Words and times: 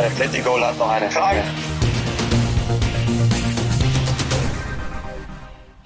Der 0.00 0.08
Atletico 0.08 0.58
hat 0.58 0.78
noch 0.78 0.88
eine 0.88 1.10
Frage. 1.10 1.42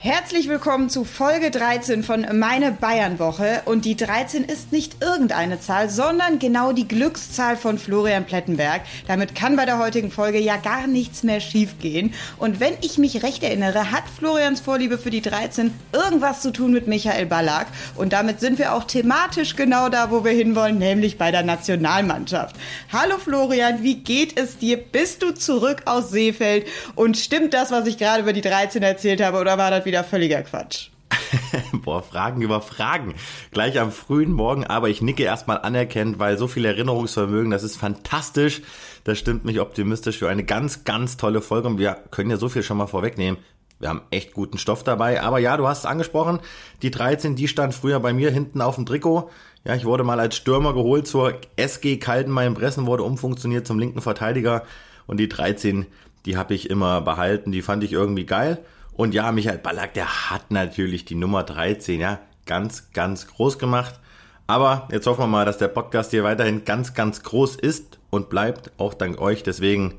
Herzlich 0.06 0.50
willkommen 0.50 0.90
zu 0.90 1.06
Folge 1.06 1.50
13 1.50 2.02
von 2.02 2.26
Meine 2.38 2.72
Bayern-Woche. 2.72 3.62
Und 3.64 3.86
die 3.86 3.96
13 3.96 4.44
ist 4.44 4.70
nicht 4.70 5.02
irgendeine 5.02 5.60
Zahl, 5.60 5.88
sondern 5.88 6.38
genau 6.38 6.72
die 6.72 6.86
Glückszahl 6.86 7.56
von 7.56 7.78
Florian 7.78 8.26
Plettenberg. 8.26 8.82
Damit 9.08 9.34
kann 9.34 9.56
bei 9.56 9.64
der 9.64 9.78
heutigen 9.78 10.10
Folge 10.10 10.38
ja 10.38 10.58
gar 10.58 10.86
nichts 10.86 11.22
mehr 11.22 11.40
schiefgehen. 11.40 12.12
Und 12.36 12.60
wenn 12.60 12.74
ich 12.82 12.98
mich 12.98 13.22
recht 13.22 13.42
erinnere, 13.42 13.92
hat 13.92 14.02
Florians 14.14 14.60
Vorliebe 14.60 14.98
für 14.98 15.08
die 15.08 15.22
13 15.22 15.72
irgendwas 15.94 16.42
zu 16.42 16.50
tun 16.52 16.74
mit 16.74 16.86
Michael 16.86 17.24
Ballack. 17.24 17.68
Und 17.96 18.12
damit 18.12 18.40
sind 18.40 18.58
wir 18.58 18.74
auch 18.74 18.84
thematisch 18.84 19.56
genau 19.56 19.88
da, 19.88 20.10
wo 20.10 20.22
wir 20.22 20.32
hinwollen, 20.32 20.76
nämlich 20.76 21.16
bei 21.16 21.30
der 21.30 21.44
Nationalmannschaft. 21.44 22.56
Hallo 22.92 23.16
Florian, 23.16 23.82
wie 23.82 24.00
geht 24.00 24.38
es 24.38 24.58
dir? 24.58 24.76
Bist 24.76 25.22
du 25.22 25.30
zurück 25.30 25.80
aus 25.86 26.10
Seefeld? 26.10 26.66
Und 26.94 27.16
stimmt 27.16 27.54
das, 27.54 27.70
was 27.70 27.86
ich 27.86 27.96
gerade 27.96 28.20
über 28.20 28.34
die 28.34 28.42
13 28.42 28.82
erzählt 28.82 29.22
habe, 29.22 29.38
oder 29.38 29.56
war 29.56 29.70
das 29.70 29.86
wieder 29.86 29.93
wieder 29.94 30.02
völliger 30.02 30.42
Quatsch. 30.42 30.88
Boah, 31.72 32.02
Fragen 32.02 32.42
über 32.42 32.60
Fragen. 32.60 33.14
Gleich 33.52 33.78
am 33.78 33.92
frühen 33.92 34.32
Morgen, 34.32 34.66
aber 34.66 34.88
ich 34.88 35.00
nicke 35.00 35.22
erstmal 35.22 35.58
anerkennt, 35.58 36.18
weil 36.18 36.36
so 36.36 36.48
viel 36.48 36.64
Erinnerungsvermögen, 36.64 37.52
das 37.52 37.62
ist 37.62 37.76
fantastisch. 37.76 38.62
Das 39.04 39.18
stimmt 39.18 39.44
mich 39.44 39.60
optimistisch 39.60 40.18
für 40.18 40.28
eine 40.28 40.42
ganz, 40.42 40.82
ganz 40.82 41.16
tolle 41.16 41.40
Folge 41.40 41.68
und 41.68 41.78
wir 41.78 41.96
können 42.10 42.30
ja 42.30 42.38
so 42.38 42.48
viel 42.48 42.64
schon 42.64 42.76
mal 42.76 42.88
vorwegnehmen. 42.88 43.38
Wir 43.78 43.88
haben 43.88 44.02
echt 44.10 44.32
guten 44.32 44.58
Stoff 44.58 44.82
dabei. 44.82 45.22
Aber 45.22 45.38
ja, 45.38 45.56
du 45.56 45.68
hast 45.68 45.80
es 45.80 45.86
angesprochen. 45.86 46.40
Die 46.82 46.90
13, 46.90 47.36
die 47.36 47.46
stand 47.46 47.72
früher 47.72 48.00
bei 48.00 48.12
mir 48.12 48.32
hinten 48.32 48.60
auf 48.60 48.74
dem 48.74 48.86
Trikot. 48.86 49.30
Ja, 49.64 49.76
ich 49.76 49.84
wurde 49.84 50.02
mal 50.02 50.18
als 50.18 50.34
Stürmer 50.34 50.74
geholt 50.74 51.06
zur 51.06 51.34
SG 51.54 51.98
Kaltenmain-Bressen, 51.98 52.86
wurde 52.86 53.04
umfunktioniert 53.04 53.64
zum 53.66 53.78
linken 53.78 54.00
Verteidiger. 54.00 54.64
Und 55.06 55.18
die 55.18 55.28
13, 55.28 55.86
die 56.26 56.36
habe 56.36 56.54
ich 56.54 56.68
immer 56.68 57.00
behalten. 57.00 57.52
Die 57.52 57.62
fand 57.62 57.84
ich 57.84 57.92
irgendwie 57.92 58.26
geil. 58.26 58.58
Und 58.96 59.14
ja, 59.14 59.32
Michael 59.32 59.58
Ballack, 59.58 59.94
der 59.94 60.30
hat 60.30 60.50
natürlich 60.50 61.04
die 61.04 61.16
Nummer 61.16 61.42
13, 61.42 62.00
ja, 62.00 62.20
ganz, 62.46 62.92
ganz 62.92 63.26
groß 63.26 63.58
gemacht. 63.58 63.98
Aber 64.46 64.88
jetzt 64.92 65.06
hoffen 65.06 65.22
wir 65.22 65.26
mal, 65.26 65.46
dass 65.46 65.58
der 65.58 65.68
Podcast 65.68 66.10
hier 66.10 66.22
weiterhin 66.22 66.64
ganz, 66.64 66.94
ganz 66.94 67.22
groß 67.22 67.56
ist 67.56 67.98
und 68.10 68.28
bleibt, 68.28 68.72
auch 68.76 68.94
dank 68.94 69.20
euch. 69.20 69.42
Deswegen 69.42 69.94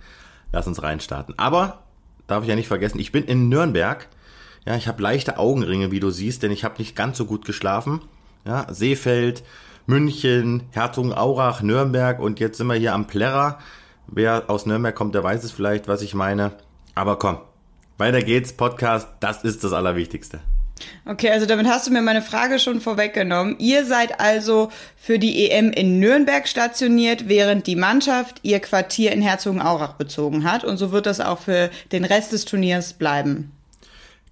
lass 0.52 0.68
uns 0.68 0.84
reinstarten. 0.84 1.38
Aber 1.38 1.84
darf 2.28 2.44
ich 2.44 2.50
ja 2.50 2.56
nicht 2.56 2.68
vergessen, 2.68 3.00
ich 3.00 3.12
bin 3.12 3.26
in 3.26 3.50
Nürnberg. 3.50 4.08
Ja, 4.66 4.76
ich 4.76 4.88
habe 4.88 5.02
leichte 5.02 5.38
Augenringe, 5.38 5.92
wie 5.92 6.00
du 6.00 6.10
siehst, 6.10 6.44
denn 6.44 6.52
ich 6.52 6.64
habe 6.64 6.78
nicht 6.78 6.96
ganz 6.96 7.18
so 7.18 7.26
gut 7.26 7.46
geschlafen. 7.46 8.02
Ja, 8.46 8.72
Seefeld, 8.72 9.44
München, 9.88 10.64
Herzogenaurach, 10.72 11.62
Nürnberg 11.62 12.20
und 12.20 12.40
jetzt 12.40 12.58
sind 12.58 12.68
wir 12.68 12.76
hier 12.76 12.94
am 12.94 13.08
Plärrer. 13.08 13.60
Wer 14.08 14.44
aus 14.48 14.66
Nürnberg 14.66 14.96
kommt, 14.96 15.16
der 15.16 15.24
weiß 15.24 15.44
es 15.44 15.52
vielleicht, 15.52 15.88
was 15.88 16.02
ich 16.02 16.14
meine. 16.14 16.54
Aber 16.96 17.18
komm, 17.18 17.40
weiter 17.98 18.22
geht's, 18.22 18.54
Podcast, 18.54 19.08
das 19.20 19.44
ist 19.44 19.64
das 19.64 19.74
Allerwichtigste. 19.74 20.40
Okay, 21.06 21.30
also 21.30 21.46
damit 21.46 21.68
hast 21.68 21.88
du 21.88 21.92
mir 21.92 22.02
meine 22.02 22.22
Frage 22.22 22.60
schon 22.60 22.82
vorweggenommen. 22.82 23.56
Ihr 23.60 23.86
seid 23.86 24.20
also 24.20 24.72
für 24.98 25.20
die 25.20 25.50
EM 25.50 25.72
in 25.72 26.00
Nürnberg 26.00 26.48
stationiert, 26.48 27.30
während 27.30 27.68
die 27.68 27.76
Mannschaft 27.76 28.40
ihr 28.44 28.60
Quartier 28.60 29.12
in 29.12 29.22
Herzogenaurach 29.22 29.94
bezogen 29.94 30.44
hat. 30.44 30.66
Und 30.66 30.78
so 30.78 30.92
wird 30.92 31.06
das 31.06 31.22
auch 31.22 31.40
für 31.40 31.70
den 31.92 32.04
Rest 32.04 32.34
des 32.34 32.46
Turniers 32.46 32.94
bleiben. 32.94 33.52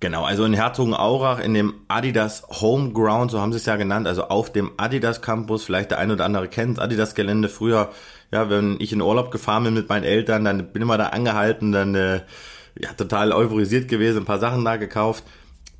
Genau, 0.01 0.25
also 0.25 0.43
in 0.43 0.53
Herzogenaurach 0.53 1.39
in 1.39 1.53
dem 1.53 1.75
Adidas 1.87 2.43
Homeground, 2.49 3.31
so 3.31 3.39
haben 3.39 3.53
sie 3.53 3.57
es 3.57 3.65
ja 3.65 3.77
genannt, 3.77 4.05
also 4.05 4.25
auf 4.25 4.51
dem 4.51 4.71
Adidas 4.75 5.21
Campus, 5.21 5.63
vielleicht 5.63 5.91
der 5.91 5.99
ein 5.99 6.11
oder 6.11 6.25
andere 6.25 6.49
kennt 6.49 6.77
Adidas 6.77 7.15
Gelände 7.15 7.47
früher, 7.47 7.89
ja, 8.29 8.49
wenn 8.49 8.75
ich 8.81 8.91
in 8.91 9.01
Urlaub 9.01 9.31
gefahren 9.31 9.63
bin 9.63 9.75
mit 9.75 9.87
meinen 9.87 10.03
Eltern, 10.03 10.43
dann 10.43 10.57
bin 10.57 10.81
ich 10.81 10.81
immer 10.81 10.97
da 10.97 11.07
angehalten, 11.07 11.71
dann 11.71 11.95
äh, 11.95 12.19
ja, 12.79 12.93
total 12.93 13.31
euphorisiert 13.31 13.87
gewesen, 13.87 14.19
ein 14.19 14.25
paar 14.25 14.39
Sachen 14.39 14.65
da 14.65 14.77
gekauft. 14.77 15.23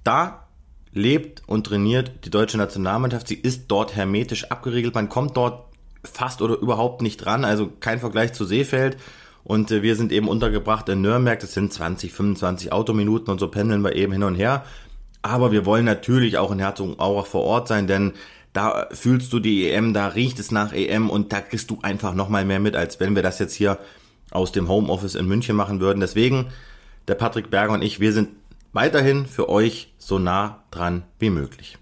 Da 0.04 0.48
lebt 0.92 1.42
und 1.48 1.66
trainiert 1.66 2.26
die 2.26 2.30
deutsche 2.30 2.58
Nationalmannschaft. 2.58 3.28
Sie 3.28 3.36
ist 3.36 3.66
dort 3.68 3.96
hermetisch 3.96 4.52
abgeriegelt. 4.52 4.94
Man 4.94 5.10
kommt 5.10 5.36
dort 5.38 5.66
fast 6.04 6.42
oder 6.42 6.58
überhaupt 6.58 7.02
nicht 7.02 7.18
dran. 7.18 7.46
Also 7.46 7.72
kein 7.80 8.00
Vergleich 8.00 8.34
zu 8.34 8.46
Seefeld. 8.46 8.98
Und 9.44 9.72
äh, 9.72 9.82
wir 9.82 9.96
sind 9.96 10.12
eben 10.12 10.28
untergebracht 10.28 10.88
in 10.90 11.02
Nürnberg. 11.02 11.40
Das 11.40 11.54
sind 11.54 11.74
20, 11.74 12.14
25 12.14 12.72
Autominuten 12.72 13.32
und 13.32 13.40
so 13.40 13.48
pendeln 13.48 13.84
wir 13.84 13.96
eben 13.96 14.14
hin 14.14 14.24
und 14.24 14.36
her. 14.36 14.64
Aber 15.22 15.52
wir 15.52 15.66
wollen 15.66 15.86
natürlich 15.86 16.38
auch 16.38 16.52
in 16.52 16.60
Herzogenaurach 16.60 17.26
vor 17.26 17.44
Ort 17.44 17.68
sein, 17.70 17.88
denn 17.88 18.14
da 18.52 18.88
fühlst 18.92 19.34
du 19.34 19.40
die 19.40 19.70
EM, 19.70 19.94
da 19.94 20.08
riecht 20.08 20.38
es 20.38 20.52
nach 20.52 20.74
EM 20.74 21.10
und 21.10 21.34
da 21.34 21.42
kriegst 21.42 21.72
du 21.72 21.80
einfach 21.82 22.14
nochmal 22.14 22.46
mehr 22.46 22.60
mit, 22.60 22.76
als 22.76 23.00
wenn 23.00 23.16
wir 23.16 23.24
das 23.24 23.40
jetzt 23.40 23.56
hier 23.56 23.80
aus 24.32 24.52
dem 24.52 24.68
Homeoffice 24.68 25.16
in 25.16 25.28
München 25.28 25.56
machen 25.56 25.80
würden. 25.80 26.02
Deswegen 26.02 26.48
der 27.08 27.16
Patrick 27.16 27.50
Berger 27.50 27.74
und 27.74 27.82
ich, 27.82 28.00
wir 28.00 28.14
sind 28.14 28.30
weiterhin 28.72 29.26
für 29.26 29.50
euch 29.50 29.94
so 29.98 30.20
nah 30.20 30.64
dran 30.72 31.04
wie 31.20 31.30
möglich. 31.30 31.78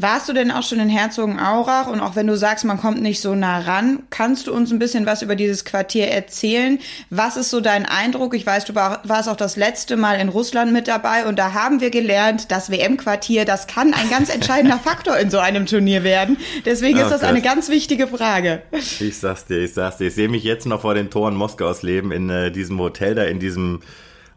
Warst 0.00 0.30
du 0.30 0.32
denn 0.32 0.50
auch 0.50 0.62
schon 0.62 0.80
in 0.80 0.88
Herzogenaurach? 0.88 1.86
Und 1.86 2.00
auch 2.00 2.16
wenn 2.16 2.26
du 2.26 2.34
sagst, 2.34 2.64
man 2.64 2.78
kommt 2.78 3.02
nicht 3.02 3.20
so 3.20 3.34
nah 3.34 3.58
ran, 3.58 4.02
kannst 4.08 4.46
du 4.46 4.52
uns 4.54 4.72
ein 4.72 4.78
bisschen 4.78 5.04
was 5.04 5.20
über 5.20 5.36
dieses 5.36 5.66
Quartier 5.66 6.08
erzählen? 6.08 6.78
Was 7.10 7.36
ist 7.36 7.50
so 7.50 7.60
dein 7.60 7.84
Eindruck? 7.84 8.34
Ich 8.34 8.46
weiß, 8.46 8.64
du 8.64 8.74
warst 8.74 9.28
auch 9.28 9.36
das 9.36 9.56
letzte 9.56 9.98
Mal 9.98 10.14
in 10.14 10.30
Russland 10.30 10.72
mit 10.72 10.88
dabei 10.88 11.26
und 11.26 11.38
da 11.38 11.52
haben 11.52 11.82
wir 11.82 11.90
gelernt, 11.90 12.50
das 12.50 12.70
WM-Quartier, 12.70 13.44
das 13.44 13.66
kann 13.66 13.92
ein 13.92 14.08
ganz 14.08 14.30
entscheidender 14.34 14.78
Faktor 14.78 15.18
in 15.18 15.28
so 15.28 15.38
einem 15.38 15.66
Turnier 15.66 16.02
werden. 16.02 16.38
Deswegen 16.64 16.98
ist 16.98 17.10
das 17.10 17.22
eine 17.22 17.42
ganz 17.42 17.68
wichtige 17.68 18.06
Frage. 18.06 18.62
Ich 18.72 19.18
sag's 19.18 19.44
dir, 19.44 19.58
ich 19.58 19.74
sag's 19.74 19.98
dir. 19.98 20.06
Ich 20.06 20.14
sehe 20.14 20.30
mich 20.30 20.44
jetzt 20.44 20.64
noch 20.64 20.80
vor 20.80 20.94
den 20.94 21.10
Toren 21.10 21.36
Moskaus 21.36 21.82
leben, 21.82 22.10
in 22.10 22.30
äh, 22.30 22.50
diesem 22.50 22.78
Hotel 22.78 23.14
da, 23.14 23.24
in 23.24 23.38
diesem 23.38 23.80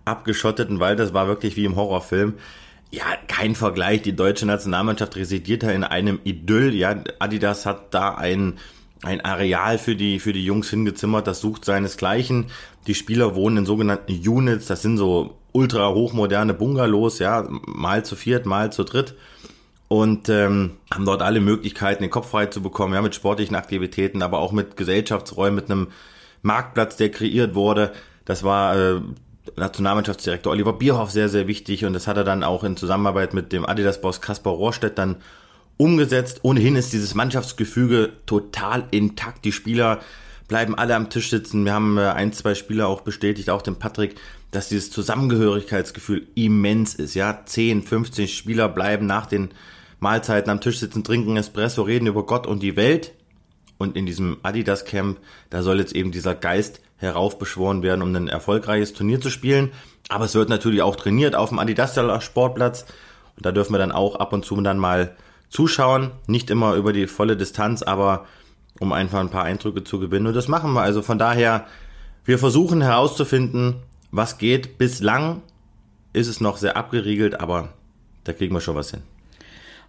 abgeschotteten 0.04 0.82
Wald. 0.82 1.00
Das 1.00 1.14
war 1.14 1.28
wirklich 1.28 1.56
wie 1.56 1.64
im 1.64 1.78
Horrorfilm. 1.78 2.34
Ja, 2.94 3.06
kein 3.28 3.56
Vergleich. 3.56 4.04
Die 4.04 4.16
deutsche 4.16 4.46
Nationalmannschaft 4.46 5.16
residiert 5.16 5.64
da 5.64 5.72
in 5.72 5.84
einem 5.84 6.20
Idyll. 6.24 6.76
Ja, 6.76 6.96
Adidas 7.18 7.66
hat 7.66 7.92
da 7.92 8.14
ein, 8.14 8.60
ein 9.02 9.26
Areal 9.26 9.80
für 9.80 9.96
die, 9.96 10.20
für 10.20 10.32
die 10.32 10.46
Jungs 10.46 10.70
hingezimmert. 10.70 11.26
Das 11.26 11.42
sucht 11.42 11.66
seinesgleichen. 11.66 12.52
Die 12.86 12.94
Spieler 12.94 13.34
wohnen 13.34 13.58
in 13.58 13.66
sogenannten 13.66 14.12
Units. 14.12 14.68
Das 14.68 14.84
sind 14.84 14.98
so 14.98 15.40
ultra 15.54 15.90
hochmoderne 15.90 16.54
Bungalows. 16.54 17.18
Ja, 17.18 17.48
mal 17.66 18.06
zu 18.06 18.16
viert, 18.16 18.46
mal 18.46 18.72
zu 18.72 18.84
dritt. 18.84 19.16
Und 19.88 20.30
ähm, 20.30 20.74
haben 20.94 21.06
dort 21.06 21.24
alle 21.24 21.42
Möglichkeiten, 21.42 22.04
den 22.04 22.12
Kopf 22.12 22.30
frei 22.30 22.46
zu 22.46 22.62
bekommen. 22.62 22.94
Ja, 22.94 23.02
mit 23.02 23.16
sportlichen 23.16 23.56
Aktivitäten, 23.56 24.22
aber 24.22 24.38
auch 24.38 24.52
mit 24.52 24.78
Gesellschaftsräumen, 24.78 25.56
mit 25.56 25.72
einem 25.72 25.88
Marktplatz, 26.44 26.96
der 26.96 27.10
kreiert 27.10 27.56
wurde. 27.56 27.92
Das 28.24 28.44
war 28.44 28.78
äh, 28.78 29.02
Nationalmannschaftsdirektor 29.56 30.52
Oliver 30.52 30.74
Bierhoff 30.74 31.12
sehr, 31.12 31.30
sehr 31.30 31.48
wichtig 31.48 31.86
und 31.86 31.94
das 31.94 32.08
hat 32.08 32.18
er 32.18 32.24
dann 32.24 32.44
auch 32.44 32.64
in 32.64 32.78
Zusammenarbeit 32.78 33.34
mit 33.34 33.52
dem 33.52 33.66
Adidas-Boss 33.66 34.22
Kaspar 34.22 34.54
Rohrstedt 34.54 34.98
dann 34.98 35.18
umgesetzt. 35.78 36.40
Ohnehin 36.44 36.76
ist 36.76 36.94
dieses 36.94 37.16
Mannschaftsgefüge 37.16 38.14
total 38.26 38.86
intakt. 38.92 39.44
Die 39.46 39.52
Spieler 39.52 40.00
bleiben 40.48 40.76
alle 40.76 40.96
am 40.96 41.10
Tisch 41.10 41.30
sitzen. 41.30 41.66
Wir 41.66 41.74
haben 41.74 41.98
äh, 41.98 42.02
ein, 42.02 42.32
zwei 42.34 42.56
Spieler 42.56 42.88
auch 42.88 43.02
bestätigt, 43.02 43.50
auch 43.50 43.62
den 43.62 43.76
Patrick, 43.76 44.16
dass 44.52 44.70
dieses 44.70 44.92
Zusammengehörigkeitsgefühl 44.92 46.28
immens 46.36 46.96
ist. 46.96 47.16
Ja, 47.16 47.44
10, 47.46 47.84
15 47.84 48.28
Spieler 48.28 48.70
bleiben 48.70 49.06
nach 49.06 49.26
den 49.26 49.50
Mahlzeiten 50.00 50.52
am 50.52 50.62
Tisch 50.62 50.80
sitzen, 50.80 51.04
trinken 51.04 51.38
Espresso, 51.38 51.82
reden 51.82 52.08
über 52.08 52.26
Gott 52.26 52.46
und 52.46 52.62
die 52.62 52.76
Welt. 52.76 53.14
Und 53.78 53.98
in 53.98 54.06
diesem 54.06 54.38
Adidas 54.44 54.86
Camp, 54.86 55.18
da 55.50 55.64
soll 55.64 55.80
jetzt 55.80 55.96
eben 55.96 56.12
dieser 56.12 56.36
Geist 56.36 56.82
heraufbeschworen 57.04 57.84
werden, 57.84 58.02
um 58.02 58.16
ein 58.16 58.28
erfolgreiches 58.28 58.94
Turnier 58.94 59.22
zu 59.22 59.30
spielen. 59.30 59.72
Aber 60.10 60.26
es 60.26 60.36
wird 60.36 60.50
natürlich 60.50 60.82
auch 60.82 60.96
trainiert 60.96 61.36
auf 61.36 61.50
dem 61.50 61.60
Adidas 61.60 61.96
Sportplatz. 62.24 62.86
Und 63.36 63.46
da 63.46 63.52
dürfen 63.52 63.74
wir 63.74 63.80
dann 63.80 63.92
auch 63.92 64.16
ab 64.16 64.34
und 64.34 64.46
zu 64.46 64.60
dann 64.62 64.78
mal 64.78 65.16
zuschauen. 65.50 66.12
Nicht 66.28 66.50
immer 66.50 66.76
über 66.76 66.94
die 66.94 67.08
volle 67.08 67.38
Distanz, 67.38 67.84
aber 67.84 68.26
um 68.80 68.92
einfach 68.92 69.20
ein 69.20 69.30
paar 69.30 69.44
Eindrücke 69.44 69.84
zu 69.84 70.00
gewinnen. 70.00 70.28
Und 70.28 70.36
das 70.36 70.48
machen 70.48 70.74
wir. 70.74 70.82
Also 70.82 71.02
von 71.02 71.18
daher, 71.18 71.68
wir 72.26 72.40
versuchen 72.40 72.82
herauszufinden, 72.82 73.76
was 74.12 74.38
geht. 74.38 74.78
Bislang 74.78 75.42
ist 76.14 76.28
es 76.28 76.42
noch 76.42 76.58
sehr 76.58 76.78
abgeriegelt, 76.78 77.40
aber 77.40 77.70
da 78.24 78.34
kriegen 78.34 78.54
wir 78.54 78.62
schon 78.62 78.76
was 78.76 78.92
hin. 78.92 79.02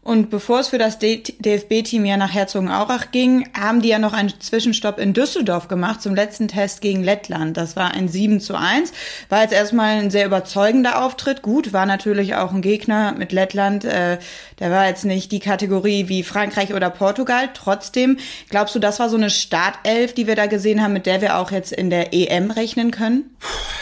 Und 0.04 0.28
bevor 0.28 0.60
es 0.60 0.68
für 0.68 0.76
das 0.76 0.98
DFB-Team 0.98 2.04
ja 2.04 2.18
nach 2.18 2.34
Herzogenaurach 2.34 3.10
ging, 3.10 3.48
haben 3.58 3.80
die 3.80 3.88
ja 3.88 3.98
noch 3.98 4.12
einen 4.12 4.38
Zwischenstopp 4.38 4.98
in 4.98 5.14
Düsseldorf 5.14 5.66
gemacht 5.66 6.02
zum 6.02 6.14
letzten 6.14 6.46
Test 6.46 6.82
gegen 6.82 7.02
Lettland. 7.02 7.56
Das 7.56 7.74
war 7.74 7.92
ein 7.94 8.08
7 8.08 8.38
zu 8.38 8.54
1. 8.54 8.92
War 9.30 9.40
jetzt 9.40 9.54
erstmal 9.54 9.96
ein 9.96 10.10
sehr 10.10 10.26
überzeugender 10.26 11.02
Auftritt. 11.02 11.40
Gut, 11.40 11.72
war 11.72 11.86
natürlich 11.86 12.34
auch 12.34 12.52
ein 12.52 12.60
Gegner 12.60 13.12
mit 13.12 13.32
Lettland. 13.32 13.86
Äh, 13.86 14.18
der 14.58 14.70
war 14.70 14.86
jetzt 14.86 15.06
nicht 15.06 15.32
die 15.32 15.40
Kategorie 15.40 16.06
wie 16.08 16.22
Frankreich 16.22 16.74
oder 16.74 16.90
Portugal. 16.90 17.48
Trotzdem, 17.54 18.18
glaubst 18.50 18.74
du, 18.74 18.80
das 18.80 19.00
war 19.00 19.08
so 19.08 19.16
eine 19.16 19.30
Startelf, 19.30 20.12
die 20.12 20.26
wir 20.26 20.36
da 20.36 20.46
gesehen 20.46 20.82
haben, 20.82 20.92
mit 20.92 21.06
der 21.06 21.22
wir 21.22 21.38
auch 21.38 21.50
jetzt 21.50 21.72
in 21.72 21.88
der 21.88 22.12
EM 22.12 22.50
rechnen 22.50 22.90
können? 22.90 23.34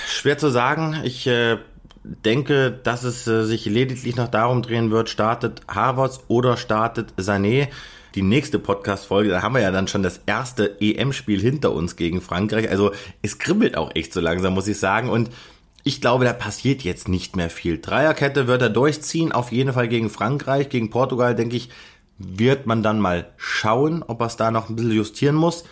Schwer 0.06 0.38
zu 0.38 0.50
sagen. 0.50 1.00
Ich 1.02 1.26
äh 1.26 1.56
denke, 2.04 2.72
dass 2.82 3.04
es 3.04 3.26
äh, 3.26 3.44
sich 3.44 3.64
lediglich 3.66 4.16
noch 4.16 4.28
darum 4.28 4.62
drehen 4.62 4.90
wird, 4.90 5.08
startet 5.08 5.60
Havertz 5.69 6.20
oder 6.28 6.56
startet 6.56 7.12
Sané. 7.16 7.69
die 8.14 8.22
nächste 8.22 8.58
Podcast-Folge, 8.58 9.31
da 9.31 9.43
haben 9.43 9.54
wir 9.54 9.62
ja 9.62 9.70
dann 9.70 9.88
schon 9.88 10.02
das 10.02 10.20
erste 10.26 10.76
EM-Spiel 10.81 11.40
hinter 11.40 11.72
uns 11.72 11.96
gegen 11.96 12.20
Frankreich. 12.20 12.69
Also 12.69 12.93
es 13.22 13.38
kribbelt 13.38 13.76
auch 13.76 13.94
echt 13.94 14.12
so 14.12 14.20
langsam, 14.20 14.52
muss 14.52 14.69
ich 14.69 14.78
sagen. 14.78 15.08
Und 15.08 15.31
ich 15.82 16.00
glaube, 16.00 16.25
da 16.25 16.32
passiert 16.32 16.82
jetzt 16.82 17.08
nicht 17.08 17.37
mehr 17.37 17.49
viel. 17.49 17.81
Dreierkette 17.81 18.46
wird 18.46 18.62
er 18.62 18.69
durchziehen, 18.69 19.32
auf 19.32 19.50
jeden 19.50 19.72
Fall 19.72 19.88
gegen 19.88 20.10
Frankreich, 20.10 20.69
gegen 20.69 20.90
Portugal, 20.90 21.34
denke 21.34 21.56
ich, 21.56 21.70
wird 22.19 22.66
man 22.66 22.82
dann 22.82 23.00
mal 23.00 23.31
schauen, 23.37 24.05
ob 24.06 24.20
er 24.20 24.26
es 24.26 24.37
da 24.37 24.50
noch 24.50 24.69
ein 24.69 24.76
bisschen 24.76 24.93
justieren 24.93 25.34
muss. 25.34 25.64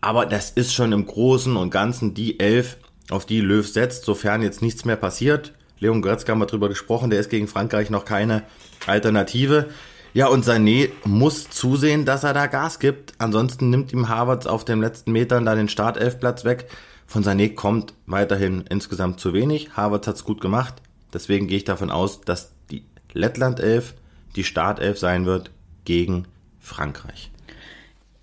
Aber 0.00 0.26
das 0.26 0.50
ist 0.50 0.74
schon 0.74 0.92
im 0.92 1.06
Großen 1.06 1.56
und 1.56 1.70
Ganzen 1.70 2.14
die 2.14 2.40
Elf, 2.40 2.76
auf 3.10 3.24
die 3.24 3.40
Löw 3.40 3.66
setzt, 3.66 4.04
sofern 4.04 4.42
jetzt 4.42 4.62
nichts 4.62 4.84
mehr 4.84 4.96
passiert. 4.96 5.54
Leon 5.80 6.02
Goretzka 6.02 6.32
haben 6.32 6.40
wir 6.40 6.46
drüber 6.46 6.68
gesprochen, 6.68 7.10
der 7.10 7.20
ist 7.20 7.30
gegen 7.30 7.48
Frankreich 7.48 7.90
noch 7.90 8.04
keine 8.04 8.42
Alternative. 8.86 9.68
Ja, 10.14 10.26
und 10.28 10.44
Sané 10.44 10.90
muss 11.04 11.50
zusehen, 11.50 12.04
dass 12.04 12.24
er 12.24 12.32
da 12.32 12.46
Gas 12.46 12.78
gibt. 12.78 13.14
Ansonsten 13.18 13.70
nimmt 13.70 13.92
ihm 13.92 14.08
Harvards 14.08 14.46
auf 14.46 14.64
den 14.64 14.80
letzten 14.80 15.12
Metern 15.12 15.44
da 15.44 15.54
den 15.54 15.68
Startelfplatz 15.68 16.44
weg. 16.44 16.68
Von 17.06 17.22
Sané 17.22 17.54
kommt 17.54 17.94
weiterhin 18.06 18.64
insgesamt 18.68 19.20
zu 19.20 19.32
wenig. 19.32 19.76
Harvards 19.76 20.08
hat's 20.08 20.24
gut 20.24 20.40
gemacht. 20.40 20.74
Deswegen 21.12 21.46
gehe 21.46 21.58
ich 21.58 21.64
davon 21.64 21.90
aus, 21.90 22.20
dass 22.20 22.52
die 22.70 22.84
Lettland 23.12 23.60
11 23.60 23.94
die 24.36 24.44
Startelf 24.44 24.98
sein 24.98 25.26
wird 25.26 25.50
gegen 25.84 26.26
Frankreich. 26.58 27.30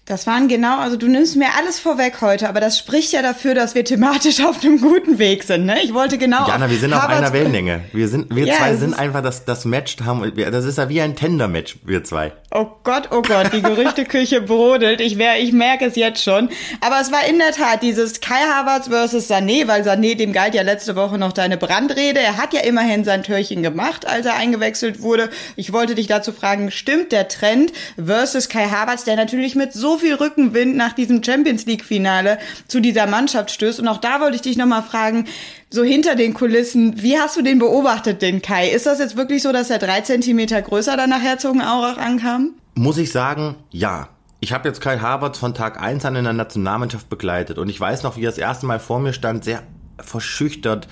Das 0.07 0.27
waren 0.27 0.47
genau, 0.47 0.77
also 0.77 0.97
du 0.97 1.07
nimmst 1.07 1.35
mir 1.35 1.47
alles 1.57 1.79
vorweg 1.79 2.21
heute, 2.21 2.47
aber 2.47 2.59
das 2.59 2.77
spricht 2.77 3.11
ja 3.11 3.23
dafür, 3.23 3.55
dass 3.55 3.73
wir 3.73 3.83
thematisch 3.83 4.39
auf 4.45 4.63
einem 4.63 4.79
guten 4.79 5.17
Weg 5.17 5.41
sind. 5.41 5.65
Ne? 5.65 5.81
Ich 5.81 5.95
wollte 5.95 6.19
genau. 6.19 6.47
Jana, 6.47 6.69
wir 6.69 6.77
sind 6.77 6.93
auf 6.93 7.07
einer 7.07 7.33
Wellenlänge. 7.33 7.85
Wir 7.91 8.07
sind, 8.07 8.33
wir 8.35 8.45
ja, 8.45 8.53
zwei 8.53 8.75
sind 8.75 8.93
einfach 8.93 9.23
das, 9.23 9.45
das 9.45 9.65
Match 9.65 9.97
haben. 10.05 10.31
Das 10.35 10.65
ist 10.65 10.77
ja 10.77 10.89
wie 10.89 11.01
ein 11.01 11.15
Tender-Match, 11.15 11.77
wir 11.83 12.03
zwei. 12.03 12.33
Oh 12.51 12.67
Gott, 12.83 13.09
oh 13.11 13.23
Gott, 13.23 13.51
die 13.51 13.63
Gerüchteküche 13.63 14.41
brodelt. 14.41 15.01
Ich 15.01 15.17
wär, 15.17 15.39
ich 15.39 15.51
merke 15.53 15.85
es 15.85 15.95
jetzt 15.95 16.23
schon. 16.23 16.49
Aber 16.81 17.01
es 17.01 17.11
war 17.11 17.25
in 17.27 17.39
der 17.39 17.51
Tat 17.51 17.81
dieses 17.81 18.21
Kai 18.21 18.43
Havertz 18.47 18.89
versus 18.89 19.27
Sané, 19.27 19.67
weil 19.67 19.81
Sané, 19.81 20.15
dem 20.15 20.33
galt 20.33 20.53
ja 20.53 20.61
letzte 20.61 20.95
Woche 20.95 21.17
noch 21.17 21.33
deine 21.33 21.57
Brandrede. 21.57 22.19
Er 22.19 22.37
hat 22.37 22.53
ja 22.53 22.61
immerhin 22.61 23.05
sein 23.05 23.23
Türchen 23.23 23.63
gemacht, 23.63 24.05
als 24.05 24.27
er 24.27 24.35
eingewechselt 24.35 25.01
wurde. 25.01 25.31
Ich 25.55 25.73
wollte 25.73 25.95
dich 25.95 26.05
dazu 26.05 26.31
fragen, 26.31 26.69
stimmt 26.69 27.11
der 27.11 27.27
Trend 27.27 27.73
versus 27.97 28.49
Kai 28.49 28.67
Havertz, 28.67 29.03
der 29.03 29.15
natürlich 29.15 29.55
mit 29.55 29.73
so 29.73 29.94
viel 29.97 30.15
Rückenwind 30.15 30.75
nach 30.75 30.93
diesem 30.93 31.23
Champions 31.23 31.65
League 31.65 31.83
Finale 31.83 32.37
zu 32.67 32.79
dieser 32.79 33.07
Mannschaft 33.07 33.51
stößt? 33.51 33.79
Und 33.79 33.87
auch 33.87 33.97
da 33.97 34.21
wollte 34.21 34.35
ich 34.35 34.41
dich 34.41 34.57
nochmal 34.57 34.83
fragen, 34.83 35.25
so 35.69 35.83
hinter 35.83 36.15
den 36.15 36.33
Kulissen, 36.33 37.01
wie 37.01 37.17
hast 37.17 37.37
du 37.37 37.41
den 37.41 37.59
beobachtet, 37.59 38.21
den 38.21 38.41
Kai? 38.41 38.69
Ist 38.69 38.85
das 38.85 38.99
jetzt 38.99 39.17
wirklich 39.17 39.43
so, 39.43 39.51
dass 39.51 39.69
er 39.69 39.79
drei 39.79 40.01
Zentimeter 40.01 40.61
größer 40.61 40.97
dann 40.97 41.09
nach 41.09 41.21
Herzogenaurach 41.21 41.97
ankam? 41.97 42.55
Muss 42.75 42.97
ich 42.97 43.11
sagen, 43.11 43.55
ja. 43.71 44.09
Ich 44.41 44.53
habe 44.53 44.67
jetzt 44.67 44.81
Kai 44.81 44.99
Havertz 44.99 45.39
von 45.39 45.53
Tag 45.53 45.81
1 45.81 46.05
an 46.05 46.15
in 46.15 46.25
der 46.25 46.33
Nationalmannschaft 46.33 47.09
begleitet 47.09 47.57
und 47.57 47.69
ich 47.69 47.79
weiß 47.79 48.03
noch, 48.03 48.15
wie 48.17 48.25
er 48.25 48.29
das 48.29 48.37
erste 48.37 48.65
Mal 48.65 48.79
vor 48.79 48.99
mir 48.99 49.13
stand, 49.13 49.43
sehr 49.43 49.63
verschüchtert, 49.97 50.87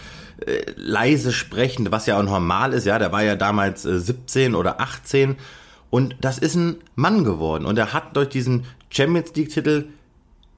äh, 0.45 0.63
leise 0.75 1.31
sprechend, 1.31 1.91
was 1.91 2.05
ja 2.05 2.17
auch 2.17 2.23
normal 2.23 2.73
ist, 2.73 2.85
ja, 2.85 2.97
der 2.97 3.11
war 3.11 3.21
ja 3.21 3.35
damals 3.35 3.85
äh, 3.85 3.99
17 3.99 4.55
oder 4.55 4.79
18 4.79 5.35
und 5.89 6.15
das 6.21 6.39
ist 6.39 6.55
ein 6.55 6.77
Mann 6.95 7.23
geworden 7.23 7.65
und 7.65 7.77
er 7.77 7.93
hat 7.93 8.15
durch 8.15 8.29
diesen 8.29 8.65
Champions 8.93 9.33
League 9.35 9.49
Titel 9.49 9.89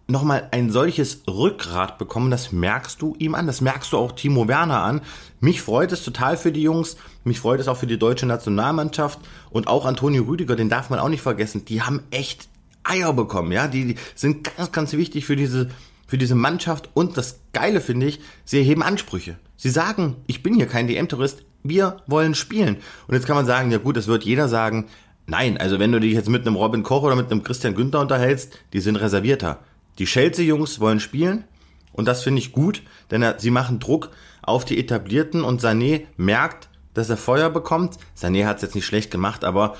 nochmal 0.07 0.49
ein 0.51 0.69
solches 0.69 1.23
Rückgrat 1.27 1.97
bekommen, 1.97 2.29
das 2.29 2.51
merkst 2.51 3.01
du 3.01 3.15
ihm 3.17 3.33
an, 3.33 3.47
das 3.47 3.61
merkst 3.61 3.91
du 3.91 3.97
auch 3.97 4.11
Timo 4.11 4.47
Werner 4.47 4.83
an. 4.83 5.01
Mich 5.39 5.61
freut 5.61 5.91
es 5.91 6.03
total 6.03 6.37
für 6.37 6.51
die 6.51 6.61
Jungs, 6.61 6.97
mich 7.23 7.39
freut 7.39 7.59
es 7.59 7.67
auch 7.67 7.77
für 7.77 7.87
die 7.87 7.97
deutsche 7.97 8.27
Nationalmannschaft 8.27 9.19
und 9.49 9.67
auch 9.67 9.85
Antonio 9.85 10.23
Rüdiger, 10.23 10.55
den 10.55 10.69
darf 10.69 10.89
man 10.89 10.99
auch 10.99 11.09
nicht 11.09 11.21
vergessen, 11.21 11.65
die 11.65 11.81
haben 11.81 12.03
echt 12.11 12.49
Eier 12.83 13.13
bekommen, 13.13 13.51
ja, 13.51 13.67
die, 13.67 13.95
sind 14.13 14.43
ganz, 14.43 14.71
ganz 14.71 14.93
wichtig 14.93 15.25
für 15.25 15.35
diese, 15.35 15.69
für 16.05 16.19
diese 16.19 16.35
Mannschaft 16.35 16.89
und 16.93 17.17
das 17.17 17.39
Geile 17.51 17.81
finde 17.81 18.05
ich, 18.05 18.19
sie 18.43 18.59
erheben 18.59 18.83
Ansprüche. 18.83 19.37
Sie 19.57 19.69
sagen, 19.69 20.17
ich 20.27 20.43
bin 20.43 20.53
hier 20.53 20.67
kein 20.67 20.87
DM-Tourist, 20.87 21.43
wir 21.63 21.97
wollen 22.05 22.35
spielen. 22.35 22.77
Und 23.07 23.15
jetzt 23.15 23.25
kann 23.25 23.35
man 23.35 23.47
sagen, 23.47 23.71
ja 23.71 23.79
gut, 23.79 23.97
das 23.97 24.05
wird 24.05 24.23
jeder 24.23 24.47
sagen, 24.47 24.85
Nein, 25.27 25.57
also 25.57 25.79
wenn 25.79 25.91
du 25.91 25.99
dich 25.99 26.13
jetzt 26.13 26.29
mit 26.29 26.45
einem 26.45 26.55
Robin 26.55 26.83
Koch 26.83 27.03
oder 27.03 27.15
mit 27.15 27.31
einem 27.31 27.43
Christian 27.43 27.75
Günther 27.75 27.99
unterhältst, 27.99 28.59
die 28.73 28.79
sind 28.79 28.97
reservierter. 28.97 29.59
Die 29.97 30.05
Chelsea-Jungs 30.05 30.79
wollen 30.79 30.99
spielen 30.99 31.45
und 31.93 32.07
das 32.07 32.23
finde 32.23 32.39
ich 32.39 32.51
gut, 32.51 32.83
denn 33.09 33.21
er, 33.21 33.39
sie 33.39 33.51
machen 33.51 33.79
Druck 33.79 34.11
auf 34.41 34.65
die 34.65 34.77
Etablierten 34.77 35.43
und 35.43 35.61
Sané 35.61 36.01
merkt, 36.17 36.69
dass 36.93 37.09
er 37.09 37.17
Feuer 37.17 37.49
bekommt. 37.49 37.97
Sané 38.17 38.45
hat 38.45 38.57
es 38.57 38.61
jetzt 38.63 38.75
nicht 38.75 38.85
schlecht 38.85 39.11
gemacht, 39.11 39.43
aber 39.43 39.75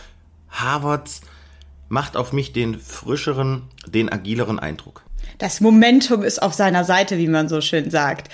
Harvards 0.49 1.21
macht 1.89 2.17
auf 2.17 2.33
mich 2.33 2.53
den 2.53 2.79
frischeren, 2.79 3.63
den 3.87 4.11
agileren 4.11 4.59
Eindruck. 4.59 5.03
Das 5.37 5.61
Momentum 5.61 6.23
ist 6.23 6.41
auf 6.41 6.53
seiner 6.53 6.83
Seite, 6.83 7.17
wie 7.17 7.27
man 7.27 7.49
so 7.49 7.61
schön 7.61 7.91
sagt. 7.91 8.29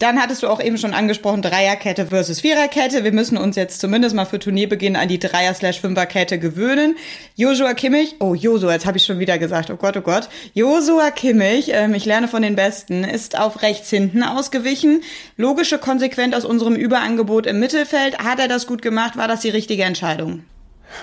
Dann 0.00 0.18
hattest 0.18 0.42
du 0.42 0.48
auch 0.48 0.62
eben 0.62 0.78
schon 0.78 0.94
angesprochen, 0.94 1.42
Dreierkette 1.42 2.06
versus 2.06 2.40
Viererkette. 2.40 3.04
Wir 3.04 3.12
müssen 3.12 3.36
uns 3.36 3.54
jetzt 3.54 3.82
zumindest 3.82 4.14
mal 4.16 4.24
für 4.24 4.38
Turnierbeginn 4.38 4.96
an 4.96 5.08
die 5.08 5.18
Dreier-Fünferkette 5.18 6.38
gewöhnen. 6.38 6.96
Joshua 7.36 7.74
Kimmich, 7.74 8.16
oh 8.18 8.34
Joshua, 8.34 8.72
jetzt 8.72 8.86
habe 8.86 8.96
ich 8.96 9.04
schon 9.04 9.18
wieder 9.18 9.36
gesagt, 9.36 9.68
oh 9.68 9.76
Gott, 9.76 9.98
oh 9.98 10.00
Gott. 10.00 10.30
Joshua 10.54 11.10
Kimmich, 11.10 11.70
ähm, 11.74 11.92
ich 11.92 12.06
lerne 12.06 12.28
von 12.28 12.40
den 12.40 12.56
Besten, 12.56 13.04
ist 13.04 13.38
auf 13.38 13.60
rechts 13.60 13.90
hinten 13.90 14.22
ausgewichen. 14.22 15.02
Logische 15.36 15.76
Konsequenz 15.76 16.34
aus 16.34 16.46
unserem 16.46 16.76
Überangebot 16.76 17.46
im 17.46 17.60
Mittelfeld. 17.60 18.20
Hat 18.20 18.38
er 18.38 18.48
das 18.48 18.66
gut 18.66 18.80
gemacht? 18.80 19.18
War 19.18 19.28
das 19.28 19.40
die 19.40 19.50
richtige 19.50 19.84
Entscheidung? 19.84 20.44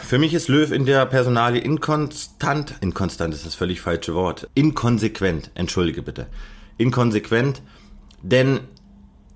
Für 0.08 0.18
mich 0.18 0.34
ist 0.34 0.48
Löw 0.48 0.72
in 0.72 0.88
der 0.88 1.06
Personalie 1.06 1.62
inkonstant, 1.62 2.74
inkonstant 2.82 3.36
ist 3.36 3.46
das 3.46 3.54
völlig 3.54 3.80
falsche 3.80 4.16
Wort, 4.16 4.50
inkonsequent, 4.56 5.52
entschuldige 5.54 6.02
bitte, 6.02 6.26
inkonsequent, 6.80 7.62
denn 8.24 8.62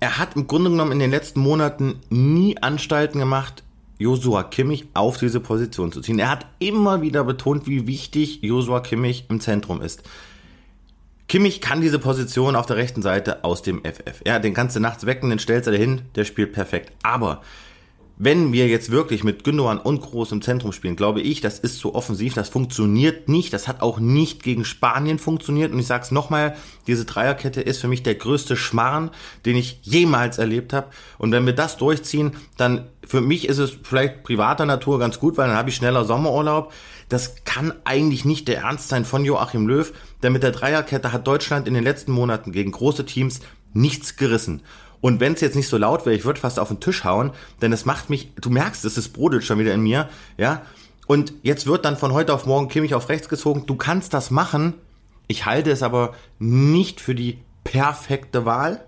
er 0.02 0.18
hat 0.18 0.34
im 0.34 0.48
Grunde 0.48 0.68
genommen 0.68 0.90
in 0.90 0.98
den 0.98 1.12
letzten 1.12 1.38
Monaten 1.38 2.00
nie 2.10 2.60
Anstalten 2.60 3.20
gemacht, 3.20 3.62
Josua 3.98 4.42
Kimmich 4.42 4.88
auf 4.94 5.16
diese 5.16 5.38
Position 5.38 5.92
zu 5.92 6.00
ziehen. 6.00 6.18
Er 6.18 6.28
hat 6.28 6.44
immer 6.58 7.02
wieder 7.02 7.22
betont, 7.22 7.68
wie 7.68 7.86
wichtig 7.86 8.40
Josua 8.42 8.80
Kimmich 8.80 9.26
im 9.28 9.38
Zentrum 9.38 9.80
ist. 9.80 10.02
Kimmich 11.28 11.60
kann 11.60 11.80
diese 11.80 12.00
Position 12.00 12.56
auf 12.56 12.66
der 12.66 12.78
rechten 12.78 13.00
Seite 13.00 13.44
aus 13.44 13.62
dem 13.62 13.80
FF. 13.84 14.22
Ja, 14.26 14.40
den 14.40 14.54
kannst 14.54 14.74
du 14.74 14.80
nachts 14.80 15.06
wecken, 15.06 15.30
den 15.30 15.38
stellst 15.38 15.68
du 15.68 15.70
dahin, 15.70 16.02
der 16.16 16.24
spielt 16.24 16.52
perfekt. 16.52 16.90
Aber 17.04 17.40
wenn 18.16 18.52
wir 18.52 18.68
jetzt 18.68 18.90
wirklich 18.90 19.24
mit 19.24 19.44
Gündogan 19.44 19.78
und 19.78 20.00
Groß 20.00 20.32
im 20.32 20.42
Zentrum 20.42 20.72
spielen, 20.72 20.96
glaube 20.96 21.20
ich, 21.20 21.40
das 21.40 21.58
ist 21.58 21.78
zu 21.78 21.94
offensiv, 21.94 22.34
das 22.34 22.48
funktioniert 22.48 23.28
nicht, 23.28 23.52
das 23.52 23.68
hat 23.68 23.82
auch 23.82 23.98
nicht 23.98 24.42
gegen 24.42 24.64
Spanien 24.64 25.18
funktioniert 25.18 25.72
und 25.72 25.78
ich 25.78 25.86
sage 25.86 26.04
es 26.04 26.10
nochmal, 26.10 26.56
diese 26.86 27.04
Dreierkette 27.04 27.60
ist 27.60 27.80
für 27.80 27.88
mich 27.88 28.02
der 28.02 28.14
größte 28.14 28.56
Schmarrn, 28.56 29.10
den 29.44 29.56
ich 29.56 29.80
jemals 29.82 30.38
erlebt 30.38 30.72
habe 30.72 30.88
und 31.18 31.32
wenn 31.32 31.46
wir 31.46 31.54
das 31.54 31.76
durchziehen, 31.76 32.32
dann 32.56 32.86
für 33.06 33.20
mich 33.20 33.48
ist 33.48 33.58
es 33.58 33.76
vielleicht 33.82 34.22
privater 34.22 34.66
Natur 34.66 34.98
ganz 34.98 35.18
gut, 35.18 35.36
weil 35.36 35.48
dann 35.48 35.56
habe 35.56 35.70
ich 35.70 35.76
schneller 35.76 36.04
Sommerurlaub. 36.04 36.72
Das 37.08 37.44
kann 37.44 37.74
eigentlich 37.84 38.24
nicht 38.24 38.48
der 38.48 38.60
Ernst 38.60 38.88
sein 38.88 39.04
von 39.04 39.24
Joachim 39.24 39.66
Löw, 39.66 39.92
denn 40.22 40.32
mit 40.32 40.42
der 40.42 40.52
Dreierkette 40.52 41.12
hat 41.12 41.26
Deutschland 41.26 41.66
in 41.66 41.74
den 41.74 41.84
letzten 41.84 42.12
Monaten 42.12 42.52
gegen 42.52 42.70
große 42.70 43.04
Teams 43.04 43.40
nichts 43.74 44.16
gerissen. 44.16 44.62
Und 45.02 45.20
wenn 45.20 45.34
es 45.34 45.40
jetzt 45.40 45.56
nicht 45.56 45.68
so 45.68 45.76
laut 45.76 46.06
wäre, 46.06 46.16
ich 46.16 46.24
würde 46.24 46.40
fast 46.40 46.58
auf 46.58 46.68
den 46.68 46.80
Tisch 46.80 47.04
hauen, 47.04 47.32
denn 47.60 47.72
es 47.72 47.84
macht 47.84 48.08
mich, 48.08 48.32
du 48.40 48.48
merkst, 48.48 48.84
es 48.84 48.96
ist 48.96 49.10
brodelt 49.10 49.44
schon 49.44 49.58
wieder 49.58 49.74
in 49.74 49.82
mir, 49.82 50.08
ja. 50.38 50.62
Und 51.08 51.34
jetzt 51.42 51.66
wird 51.66 51.84
dann 51.84 51.96
von 51.96 52.12
heute 52.12 52.32
auf 52.32 52.46
morgen 52.46 52.68
Kimmich 52.68 52.94
auf 52.94 53.08
rechts 53.08 53.28
gezogen. 53.28 53.66
Du 53.66 53.74
kannst 53.74 54.14
das 54.14 54.30
machen. 54.30 54.74
Ich 55.26 55.44
halte 55.44 55.72
es 55.72 55.82
aber 55.82 56.14
nicht 56.38 57.00
für 57.00 57.16
die 57.16 57.38
perfekte 57.64 58.46
Wahl, 58.46 58.84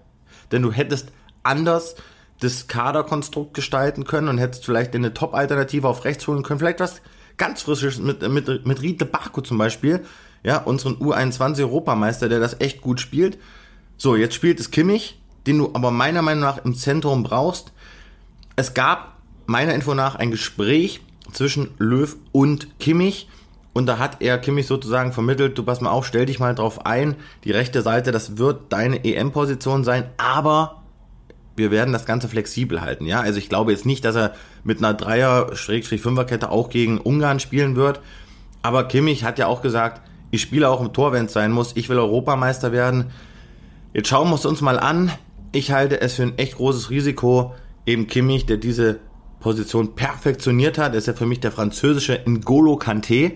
denn 0.53 0.63
du 0.63 0.71
hättest 0.71 1.09
anders 1.43 1.97
das 2.41 2.69
Kaderkonstrukt 2.69 3.53
gestalten 3.53 4.05
können 4.05 4.29
und 4.29 4.39
hättest 4.39 4.65
vielleicht 4.65 4.95
eine 4.95 5.15
Top-Alternative 5.15 5.89
auf 5.89 6.05
rechts 6.05 6.27
holen 6.29 6.45
können. 6.45 6.61
Vielleicht 6.61 6.81
was 6.81 7.03
ganz 7.37 7.63
Frisches 7.63 7.99
mit, 7.99 8.27
mit, 8.29 8.65
mit 8.65 8.83
Riedle 8.83 9.07
Baku 9.07 9.41
zum 9.41 9.59
Beispiel, 9.59 10.05
ja, 10.45 10.59
unseren 10.59 10.97
U21-Europameister, 10.97 12.29
der 12.29 12.39
das 12.39 12.61
echt 12.61 12.81
gut 12.81 13.01
spielt. 13.01 13.37
So, 13.97 14.15
jetzt 14.15 14.35
spielt 14.35 14.61
es 14.61 14.71
Kimmich, 14.71 15.21
den 15.47 15.59
du 15.59 15.71
aber 15.75 15.91
meiner 15.91 16.23
Meinung 16.23 16.43
nach 16.43 16.65
im 16.65 16.75
Zentrum 16.75 17.23
brauchst. 17.23 17.73
Es 18.57 18.75
gab 18.75 19.19
meiner 19.47 19.75
Info 19.75 19.95
nach 19.95 20.15
ein 20.15 20.31
Gespräch 20.31 21.01
zwischen 21.33 21.71
Löw 21.79 22.17
und 22.33 22.79
Kimmich. 22.79 23.29
Und 23.73 23.87
da 23.87 23.99
hat 23.99 24.19
er 24.21 24.39
Kimmich 24.39 24.69
sozusagen 24.69 25.13
vermittelt, 25.13 25.59
du 25.59 25.65
pass 25.65 25.81
mal 25.81 25.91
auf, 25.91 26.07
stell 26.07 26.27
dich 26.27 26.39
mal 26.39 26.55
drauf 26.55 26.87
ein, 26.87 27.17
die 27.43 27.51
rechte 27.51 27.83
Seite, 27.83 28.13
das 28.13 28.39
wird 28.39 28.73
deine 28.73 29.05
EM-Position 29.05 29.83
sein, 29.83 30.05
aber 30.17 30.83
wir 31.57 31.73
werden 31.73 31.93
das 31.93 32.07
Ganze 32.07 32.29
flexibel 32.29 32.81
halten, 32.81 33.05
ja. 33.07 33.21
Also 33.21 33.39
ich 33.39 33.49
glaube 33.49 33.73
jetzt 33.73 33.85
nicht, 33.85 34.05
dass 34.05 34.15
er 34.15 34.35
mit 34.63 34.79
einer 34.79 34.95
Dreier-Fünfer-Kette 34.95 36.51
auch 36.51 36.71
gegen 36.71 36.99
Ungarn 36.99 37.41
spielen 37.41 37.75
wird. 37.75 38.01
Aber 38.63 38.85
Kimmich 38.85 39.25
hat 39.25 39.39
ja 39.39 39.47
auch 39.49 39.61
gesagt, 39.61 40.03
ich 40.31 40.43
spiele 40.43 40.69
auch 40.69 40.81
im 40.81 40.93
Tor, 40.93 41.13
wenn 41.13 41.27
es 41.27 41.33
sein 41.33 41.53
muss. 41.53 41.73
Ich 41.77 41.89
will 41.89 41.99
Europameister 41.99 42.73
werden. 42.73 43.11
Jetzt 43.93 44.09
schauen 44.09 44.29
wir 44.31 44.35
es 44.35 44.47
uns 44.47 44.61
mal 44.61 44.79
an 44.81 45.13
ich 45.55 45.71
halte 45.71 46.01
es 46.01 46.15
für 46.15 46.25
ein 46.25 46.39
echt 46.39 46.57
großes 46.57 46.91
Risiko, 46.91 47.55
eben 47.87 48.07
Kimmich, 48.07 48.47
der 48.47 48.57
diese 48.57 49.01
Position 49.41 49.95
perfektioniert 49.95 50.79
hat, 50.79 50.95
ist 50.95 51.07
ja 51.07 51.13
für 51.13 51.27
mich 51.27 51.41
der 51.41 51.53
französische 51.53 52.21
N'Golo 52.25 52.81
Kanté. 52.81 53.33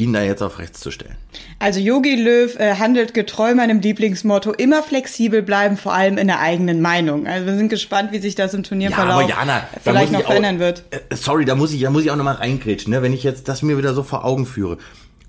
ihn 0.00 0.12
da 0.12 0.22
jetzt 0.22 0.42
auf 0.42 0.60
rechts 0.60 0.80
zu 0.80 0.92
stellen. 0.92 1.16
Also 1.58 1.80
Yogi 1.80 2.14
Löw 2.14 2.54
äh, 2.58 2.76
handelt 2.76 3.14
getreu 3.14 3.54
meinem 3.54 3.80
Lieblingsmotto, 3.80 4.52
immer 4.52 4.82
flexibel 4.82 5.42
bleiben, 5.42 5.76
vor 5.76 5.92
allem 5.92 6.18
in 6.18 6.28
der 6.28 6.38
eigenen 6.38 6.80
Meinung. 6.80 7.26
Also 7.26 7.46
wir 7.46 7.56
sind 7.56 7.68
gespannt, 7.68 8.12
wie 8.12 8.20
sich 8.20 8.36
das 8.36 8.54
im 8.54 8.62
Turnierverlauf 8.62 9.22
ja, 9.22 9.40
Jana, 9.40 9.68
vielleicht 9.82 10.12
noch 10.12 10.22
verändern 10.22 10.60
wird. 10.60 10.84
Äh, 10.90 11.16
sorry, 11.16 11.44
da 11.44 11.56
muss 11.56 11.72
ich, 11.72 11.80
da 11.82 11.90
muss 11.90 12.04
ich 12.04 12.12
auch 12.12 12.16
nochmal 12.16 12.36
reingrätschen, 12.36 12.92
ne? 12.92 13.02
wenn 13.02 13.12
ich 13.12 13.24
jetzt 13.24 13.48
das 13.48 13.62
mir 13.62 13.76
wieder 13.76 13.92
so 13.92 14.04
vor 14.04 14.24
Augen 14.24 14.46
führe. 14.46 14.78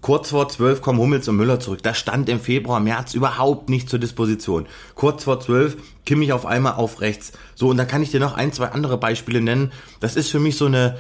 Kurz 0.02 0.30
vor 0.30 0.48
zwölf 0.48 0.82
kommen 0.82 1.00
Hummels 1.00 1.28
und 1.28 1.36
Müller 1.36 1.60
zurück. 1.60 1.84
Das 1.84 1.98
stand 1.98 2.30
im 2.30 2.40
Februar, 2.40 2.80
März 2.80 3.14
überhaupt 3.14 3.70
nicht 3.70 3.90
zur 3.90 4.00
Disposition. 4.00 4.66
Kurz 4.96 5.26
vor 5.26 5.42
zwölf 5.42 5.78
Kimmich 6.06 6.32
auf 6.32 6.46
einmal 6.46 6.74
auf 6.74 7.02
rechts. 7.02 7.34
So, 7.56 7.70
und 7.70 7.78
da 7.78 7.86
kann 7.86 8.02
ich 8.02 8.12
dir 8.12 8.20
noch 8.20 8.34
ein, 8.34 8.54
zwei 8.54 8.68
andere 8.68 8.98
Beispiele 8.98 9.42
nennen. 9.42 9.72
Das 10.00 10.16
ist 10.16 10.30
für 10.30 10.40
mich 10.40 10.58
so 10.58 10.68
eine, 10.68 10.98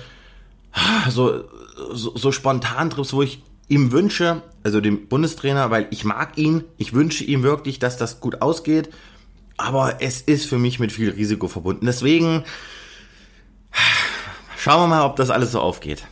so, 1.09 1.43
so, 1.93 2.15
so 2.15 2.31
spontan 2.31 2.89
Trips, 2.89 3.13
wo 3.13 3.21
ich 3.21 3.41
ihm 3.69 3.91
wünsche, 3.91 4.41
also 4.63 4.81
dem 4.81 5.07
Bundestrainer, 5.07 5.71
weil 5.71 5.87
ich 5.91 6.03
mag 6.03 6.37
ihn, 6.37 6.63
ich 6.77 6.93
wünsche 6.93 7.23
ihm 7.23 7.43
wirklich, 7.43 7.79
dass 7.79 7.97
das 7.97 8.19
gut 8.19 8.41
ausgeht, 8.41 8.89
aber 9.57 10.01
es 10.01 10.21
ist 10.21 10.45
für 10.45 10.57
mich 10.57 10.79
mit 10.79 10.91
viel 10.91 11.11
Risiko 11.11 11.47
verbunden. 11.47 11.85
Deswegen 11.85 12.43
schauen 14.57 14.81
wir 14.83 14.87
mal, 14.87 15.05
ob 15.05 15.15
das 15.15 15.29
alles 15.29 15.51
so 15.51 15.61
aufgeht. 15.61 16.05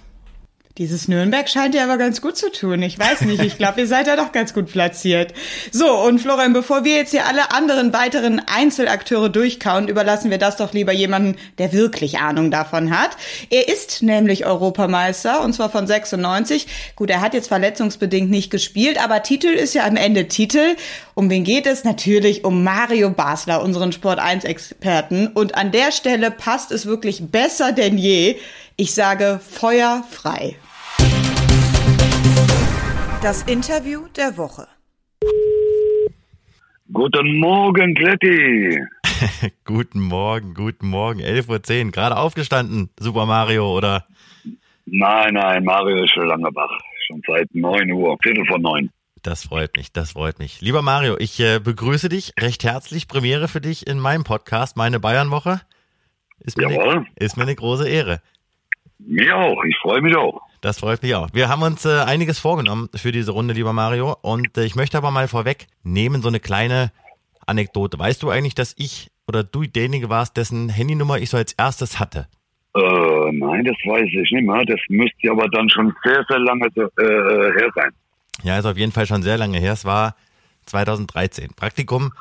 Dieses 0.78 1.08
Nürnberg 1.08 1.50
scheint 1.50 1.74
dir 1.74 1.84
aber 1.84 1.98
ganz 1.98 2.22
gut 2.22 2.38
zu 2.38 2.52
tun. 2.52 2.84
Ich 2.84 3.00
weiß 3.00 3.22
nicht. 3.22 3.42
Ich 3.42 3.58
glaube, 3.58 3.82
ihr 3.82 3.88
seid 3.88 4.06
da 4.06 4.16
doch 4.16 4.32
ganz 4.32 4.54
gut 4.54 4.72
platziert. 4.72 5.34
So, 5.72 5.92
und 5.92 6.20
Florian, 6.20 6.54
bevor 6.54 6.84
wir 6.84 6.98
jetzt 6.98 7.10
hier 7.10 7.26
alle 7.26 7.52
anderen 7.52 7.94
weiteren 7.94 8.40
Einzelakteure 8.46 9.30
durchkauen, 9.30 9.88
überlassen 9.88 10.30
wir 10.30 10.38
das 10.38 10.56
doch 10.56 10.74
lieber 10.74 10.92
jemanden, 10.92 11.36
der 11.58 11.74
wirklich 11.74 12.20
Ahnung 12.20 12.52
davon 12.52 12.96
hat. 12.96 13.18
Er 13.50 13.68
ist 13.68 14.04
nämlich 14.04 14.46
Europameister, 14.46 15.42
und 15.42 15.54
zwar 15.54 15.72
von 15.72 15.88
96. 15.88 16.68
Gut, 16.96 17.10
er 17.10 17.22
hat 17.22 17.34
jetzt 17.34 17.48
verletzungsbedingt 17.48 18.30
nicht 18.30 18.52
gespielt, 18.52 19.04
aber 19.04 19.24
Titel 19.24 19.48
ist 19.48 19.74
ja 19.74 19.84
am 19.84 19.96
Ende 19.96 20.28
Titel. 20.28 20.76
Um 21.16 21.32
wen 21.32 21.44
geht 21.44 21.66
es? 21.66 21.86
Natürlich 21.86 22.46
um 22.46 22.64
Mario 22.64 23.10
Basler, 23.10 23.64
unseren 23.64 23.94
Sport 23.94 24.20
1 24.20 24.44
Experten. 24.44 25.26
Und 25.26 25.56
an 25.56 25.72
der 25.72 25.92
Stelle 25.92 26.30
passt 26.30 26.72
es 26.72 26.86
wirklich 26.86 27.32
besser 27.32 27.72
denn 27.72 27.98
je. 27.98 28.38
Ich 28.76 28.94
sage 28.94 29.40
Feuer 29.44 30.04
frei. 30.12 30.56
Das 33.24 33.42
Interview 33.44 34.08
der 34.16 34.38
Woche. 34.38 34.68
Guten 36.94 37.40
Morgen, 37.40 37.96
Kletti. 37.96 38.80
guten 39.66 40.02
Morgen, 40.02 40.54
guten 40.54 40.88
Morgen. 40.88 41.22
11.10 41.22 41.86
Uhr, 41.86 41.92
gerade 41.92 42.16
aufgestanden, 42.16 42.92
Super 43.00 43.26
Mario, 43.26 43.76
oder? 43.76 44.06
Nein, 44.86 45.34
nein, 45.34 45.64
Mario 45.64 46.04
ist 46.04 46.12
schon 46.14 46.28
lange 46.28 46.54
wach. 46.54 46.70
Schon 47.08 47.22
seit 47.26 47.54
9 47.56 47.92
Uhr, 47.92 48.16
Viertel 48.22 48.46
vor 48.46 48.60
9. 48.60 48.92
Das 49.24 49.46
freut 49.46 49.76
mich, 49.78 49.92
das 49.92 50.12
freut 50.12 50.38
mich. 50.38 50.62
Lieber 50.62 50.84
Mario, 50.84 51.16
ich 51.18 51.40
äh, 51.40 51.60
begrüße 51.60 52.10
dich 52.10 52.34
recht 52.40 52.64
herzlich. 52.64 53.08
Premiere 53.08 53.48
für 53.48 53.62
dich 53.62 53.88
in 53.88 54.00
meinem 54.00 54.26
Podcast, 54.26 54.78
meine 54.78 55.00
Bayernwoche. 55.00 55.62
Ist 56.40 56.58
mir, 56.58 56.68
eine, 56.68 57.08
ist 57.16 57.36
mir 57.36 57.44
eine 57.44 57.56
große 57.56 57.90
Ehre. 57.90 58.22
Mir 59.00 59.36
auch, 59.36 59.64
ich 59.64 59.76
freue 59.82 60.02
mich 60.02 60.16
auch. 60.16 60.47
Das 60.62 60.80
freut 60.80 61.04
mich 61.04 61.14
auch. 61.16 61.30
Wir 61.34 61.50
haben 61.50 61.62
uns 61.62 61.86
äh, 61.86 62.00
einiges 62.00 62.40
vorgenommen 62.40 62.90
für 62.96 63.12
diese 63.12 63.32
Runde, 63.32 63.54
lieber 63.54 63.74
Mario. 63.74 64.16
Und 64.22 64.58
äh, 64.58 64.66
ich 64.66 64.76
möchte 64.76 64.98
aber 64.98 65.12
mal 65.12 65.28
vorweg 65.28 65.68
nehmen, 65.84 66.22
so 66.22 66.28
eine 66.28 66.40
kleine 66.40 66.92
Anekdote. 67.46 68.00
Weißt 68.00 68.24
du 68.24 68.30
eigentlich, 68.30 68.56
dass 68.56 68.74
ich 68.78 69.10
oder 69.28 69.44
du 69.44 69.64
derjenige 69.64 70.10
warst, 70.10 70.38
dessen 70.38 70.70
Handynummer 70.70 71.18
ich 71.20 71.30
so 71.30 71.38
als 71.38 71.54
erstes 71.54 72.00
hatte? 72.00 72.28
Äh, 72.76 72.80
nein, 73.34 73.66
das 73.66 73.76
weiß 73.86 74.06
ich 74.06 74.32
nicht 74.32 74.46
mehr. 74.46 74.64
Das 74.66 74.80
müsste 74.90 75.32
aber 75.32 75.48
dann 75.50 75.70
schon 75.70 75.94
sehr, 76.04 76.26
sehr 76.28 76.40
lange 76.40 76.68
äh, 76.68 77.60
her 77.60 77.70
sein. 77.76 77.92
Ja, 78.44 78.58
ist 78.58 78.66
auf 78.66 78.78
jeden 78.78 78.92
Fall 78.92 79.06
schon 79.06 79.24
sehr 79.24 79.38
lange 79.38 79.60
her. 79.60 79.74
Es 79.74 79.86
war 79.86 80.16
2013. 80.66 81.52
Praktikum 81.56 82.12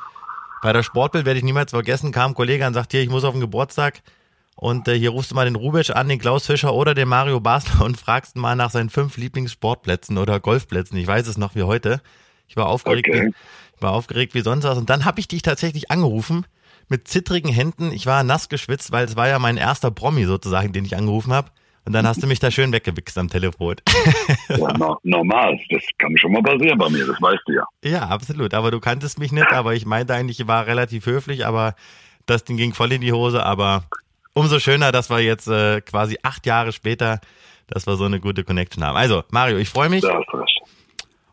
bei 0.61 0.73
der 0.73 0.83
Sportbild 0.83 1.25
werde 1.25 1.37
ich 1.37 1.43
niemals 1.43 1.71
vergessen. 1.71 2.11
Kam 2.11 2.31
ein 2.31 2.33
Kollege 2.33 2.65
und 2.65 2.73
sagt, 2.73 2.91
hier, 2.91 3.01
ich 3.01 3.09
muss 3.09 3.23
auf 3.23 3.33
den 3.33 3.41
Geburtstag 3.41 4.01
und 4.59 4.87
äh, 4.87 4.97
hier 4.97 5.11
rufst 5.11 5.29
du 5.29 5.35
mal 5.35 5.45
den 5.45 5.55
Rubisch 5.55 5.91
an, 5.91 6.09
den 6.09 6.17
Klaus 6.17 6.47
Fischer 6.47 6.73
oder 6.73 6.95
den 6.95 7.07
Mario 7.07 7.39
Basler 7.39 7.85
und 7.85 7.95
fragst 7.95 8.35
mal 8.35 8.55
nach 8.55 8.71
seinen 8.71 8.89
fünf 8.89 9.15
Lieblingssportplätzen 9.15 10.17
oder 10.17 10.39
Golfplätzen. 10.39 10.97
Ich 10.97 11.05
weiß 11.05 11.27
es 11.27 11.37
noch 11.37 11.53
wie 11.53 11.61
heute. 11.61 12.01
Ich 12.47 12.57
war 12.57 12.65
aufgeregt, 12.65 13.07
okay. 13.07 13.27
wie, 13.27 13.81
war 13.81 13.91
aufgeregt 13.91 14.33
wie 14.33 14.41
sonst 14.41 14.63
was. 14.63 14.79
Und 14.79 14.89
dann 14.89 15.05
habe 15.05 15.19
ich 15.19 15.27
dich 15.27 15.43
tatsächlich 15.43 15.91
angerufen 15.91 16.47
mit 16.89 17.07
zittrigen 17.07 17.53
Händen. 17.53 17.91
Ich 17.91 18.07
war 18.07 18.23
nass 18.23 18.49
geschwitzt, 18.49 18.91
weil 18.91 19.05
es 19.05 19.15
war 19.15 19.27
ja 19.27 19.37
mein 19.37 19.57
erster 19.57 19.91
Promi 19.91 20.25
sozusagen, 20.25 20.73
den 20.73 20.85
ich 20.85 20.97
angerufen 20.97 21.33
habe. 21.33 21.51
Und 21.85 21.93
dann 21.93 22.07
hast 22.07 22.23
du 22.23 22.27
mich 22.27 22.39
da 22.39 22.49
schön 22.49 22.71
weggewichst 22.73 23.17
am 23.19 23.29
Telefon. 23.29 23.75
ja, 24.49 24.57
no, 24.77 24.97
normal. 25.03 25.57
Das 25.69 25.83
kann 25.99 26.17
schon 26.17 26.31
mal 26.31 26.41
passieren 26.41 26.79
bei 26.79 26.89
mir, 26.89 27.05
das 27.05 27.21
weißt 27.21 27.43
du 27.45 27.53
ja. 27.53 27.63
Ja, 27.83 28.07
absolut. 28.07 28.55
Aber 28.55 28.71
du 28.71 28.79
kanntest 28.79 29.19
mich 29.19 29.31
nicht, 29.31 29.51
aber 29.51 29.75
ich 29.75 29.85
meinte 29.85 30.15
eigentlich, 30.15 30.39
ich 30.39 30.47
war 30.47 30.65
relativ 30.65 31.05
höflich, 31.05 31.45
aber 31.45 31.75
das 32.25 32.43
Ding 32.43 32.57
ging 32.57 32.73
voll 32.73 32.91
in 32.91 33.01
die 33.01 33.13
Hose. 33.13 33.45
Aber 33.45 33.85
umso 34.37 34.59
schöner, 34.59 34.91
dass 34.91 35.09
wir 35.09 35.19
jetzt 35.19 35.47
äh, 35.47 35.81
quasi 35.81 36.17
acht 36.21 36.45
Jahre 36.45 36.71
später, 36.71 37.19
dass 37.67 37.87
wir 37.87 37.95
so 37.95 38.05
eine 38.05 38.19
gute 38.19 38.43
Connection 38.43 38.83
haben. 38.83 38.95
Also, 38.95 39.23
Mario, 39.31 39.57
ich 39.57 39.69
freue 39.69 39.89
mich. 39.89 40.03
Ja, 40.03 40.21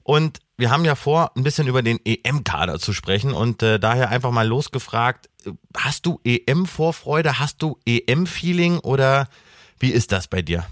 und 0.03 0.39
wir 0.57 0.71
haben 0.71 0.85
ja 0.85 0.95
vor, 0.95 1.33
ein 1.37 1.43
bisschen 1.43 1.67
über 1.67 1.83
den 1.83 1.99
EM-Kader 2.05 2.79
zu 2.79 2.93
sprechen 2.93 3.33
und 3.33 3.63
äh, 3.63 3.79
daher 3.79 4.11
einfach 4.11 4.31
mal 4.31 4.47
losgefragt, 4.47 5.29
hast 5.77 6.07
du 6.07 6.21
EM-Vorfreude, 6.25 7.39
hast 7.39 7.63
du 7.63 7.79
EM-Feeling 7.87 8.79
oder 8.79 9.29
wie 9.81 9.91
ist 9.91 10.13
das 10.13 10.29
bei 10.29 10.43
dir? 10.43 10.65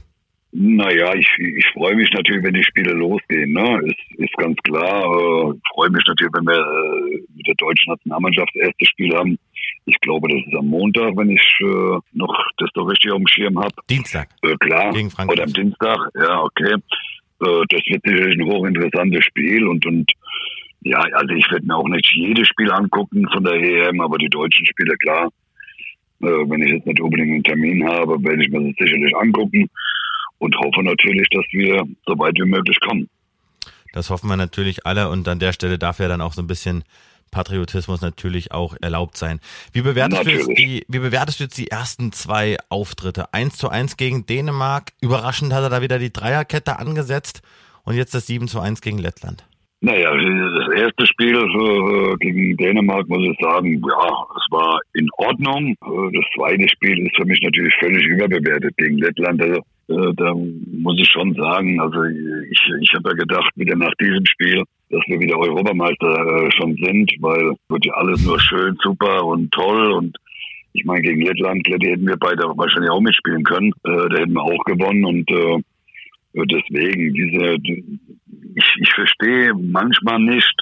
Naja, 0.54 1.14
ich, 1.14 1.28
ich 1.38 1.66
freue 1.72 1.96
mich 1.96 2.10
natürlich, 2.12 2.44
wenn 2.44 2.52
die 2.52 2.64
Spiele 2.64 2.92
losgehen. 2.92 3.52
Ne? 3.52 3.80
Ist, 3.86 4.20
ist 4.20 4.36
ganz 4.36 4.56
klar. 4.64 5.02
Äh, 5.02 5.54
freue 5.74 5.90
mich 5.90 6.04
natürlich, 6.06 6.32
wenn 6.34 6.44
wir 6.44 6.60
äh, 6.60 7.22
mit 7.34 7.46
der 7.46 7.54
deutschen 7.54 7.90
Nationalmannschaft 7.90 8.50
das 8.54 8.68
erste 8.68 8.86
Spiel 8.86 9.16
haben. 9.16 9.38
Ich 9.84 9.98
glaube, 10.00 10.28
das 10.28 10.38
ist 10.46 10.56
am 10.56 10.66
Montag, 10.66 11.16
wenn 11.16 11.30
ich 11.30 11.58
äh, 11.60 11.98
noch 12.12 12.46
das 12.58 12.70
doch 12.74 12.86
richtig 12.86 13.10
auf 13.10 13.18
dem 13.18 13.26
Schirm 13.26 13.58
habe. 13.58 13.74
Dienstag. 13.90 14.28
Äh, 14.42 14.54
klar. 14.56 14.92
Gegen 14.92 15.10
Frankreich. 15.10 15.36
Oder 15.36 15.44
am 15.44 15.52
Dienstag, 15.52 15.98
ja, 16.14 16.40
okay. 16.40 16.74
Äh, 16.74 17.64
das 17.68 17.80
wird 17.86 18.02
sicherlich 18.04 18.38
ein 18.38 18.46
hochinteressantes 18.46 19.24
Spiel 19.24 19.66
und, 19.66 19.84
und 19.86 20.12
ja, 20.82 20.98
also 20.98 21.34
ich 21.34 21.50
werde 21.50 21.66
mir 21.66 21.76
auch 21.76 21.88
nicht 21.88 22.10
jedes 22.14 22.48
Spiel 22.48 22.70
angucken 22.70 23.26
von 23.32 23.44
der 23.44 23.54
EM, 23.54 24.00
aber 24.00 24.18
die 24.18 24.28
deutschen 24.28 24.66
Spiele, 24.66 24.96
klar. 24.96 25.28
Äh, 26.22 26.26
wenn 26.26 26.62
ich 26.62 26.72
jetzt 26.72 26.86
nicht 26.86 27.00
unbedingt 27.00 27.32
einen 27.32 27.44
Termin 27.44 27.88
habe, 27.88 28.22
werde 28.22 28.42
ich 28.42 28.50
mir 28.50 28.62
das 28.62 28.74
sicherlich 28.78 29.16
angucken 29.16 29.68
und 30.38 30.56
hoffe 30.56 30.82
natürlich, 30.82 31.28
dass 31.30 31.44
wir 31.50 31.84
so 32.06 32.18
weit 32.18 32.34
wie 32.36 32.48
möglich 32.48 32.78
kommen. 32.80 33.08
Das 33.92 34.10
hoffen 34.10 34.28
wir 34.28 34.36
natürlich 34.36 34.86
alle 34.86 35.08
und 35.10 35.28
an 35.28 35.38
der 35.38 35.52
Stelle 35.52 35.78
darf 35.78 35.98
ja 35.98 36.08
dann 36.08 36.20
auch 36.20 36.32
so 36.32 36.42
ein 36.42 36.46
bisschen 36.46 36.84
Patriotismus 37.32 38.00
natürlich 38.00 38.52
auch 38.52 38.76
erlaubt 38.80 39.16
sein. 39.16 39.40
Wie 39.72 39.82
bewertest, 39.82 40.24
du 40.24 40.30
jetzt 40.30 40.46
die, 40.46 40.84
wie 40.86 41.00
bewertest 41.00 41.40
du 41.40 41.44
jetzt 41.44 41.58
die 41.58 41.68
ersten 41.68 42.12
zwei 42.12 42.58
Auftritte? 42.68 43.34
Eins 43.34 43.56
zu 43.56 43.68
eins 43.68 43.96
gegen 43.96 44.26
Dänemark. 44.26 44.92
Überraschend 45.00 45.52
hat 45.52 45.64
er 45.64 45.70
da 45.70 45.82
wieder 45.82 45.98
die 45.98 46.12
Dreierkette 46.12 46.78
angesetzt 46.78 47.42
und 47.84 47.96
jetzt 47.96 48.14
das 48.14 48.28
7 48.28 48.46
zu 48.46 48.60
1 48.60 48.80
gegen 48.80 48.98
Lettland. 48.98 49.44
Naja, 49.84 50.14
das 50.14 50.76
erste 50.76 51.06
Spiel 51.08 51.34
äh, 51.34 52.14
gegen 52.20 52.56
Dänemark 52.56 53.08
muss 53.08 53.28
ich 53.28 53.36
sagen, 53.40 53.82
ja, 53.82 54.26
es 54.36 54.46
war 54.52 54.78
in 54.94 55.08
Ordnung. 55.16 55.70
Äh, 55.70 56.16
das 56.16 56.24
zweite 56.36 56.68
Spiel 56.68 57.04
ist 57.04 57.16
für 57.16 57.26
mich 57.26 57.40
natürlich 57.42 57.74
völlig 57.80 58.06
überbewertet 58.06 58.76
gegen 58.76 58.98
Lettland. 58.98 59.42
Also 59.42 59.56
äh, 59.88 60.14
da 60.14 60.34
muss 60.34 61.00
ich 61.00 61.08
schon 61.10 61.34
sagen, 61.34 61.80
also 61.80 62.04
ich, 62.04 62.60
ich 62.80 62.94
habe 62.94 63.10
ja 63.10 63.14
gedacht, 63.16 63.50
wieder 63.56 63.74
nach 63.74 63.92
diesem 64.00 64.24
Spiel, 64.26 64.62
dass 64.92 65.02
wir 65.06 65.18
wieder 65.18 65.38
Europameister 65.38 66.46
äh, 66.46 66.50
schon 66.52 66.76
sind, 66.76 67.10
weil 67.20 67.56
wird 67.68 67.86
ja 67.86 67.94
alles 67.94 68.24
nur 68.24 68.38
schön, 68.38 68.76
super 68.82 69.24
und 69.24 69.50
toll 69.50 69.92
und 69.92 70.16
ich 70.74 70.84
meine, 70.84 71.02
gegen 71.02 71.22
Lettland, 71.22 71.66
die 71.66 71.72
hätten 71.72 72.06
wir 72.06 72.16
beide 72.16 72.44
wahrscheinlich 72.56 72.90
auch 72.90 73.00
mitspielen 73.00 73.44
können. 73.44 73.72
Äh, 73.84 74.08
da 74.08 74.16
hätten 74.18 74.32
wir 74.32 74.42
auch 74.42 74.64
gewonnen 74.64 75.04
und 75.04 75.30
äh, 75.30 75.62
deswegen, 76.34 77.12
diese, 77.12 77.56
ich, 78.54 78.76
ich 78.80 78.92
verstehe 78.94 79.52
manchmal 79.54 80.18
nicht, 80.20 80.54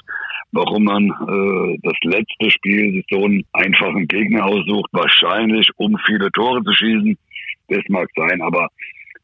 warum 0.51 0.83
man 0.83 1.05
äh, 1.05 1.77
das 1.83 1.95
letzte 2.03 2.51
Spiel 2.51 3.03
so 3.09 3.23
einen 3.23 3.45
einfachen 3.53 4.07
Gegner 4.07 4.45
aussucht, 4.45 4.89
wahrscheinlich 4.91 5.69
um 5.77 5.97
viele 6.05 6.29
Tore 6.31 6.61
zu 6.63 6.73
schießen. 6.73 7.17
Das 7.69 7.83
mag 7.87 8.09
sein, 8.17 8.41
aber 8.41 8.67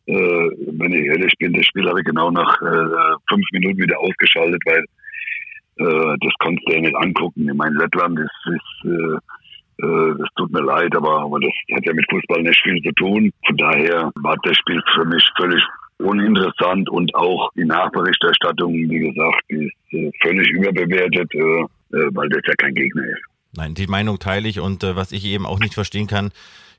äh, 0.07 0.49
wenn 0.79 0.93
ich 0.93 1.05
ehrlich 1.05 1.33
bin, 1.37 1.53
das 1.53 1.65
Spiel 1.65 1.87
habe 1.87 1.99
ich 1.99 2.05
genau 2.05 2.31
nach 2.31 2.61
äh, 2.61 3.15
fünf 3.29 3.45
Minuten 3.51 3.79
wieder 3.79 3.99
ausgeschaltet, 3.99 4.61
weil 4.65 4.83
äh, 5.79 6.17
das 6.19 6.33
konntest 6.39 6.67
du 6.67 6.73
ja 6.73 6.81
nicht 6.81 6.95
angucken. 6.95 7.47
Ich 7.47 7.55
meine, 7.55 7.77
Lettland 7.77 8.19
ist, 8.19 8.53
ist 8.53 8.91
äh, 8.91 9.17
äh, 9.79 10.15
das 10.17 10.27
tut 10.35 10.51
mir 10.51 10.63
leid, 10.63 10.95
aber, 10.95 11.21
aber 11.21 11.39
das 11.39 11.51
hat 11.75 11.85
ja 11.85 11.93
mit 11.93 12.05
Fußball 12.09 12.41
nicht 12.41 12.61
viel 12.63 12.81
zu 12.81 12.91
tun. 12.93 13.31
Von 13.45 13.57
daher 13.57 14.11
war 14.15 14.35
das 14.43 14.57
Spiel 14.57 14.81
für 14.95 15.05
mich 15.05 15.23
völlig 15.37 15.61
uninteressant 15.99 16.89
und 16.89 17.13
auch 17.15 17.49
die 17.55 17.65
Nachberichterstattung, 17.65 18.73
wie 18.73 18.99
gesagt, 18.99 19.43
ist 19.49 19.93
äh, 19.93 20.11
völlig 20.21 20.49
überbewertet, 20.51 21.33
äh, 21.33 21.65
weil 21.89 22.29
das 22.29 22.41
ja 22.47 22.53
kein 22.57 22.73
Gegner 22.73 23.03
ist. 23.03 23.21
Nein, 23.55 23.73
die 23.73 23.87
Meinung 23.87 24.19
teile 24.19 24.47
ich 24.47 24.59
und 24.59 24.83
äh, 24.83 24.95
was 24.95 25.11
ich 25.11 25.25
eben 25.25 25.45
auch 25.45 25.59
nicht 25.59 25.73
verstehen 25.73 26.07
kann, 26.07 26.31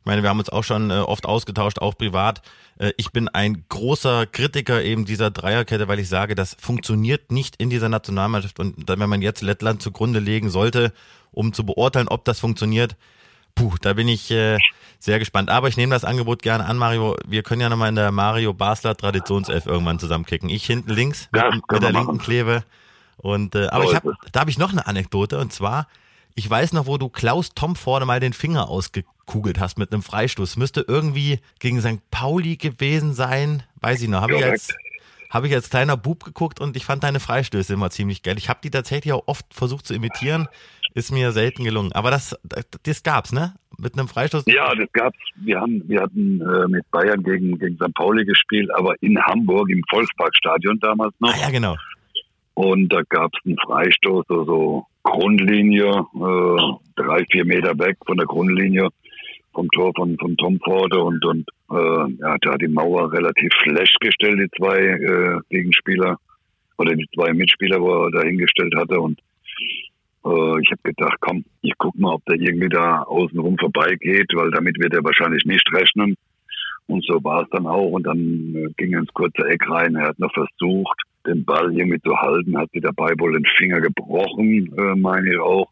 meine, 0.08 0.22
wir 0.22 0.30
haben 0.30 0.40
uns 0.40 0.48
auch 0.48 0.64
schon 0.64 0.90
äh, 0.90 0.94
oft 0.94 1.26
ausgetauscht, 1.26 1.78
auch 1.78 1.96
privat. 1.96 2.42
Äh, 2.78 2.92
ich 2.96 3.12
bin 3.12 3.28
ein 3.28 3.64
großer 3.68 4.26
Kritiker 4.26 4.82
eben 4.82 5.04
dieser 5.04 5.30
Dreierkette, 5.30 5.86
weil 5.86 6.00
ich 6.00 6.08
sage, 6.08 6.34
das 6.34 6.56
funktioniert 6.58 7.30
nicht 7.30 7.56
in 7.56 7.70
dieser 7.70 7.88
Nationalmannschaft. 7.88 8.58
Und 8.58 8.88
wenn 8.88 9.08
man 9.08 9.22
jetzt 9.22 9.42
Lettland 9.42 9.80
zugrunde 9.80 10.18
legen 10.18 10.50
sollte, 10.50 10.92
um 11.30 11.52
zu 11.52 11.64
beurteilen, 11.64 12.08
ob 12.08 12.24
das 12.24 12.40
funktioniert, 12.40 12.96
puh, 13.54 13.74
da 13.80 13.92
bin 13.92 14.08
ich 14.08 14.30
äh, 14.30 14.58
sehr 14.98 15.18
gespannt. 15.18 15.50
Aber 15.50 15.68
ich 15.68 15.76
nehme 15.76 15.94
das 15.94 16.04
Angebot 16.04 16.42
gerne 16.42 16.64
an, 16.64 16.78
Mario. 16.78 17.14
Wir 17.26 17.42
können 17.42 17.60
ja 17.60 17.68
nochmal 17.68 17.90
in 17.90 17.94
der 17.94 18.10
Mario 18.10 18.54
Basler 18.54 18.96
Traditionself 18.96 19.66
irgendwann 19.66 19.98
zusammenkicken. 19.98 20.48
Ich 20.48 20.64
hinten 20.64 20.90
links 20.90 21.28
mit, 21.30 21.44
mit 21.70 21.82
der 21.82 21.92
linken 21.92 22.18
Klebe. 22.18 22.64
Und 23.18 23.54
äh, 23.54 23.66
aber 23.66 23.84
ich 23.84 23.94
hab, 23.94 24.04
da 24.32 24.40
habe 24.40 24.50
ich 24.50 24.58
noch 24.58 24.72
eine 24.72 24.86
Anekdote 24.86 25.38
und 25.38 25.52
zwar 25.52 25.86
ich 26.38 26.48
weiß 26.48 26.72
noch, 26.72 26.86
wo 26.86 26.98
du 26.98 27.08
Klaus 27.08 27.50
Tom 27.52 27.74
vorne 27.74 28.06
mal 28.06 28.20
den 28.20 28.32
Finger 28.32 28.68
ausgekugelt 28.68 29.58
hast 29.58 29.76
mit 29.76 29.92
einem 29.92 30.02
Freistoß. 30.02 30.56
Müsste 30.56 30.84
irgendwie 30.86 31.40
gegen 31.58 31.80
St. 31.80 31.98
Pauli 32.12 32.56
gewesen 32.56 33.12
sein. 33.12 33.64
Weiß 33.80 34.00
ich 34.02 34.08
noch. 34.08 34.22
Habe 34.22 34.36
ich 34.36 34.44
als 34.44 34.72
habe 35.30 35.48
ich 35.48 35.54
als 35.54 35.68
kleiner 35.68 35.96
Bub 35.96 36.24
geguckt 36.24 36.60
und 36.60 36.76
ich 36.76 36.86
fand 36.86 37.02
deine 37.02 37.20
Freistöße 37.20 37.74
immer 37.74 37.90
ziemlich 37.90 38.22
geil. 38.22 38.38
Ich 38.38 38.48
habe 38.48 38.60
die 38.62 38.70
tatsächlich 38.70 39.12
auch 39.12 39.24
oft 39.26 39.52
versucht 39.52 39.84
zu 39.84 39.94
imitieren, 39.94 40.48
ist 40.94 41.12
mir 41.12 41.32
selten 41.32 41.64
gelungen. 41.64 41.92
Aber 41.92 42.10
das, 42.10 42.38
das 42.84 43.02
gab's, 43.02 43.32
ne? 43.32 43.54
Mit 43.76 43.98
einem 43.98 44.08
Freistoß? 44.08 44.44
Ja, 44.46 44.74
das 44.74 44.90
gab's. 44.92 45.18
Wir 45.36 45.60
haben, 45.60 45.86
wir 45.86 46.00
hatten 46.00 46.40
äh, 46.40 46.68
mit 46.68 46.90
Bayern 46.90 47.22
gegen, 47.24 47.58
gegen 47.58 47.76
St. 47.76 47.92
Pauli 47.94 48.24
gespielt, 48.24 48.70
aber 48.74 48.94
in 49.02 49.20
Hamburg 49.20 49.68
im 49.70 49.82
Volksparkstadion 49.90 50.78
damals 50.80 51.14
noch. 51.18 51.34
Ah, 51.34 51.40
ja, 51.40 51.50
genau. 51.50 51.76
Und 52.58 52.92
da 52.92 53.02
gab's 53.08 53.38
einen 53.46 53.56
Freistoß, 53.64 54.24
so, 54.26 54.44
so 54.44 54.86
Grundlinie, 55.04 55.90
äh, 55.90 56.72
drei, 56.96 57.24
vier 57.30 57.44
Meter 57.44 57.78
weg 57.78 57.96
von 58.04 58.16
der 58.16 58.26
Grundlinie 58.26 58.88
vom 59.54 59.68
Tor 59.70 59.92
von, 59.94 60.18
von 60.18 60.36
Tom 60.36 60.58
Porter 60.58 61.04
und, 61.04 61.24
und 61.24 61.48
äh, 61.70 62.12
ja, 62.18 62.36
da 62.40 62.56
die 62.56 62.66
Mauer 62.66 63.12
relativ 63.12 63.52
schlecht 63.62 64.00
gestellt, 64.00 64.40
die 64.40 64.50
zwei 64.58 64.76
äh, 64.76 65.38
Gegenspieler 65.50 66.16
oder 66.78 66.96
die 66.96 67.06
zwei 67.14 67.32
Mitspieler, 67.32 67.80
wo 67.80 68.06
er 68.06 68.10
da 68.10 68.22
hingestellt 68.22 68.74
hatte 68.76 68.98
und 68.98 69.20
äh, 70.24 70.60
ich 70.60 70.70
habe 70.72 70.82
gedacht, 70.82 71.16
komm, 71.20 71.44
ich 71.62 71.74
guck 71.78 71.96
mal, 71.96 72.14
ob 72.14 72.24
der 72.24 72.40
irgendwie 72.40 72.70
da 72.70 73.02
außenrum 73.02 73.56
vorbeigeht, 73.56 74.32
weil 74.34 74.50
damit 74.50 74.80
wird 74.80 74.94
er 74.94 75.04
wahrscheinlich 75.04 75.44
nicht 75.44 75.72
rechnen. 75.72 76.16
Und 76.88 77.04
so 77.04 77.22
war 77.22 77.42
es 77.42 77.50
dann 77.50 77.66
auch. 77.66 77.90
Und 77.90 78.04
dann 78.04 78.54
äh, 78.56 78.72
ging 78.76 78.94
er 78.94 79.00
ins 79.00 79.12
kurze 79.12 79.46
Eck 79.46 79.68
rein. 79.70 79.94
Er 79.94 80.08
hat 80.08 80.18
noch 80.18 80.32
versucht, 80.32 81.02
den 81.28 81.44
Ball 81.44 81.72
irgendwie 81.72 82.00
zu 82.00 82.16
halten, 82.16 82.58
hat 82.58 82.70
sie 82.72 82.80
dabei 82.80 83.12
wohl 83.18 83.32
den 83.32 83.46
Finger 83.56 83.80
gebrochen, 83.80 84.72
äh, 84.76 84.94
meine 84.96 85.28
ich 85.30 85.38
auch. 85.38 85.68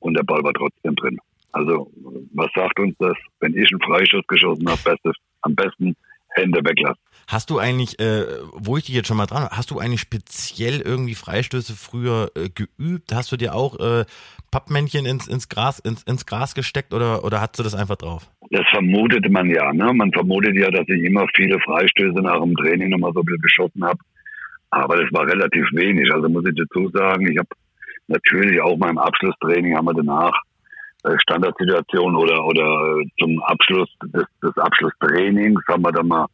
Und 0.00 0.14
der 0.14 0.22
Ball 0.22 0.42
war 0.42 0.52
trotzdem 0.52 0.94
drin. 0.96 1.18
Also, 1.52 1.90
was 2.34 2.50
sagt 2.54 2.78
uns 2.80 2.94
das? 2.98 3.16
Wenn 3.40 3.56
ich 3.56 3.70
einen 3.72 3.80
Freistoß 3.80 4.26
geschossen 4.26 4.68
habe, 4.68 4.98
am 5.42 5.54
besten 5.54 5.94
Hände 6.34 6.60
weglassen. 6.64 7.00
Hast 7.26 7.48
du 7.48 7.58
eigentlich, 7.58 7.98
äh, 8.00 8.26
wo 8.52 8.76
ich 8.76 8.84
dich 8.84 8.94
jetzt 8.94 9.08
schon 9.08 9.16
mal 9.16 9.26
dran, 9.26 9.48
hast 9.50 9.70
du 9.70 9.78
eigentlich 9.78 10.00
speziell 10.00 10.80
irgendwie 10.80 11.14
Freistöße 11.14 11.74
früher 11.74 12.30
äh, 12.34 12.48
geübt? 12.50 13.14
Hast 13.14 13.32
du 13.32 13.36
dir 13.36 13.54
auch 13.54 13.78
äh, 13.78 14.04
Pappmännchen 14.50 15.06
ins, 15.06 15.26
ins 15.26 15.48
Gras 15.48 15.78
ins, 15.78 16.02
ins 16.02 16.26
Gras 16.26 16.54
gesteckt 16.54 16.92
oder 16.92 17.24
oder 17.24 17.40
hast 17.40 17.58
du 17.58 17.62
das 17.62 17.74
einfach 17.74 17.96
drauf? 17.96 18.30
Das 18.50 18.66
vermutet 18.70 19.30
man 19.30 19.48
ja, 19.48 19.72
ne? 19.72 19.92
Man 19.94 20.12
vermutet 20.12 20.56
ja, 20.56 20.70
dass 20.70 20.86
ich 20.88 21.02
immer 21.02 21.26
viele 21.34 21.58
Freistöße 21.60 22.20
nach 22.20 22.40
dem 22.40 22.54
Training 22.56 22.90
nochmal 22.90 23.12
so 23.14 23.20
ein 23.20 23.24
bisschen 23.24 23.40
geschossen 23.40 23.84
habe. 23.84 23.98
Aber 24.74 24.96
das 24.96 25.12
war 25.12 25.26
relativ 25.26 25.66
wenig. 25.72 26.12
Also 26.12 26.28
muss 26.28 26.44
ich 26.46 26.56
dazu 26.56 26.88
sagen, 26.90 27.30
ich 27.30 27.38
habe 27.38 27.48
natürlich 28.08 28.60
auch 28.60 28.76
mal 28.76 28.90
im 28.90 28.98
Abschlusstraining 28.98 29.76
haben 29.76 29.86
wir 29.86 29.94
danach 29.94 30.34
äh, 31.04 31.16
Standardsituation 31.22 32.16
oder 32.16 32.44
oder 32.44 32.98
äh, 32.98 33.06
zum 33.18 33.40
Abschluss 33.44 33.88
des, 34.04 34.24
des 34.42 34.56
Abschlusstrainings 34.58 35.62
haben 35.68 35.82
wir 35.82 35.92
dann 35.92 36.08
mal 36.08 36.26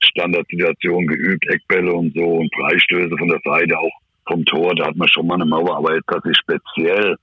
Standardsituation 0.00 1.06
geübt, 1.06 1.46
Eckbälle 1.48 1.92
und 1.92 2.14
so 2.14 2.24
und 2.24 2.54
Freistöße 2.54 3.16
von 3.18 3.28
der 3.28 3.40
Seite, 3.44 3.76
auch 3.78 3.92
vom 4.26 4.44
Tor, 4.44 4.74
da 4.76 4.86
hat 4.86 4.96
man 4.96 5.08
schon 5.08 5.26
mal 5.26 5.34
eine 5.34 5.46
Mauer, 5.46 5.78
aber 5.78 5.94
jetzt, 5.94 6.08
dass 6.08 6.24
ich 6.24 6.36
speziell 6.36 7.16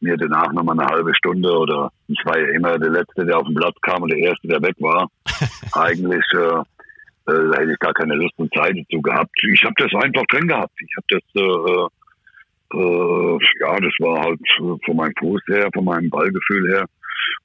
mir 0.00 0.16
danach 0.16 0.52
nochmal 0.52 0.78
eine 0.78 0.88
halbe 0.88 1.14
Stunde 1.14 1.50
oder 1.50 1.90
ich 2.08 2.20
war 2.24 2.38
ja 2.38 2.48
immer 2.54 2.78
der 2.78 2.90
Letzte, 2.90 3.26
der 3.26 3.38
auf 3.38 3.46
den 3.46 3.56
Platz 3.56 3.74
kam 3.82 4.02
und 4.02 4.12
der 4.12 4.18
Erste, 4.18 4.46
der 4.46 4.62
weg 4.62 4.76
war. 4.78 5.08
Eigentlich 5.72 6.24
äh, 6.34 6.62
äh, 7.26 7.32
da 7.32 7.58
hätte 7.58 7.72
ich 7.72 7.78
gar 7.78 7.94
keine 7.94 8.14
Lust 8.14 8.34
und 8.36 8.52
Zeit 8.54 8.76
dazu 8.76 9.02
gehabt. 9.02 9.30
Ich 9.52 9.62
habe 9.64 9.74
das 9.78 9.92
einfach 10.02 10.24
drin 10.26 10.48
gehabt. 10.48 10.72
Ich 10.80 10.96
habe 10.96 11.06
das, 11.10 11.22
äh, 11.34 12.78
äh, 12.78 13.38
ja, 13.60 13.80
das 13.80 13.92
war 14.00 14.22
halt 14.22 14.40
von 14.84 14.96
meinem 14.96 15.14
Fuß 15.18 15.42
her, 15.48 15.68
von 15.74 15.84
meinem 15.84 16.10
Ballgefühl 16.10 16.70
her, 16.72 16.86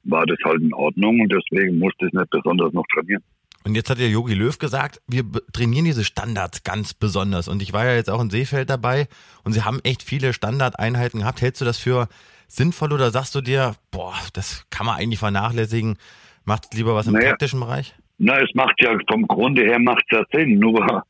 war 0.04 0.26
das 0.26 0.38
halt 0.44 0.62
in 0.62 0.74
Ordnung 0.74 1.20
und 1.20 1.32
deswegen 1.32 1.80
musste 1.80 2.08
ich 2.08 2.14
nicht 2.14 2.30
besonders 2.30 2.74
noch 2.74 2.86
trainieren. 2.94 3.24
Und 3.64 3.76
jetzt 3.76 3.90
hat 3.92 4.00
der 4.00 4.10
Yogi 4.10 4.34
Löw 4.34 4.58
gesagt, 4.58 5.02
wir 5.08 5.24
trainieren 5.54 5.86
diese 5.86 6.04
Standards 6.04 6.64
ganz 6.64 6.96
besonders. 6.96 7.48
Und 7.48 7.62
ich 7.62 7.74
war 7.74 7.86
ja 7.86 7.94
jetzt 7.94 8.10
auch 8.10 8.20
in 8.20 8.32
Seefeld 8.32 8.70
dabei 8.72 9.08
und 9.44 9.54
sie 9.54 9.62
haben 9.62 9.80
echt 9.84 10.02
viele 10.02 10.34
Standardeinheiten 10.34 11.20
gehabt. 11.20 11.42
Hältst 11.42 11.62
du 11.62 11.66
das 11.66 11.78
für 11.78 12.08
sinnvoll 12.48 12.92
oder 12.92 13.12
sagst 13.12 13.36
du 13.36 13.42
dir, 13.42 13.76
boah, 13.92 14.16
das 14.34 14.66
kann 14.72 14.88
man 14.88 14.98
eigentlich 14.98 15.20
vernachlässigen? 15.20 15.98
Macht 16.44 16.74
lieber 16.74 16.96
was 16.96 17.06
im 17.06 17.14
naja, 17.14 17.30
praktischen 17.30 17.60
Bereich? 17.60 17.94
Na, 18.24 18.38
es 18.38 18.54
macht 18.54 18.80
ja 18.84 18.96
vom 19.10 19.28
Grunde 19.28 19.64
her 19.64 19.80
macht 19.80 20.06
ja 20.12 20.24
Sinn, 20.32 20.60
nur, 20.60 21.04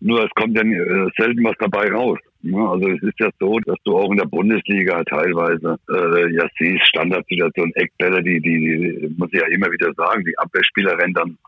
nur 0.00 0.24
es 0.24 0.30
kommt 0.30 0.56
ja 0.56 0.62
äh, 0.64 1.08
selten 1.16 1.44
was 1.44 1.54
dabei 1.60 1.88
raus. 1.88 2.18
Also 2.44 2.88
es 2.88 3.00
ist 3.00 3.20
ja 3.20 3.30
so, 3.38 3.60
dass 3.60 3.76
du 3.84 3.96
auch 3.96 4.10
in 4.10 4.18
der 4.18 4.26
Bundesliga 4.26 5.04
teilweise 5.04 5.76
äh, 5.88 6.34
ja 6.34 6.48
siehst, 6.58 6.84
Standardsituation, 6.88 7.72
Eckbälle, 7.76 8.24
die, 8.24 8.40
die, 8.40 8.58
die 8.58 9.14
muss 9.16 9.28
ich 9.32 9.40
ja 9.40 9.46
immer 9.46 9.70
wieder 9.70 9.92
sagen, 9.94 10.24
die 10.24 10.36
Abwehrspieler 10.36 10.98
rennen 10.98 11.14
dann 11.14 11.38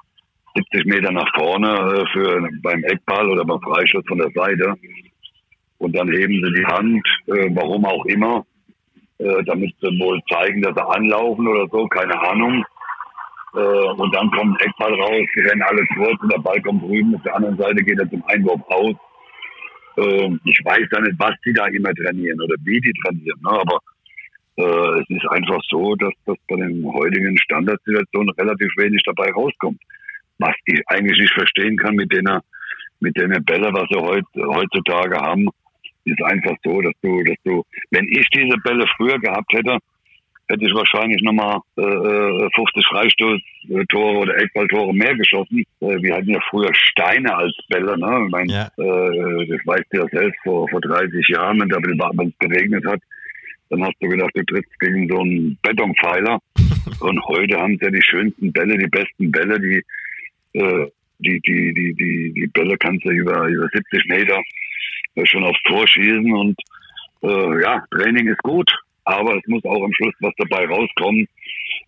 70 0.54 0.84
Meter 0.86 1.10
nach 1.10 1.28
vorne 1.36 1.68
äh, 1.68 2.06
für 2.12 2.48
beim 2.62 2.84
Eckball 2.84 3.28
oder 3.30 3.44
beim 3.44 3.60
Freistoß 3.62 4.04
von 4.06 4.18
der 4.18 4.30
Seite. 4.30 4.74
Und 5.78 5.96
dann 5.96 6.08
heben 6.08 6.34
sie 6.34 6.52
die 6.54 6.66
Hand, 6.66 7.04
äh, 7.26 7.50
warum 7.52 7.84
auch 7.84 8.04
immer, 8.06 8.46
äh, 9.18 9.42
damit 9.44 9.74
sie 9.80 9.98
wohl 9.98 10.20
zeigen, 10.30 10.62
dass 10.62 10.76
sie 10.76 10.88
anlaufen 10.88 11.48
oder 11.48 11.66
so, 11.72 11.88
keine 11.88 12.16
Ahnung. 12.20 12.64
Äh, 13.54 13.58
und 13.58 14.14
dann 14.14 14.30
kommt 14.30 14.60
Eckball 14.62 14.94
raus, 14.94 15.26
die 15.34 15.40
rennen 15.40 15.62
alle 15.62 15.84
kurz 15.96 16.20
und 16.22 16.32
der 16.32 16.38
Ball 16.38 16.60
kommt 16.62 16.82
drüben, 16.82 17.14
auf 17.14 17.22
der 17.22 17.34
anderen 17.34 17.56
Seite 17.56 17.82
geht 17.82 17.98
er 17.98 18.08
zum 18.08 18.22
Einwurf 18.26 18.60
aus. 18.68 18.94
Äh, 19.96 20.30
ich 20.44 20.60
weiß 20.64 20.86
da 20.90 21.00
nicht, 21.00 21.18
was 21.18 21.34
die 21.44 21.52
da 21.52 21.66
immer 21.66 21.92
trainieren 21.94 22.40
oder 22.40 22.54
wie 22.64 22.80
die 22.80 22.92
trainieren, 23.02 23.40
ne? 23.42 23.50
aber 23.50 23.78
äh, 24.56 25.00
es 25.00 25.10
ist 25.10 25.26
einfach 25.30 25.60
so, 25.68 25.94
dass 25.96 26.12
das 26.26 26.36
bei 26.48 26.56
den 26.56 26.84
heutigen 26.92 27.36
Standardsituationen 27.38 28.30
relativ 28.38 28.70
wenig 28.76 29.02
dabei 29.04 29.30
rauskommt. 29.32 29.80
Was 30.38 30.54
ich 30.66 30.80
eigentlich 30.86 31.18
nicht 31.18 31.34
verstehen 31.34 31.76
kann 31.76 31.96
mit 31.96 32.12
denen, 32.12 32.40
mit 33.00 33.16
denen 33.16 33.44
Bälle, 33.44 33.72
was 33.72 33.88
sie 33.90 34.00
heut, 34.00 34.24
heutzutage 34.36 35.16
haben, 35.16 35.48
ist 36.04 36.22
einfach 36.22 36.54
so, 36.64 36.80
dass 36.80 36.94
du, 37.02 37.22
dass 37.24 37.36
du, 37.44 37.64
wenn 37.90 38.06
ich 38.08 38.26
diese 38.34 38.56
Bälle 38.58 38.86
früher 38.96 39.18
gehabt 39.18 39.52
hätte, 39.52 39.78
hätte 40.50 40.64
ich 40.64 40.74
wahrscheinlich 40.74 41.22
nochmal 41.22 41.60
äh, 41.76 42.48
50 42.54 42.76
äh, 42.76 42.82
Freistoßtore 42.88 44.18
oder 44.18 44.36
Eckballtore 44.36 44.92
mehr 44.92 45.14
geschossen. 45.14 45.60
Äh, 45.80 46.02
wir 46.02 46.16
hatten 46.16 46.30
ja 46.30 46.40
früher 46.50 46.74
Steine 46.74 47.34
als 47.36 47.56
Bälle. 47.68 47.96
Ne? 47.98 48.24
Ich 48.26 48.30
mein, 48.32 48.48
ja. 48.48 48.66
äh, 48.76 49.46
das 49.46 49.64
weißt 49.64 49.86
du 49.90 49.98
ja 49.98 50.06
selbst, 50.10 50.40
vor, 50.42 50.68
vor 50.68 50.80
30 50.80 51.28
Jahren, 51.28 51.60
wenn 51.60 52.28
es 52.28 52.38
geregnet 52.38 52.84
hat, 52.86 53.00
dann 53.70 53.84
hast 53.84 53.94
du 54.00 54.08
gedacht, 54.08 54.32
du 54.34 54.44
trittst 54.44 54.80
gegen 54.80 55.08
so 55.08 55.20
einen 55.20 55.56
Betonpfeiler. 55.62 56.40
Und 57.00 57.24
heute 57.26 57.58
haben 57.58 57.78
sie 57.78 57.84
ja 57.84 57.90
die 57.90 58.02
schönsten 58.02 58.52
Bälle, 58.52 58.76
die 58.76 58.88
besten 58.88 59.30
Bälle, 59.30 59.60
die, 59.60 60.58
äh, 60.58 60.86
die, 61.20 61.40
die, 61.40 61.74
die, 61.74 61.94
die, 61.94 62.32
die 62.34 62.46
Bälle 62.48 62.76
kannst 62.76 63.04
du 63.04 63.10
über, 63.10 63.46
über 63.46 63.68
70 63.72 64.04
Meter 64.06 64.40
äh, 65.14 65.26
schon 65.26 65.44
aufs 65.44 65.62
Tor 65.62 65.86
schießen. 65.86 66.32
Und 66.32 66.58
äh, 67.22 67.62
ja, 67.62 67.84
Training 67.92 68.26
ist 68.26 68.42
gut 68.42 68.68
aber 69.10 69.36
es 69.36 69.46
muss 69.46 69.64
auch 69.64 69.82
am 69.82 69.92
Schluss 69.92 70.14
was 70.20 70.32
dabei 70.38 70.66
rauskommen. 70.66 71.26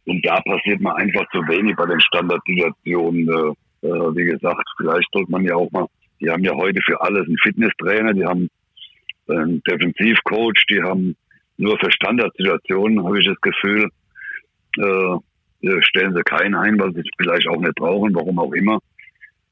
Und 0.05 0.25
da 0.27 0.41
passiert 0.41 0.81
mal 0.81 0.95
einfach 0.95 1.25
zu 1.31 1.39
wenig 1.49 1.77
bei 1.77 1.87
den 1.87 2.01
Standardsituationen. 2.01 3.29
Äh, 3.29 3.87
äh, 3.87 4.17
wie 4.17 4.25
gesagt, 4.25 4.63
vielleicht 4.77 5.09
sollte 5.13 5.31
man 5.31 5.45
ja 5.45 5.55
auch 5.55 5.71
mal, 5.71 5.87
die 6.21 6.31
haben 6.31 6.45
ja 6.45 6.55
heute 6.55 6.81
für 6.85 7.01
alles 7.01 7.27
einen 7.27 7.39
Fitnesstrainer, 7.43 8.13
die 8.15 8.25
haben 8.25 8.49
einen 9.29 9.63
Defensivcoach, 9.63 10.67
die 10.71 10.83
haben 10.83 11.17
nur 11.57 11.79
für 11.79 11.91
Standardsituationen, 11.91 13.05
habe 13.05 13.21
ich 13.21 13.27
das 13.27 13.41
Gefühl, 13.41 13.89
äh, 14.79 15.83
stellen 15.83 16.15
sie 16.15 16.23
keinen 16.23 16.55
ein, 16.55 16.79
weil 16.79 16.93
sie 16.95 17.03
vielleicht 17.17 17.49
auch 17.49 17.61
nicht 17.61 17.75
brauchen, 17.77 18.15
warum 18.15 18.39
auch 18.39 18.53
immer. 18.53 18.79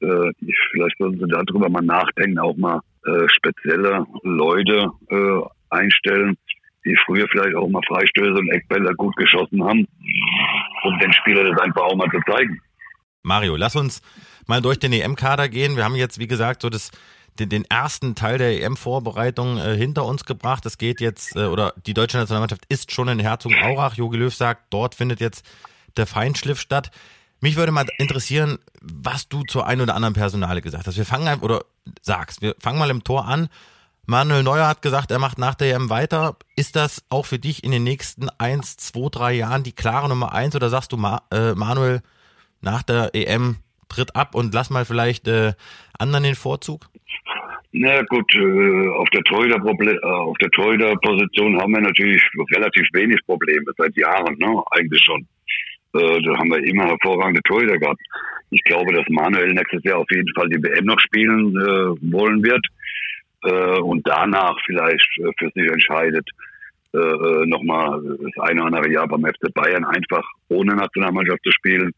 Äh, 0.01 0.31
vielleicht 0.71 0.97
sollten 0.97 1.19
sie 1.19 1.27
darüber 1.27 1.69
mal 1.69 1.81
nachdenken, 1.81 2.39
auch 2.39 2.57
mal 2.57 2.81
äh, 3.05 3.27
spezielle 3.29 4.05
Leute 4.23 4.87
äh, 5.09 5.41
einstellen, 5.69 6.37
die 6.85 6.97
früher 7.05 7.27
vielleicht 7.29 7.55
auch 7.55 7.67
mal 7.67 7.81
Freistöße 7.87 8.33
und 8.33 8.49
Eckbälle 8.51 8.93
gut 8.95 9.15
geschossen 9.15 9.63
haben, 9.63 9.87
um 10.83 10.99
den 10.99 11.13
Spieler 11.13 11.43
das 11.43 11.59
einfach 11.59 11.83
auch 11.83 11.95
mal 11.95 12.09
zu 12.09 12.19
zeigen. 12.31 12.59
Mario, 13.23 13.55
lass 13.55 13.75
uns 13.75 14.01
mal 14.47 14.61
durch 14.61 14.79
den 14.79 14.93
EM-Kader 14.93 15.47
gehen. 15.47 15.75
Wir 15.75 15.83
haben 15.83 15.95
jetzt, 15.95 16.19
wie 16.19 16.27
gesagt, 16.27 16.63
so 16.63 16.69
das 16.69 16.91
den, 17.39 17.49
den 17.49 17.65
ersten 17.65 18.15
Teil 18.15 18.37
der 18.37 18.61
EM-Vorbereitung 18.61 19.57
äh, 19.57 19.75
hinter 19.75 20.05
uns 20.05 20.25
gebracht. 20.25 20.65
Es 20.65 20.77
geht 20.77 21.01
jetzt, 21.01 21.35
äh, 21.35 21.45
oder 21.45 21.73
die 21.85 21.93
deutsche 21.93 22.17
Nationalmannschaft 22.17 22.65
ist 22.67 22.91
schon 22.91 23.07
in 23.07 23.19
Herzogenaurach. 23.19 23.95
Jogi 23.95 24.17
Löw 24.17 24.33
sagt, 24.33 24.65
dort 24.69 24.95
findet 24.95 25.19
jetzt 25.19 25.45
der 25.97 26.07
Feinschliff 26.07 26.59
statt. 26.59 26.91
Mich 27.39 27.55
würde 27.55 27.71
mal 27.71 27.87
interessieren, 27.97 28.59
was 28.81 29.27
du 29.27 29.43
zur 29.43 29.65
einen 29.65 29.81
oder 29.81 29.95
anderen 29.95 30.13
Personale 30.13 30.61
gesagt 30.61 30.87
hast. 30.87 30.97
Wir 30.97 31.05
fangen 31.05 31.39
oder 31.39 31.63
sagst, 32.01 32.41
wir 32.41 32.55
fangen 32.59 32.79
mal 32.79 32.89
im 32.89 33.03
Tor 33.03 33.25
an. 33.25 33.49
Manuel 34.07 34.43
Neuer 34.43 34.67
hat 34.67 34.81
gesagt, 34.81 35.11
er 35.11 35.19
macht 35.19 35.37
nach 35.37 35.53
der 35.55 35.75
EM 35.75 35.89
weiter. 35.89 36.35
Ist 36.55 36.75
das 36.75 37.05
auch 37.09 37.25
für 37.25 37.37
dich 37.37 37.63
in 37.63 37.71
den 37.71 37.83
nächsten 37.83 38.29
eins, 38.39 38.75
zwei, 38.77 39.09
drei 39.11 39.33
Jahren 39.33 39.63
die 39.63 39.73
klare 39.73 40.09
Nummer 40.09 40.33
eins 40.33 40.55
oder 40.55 40.69
sagst 40.69 40.91
du, 40.91 40.97
Ma 40.97 41.21
äh, 41.31 41.53
Manuel, 41.53 42.01
nach 42.61 42.83
der 42.83 43.11
EM 43.13 43.57
tritt 43.89 44.15
ab 44.15 44.33
und 44.33 44.53
lass 44.53 44.69
mal 44.69 44.85
vielleicht 44.85 45.27
äh, 45.27 45.53
anderen 45.97 46.23
den 46.23 46.35
Vorzug? 46.35 46.87
Na 47.73 48.01
gut, 48.03 48.33
äh, 48.35 48.89
auf 48.97 49.07
der 49.11 49.21
äh, 49.21 50.49
Torhüter-Position 50.49 51.61
haben 51.61 51.73
wir 51.73 51.81
natürlich 51.81 52.21
relativ 52.53 52.87
wenig 52.93 53.19
Probleme 53.25 53.71
seit 53.77 53.95
Jahren, 53.95 54.35
ne? 54.39 54.61
Eigentlich 54.71 55.03
schon. 55.03 55.21
Äh, 55.93 56.21
da 56.21 56.37
haben 56.37 56.49
wir 56.49 56.63
immer 56.65 56.87
hervorragende 56.87 57.41
Torhüter 57.43 57.77
gehabt. 57.77 58.01
Ich 58.49 58.63
glaube, 58.63 58.93
dass 58.93 59.05
Manuel 59.09 59.53
nächstes 59.53 59.83
Jahr 59.83 59.99
auf 59.99 60.11
jeden 60.11 60.33
Fall 60.35 60.49
die 60.49 60.61
WM 60.61 60.85
noch 60.85 60.99
spielen 60.99 61.55
äh, 61.55 62.11
wollen 62.11 62.43
wird 62.43 62.65
äh, 63.43 63.79
und 63.79 64.07
danach 64.07 64.55
vielleicht 64.65 65.07
äh, 65.19 65.31
für 65.37 65.49
sich 65.53 65.71
entscheidet, 65.71 66.27
äh, 66.93 66.97
äh 66.97 67.45
nochmal 67.45 68.01
das 68.03 68.43
eine 68.43 68.63
oder 68.63 68.77
andere 68.77 68.91
Jahr 68.91 69.07
beim 69.07 69.25
FC 69.25 69.53
Bayern 69.53 69.85
einfach 69.85 70.23
ohne 70.49 70.75
Nationalmannschaft 70.75 71.43
zu 71.43 71.51
spielen, 71.51 71.91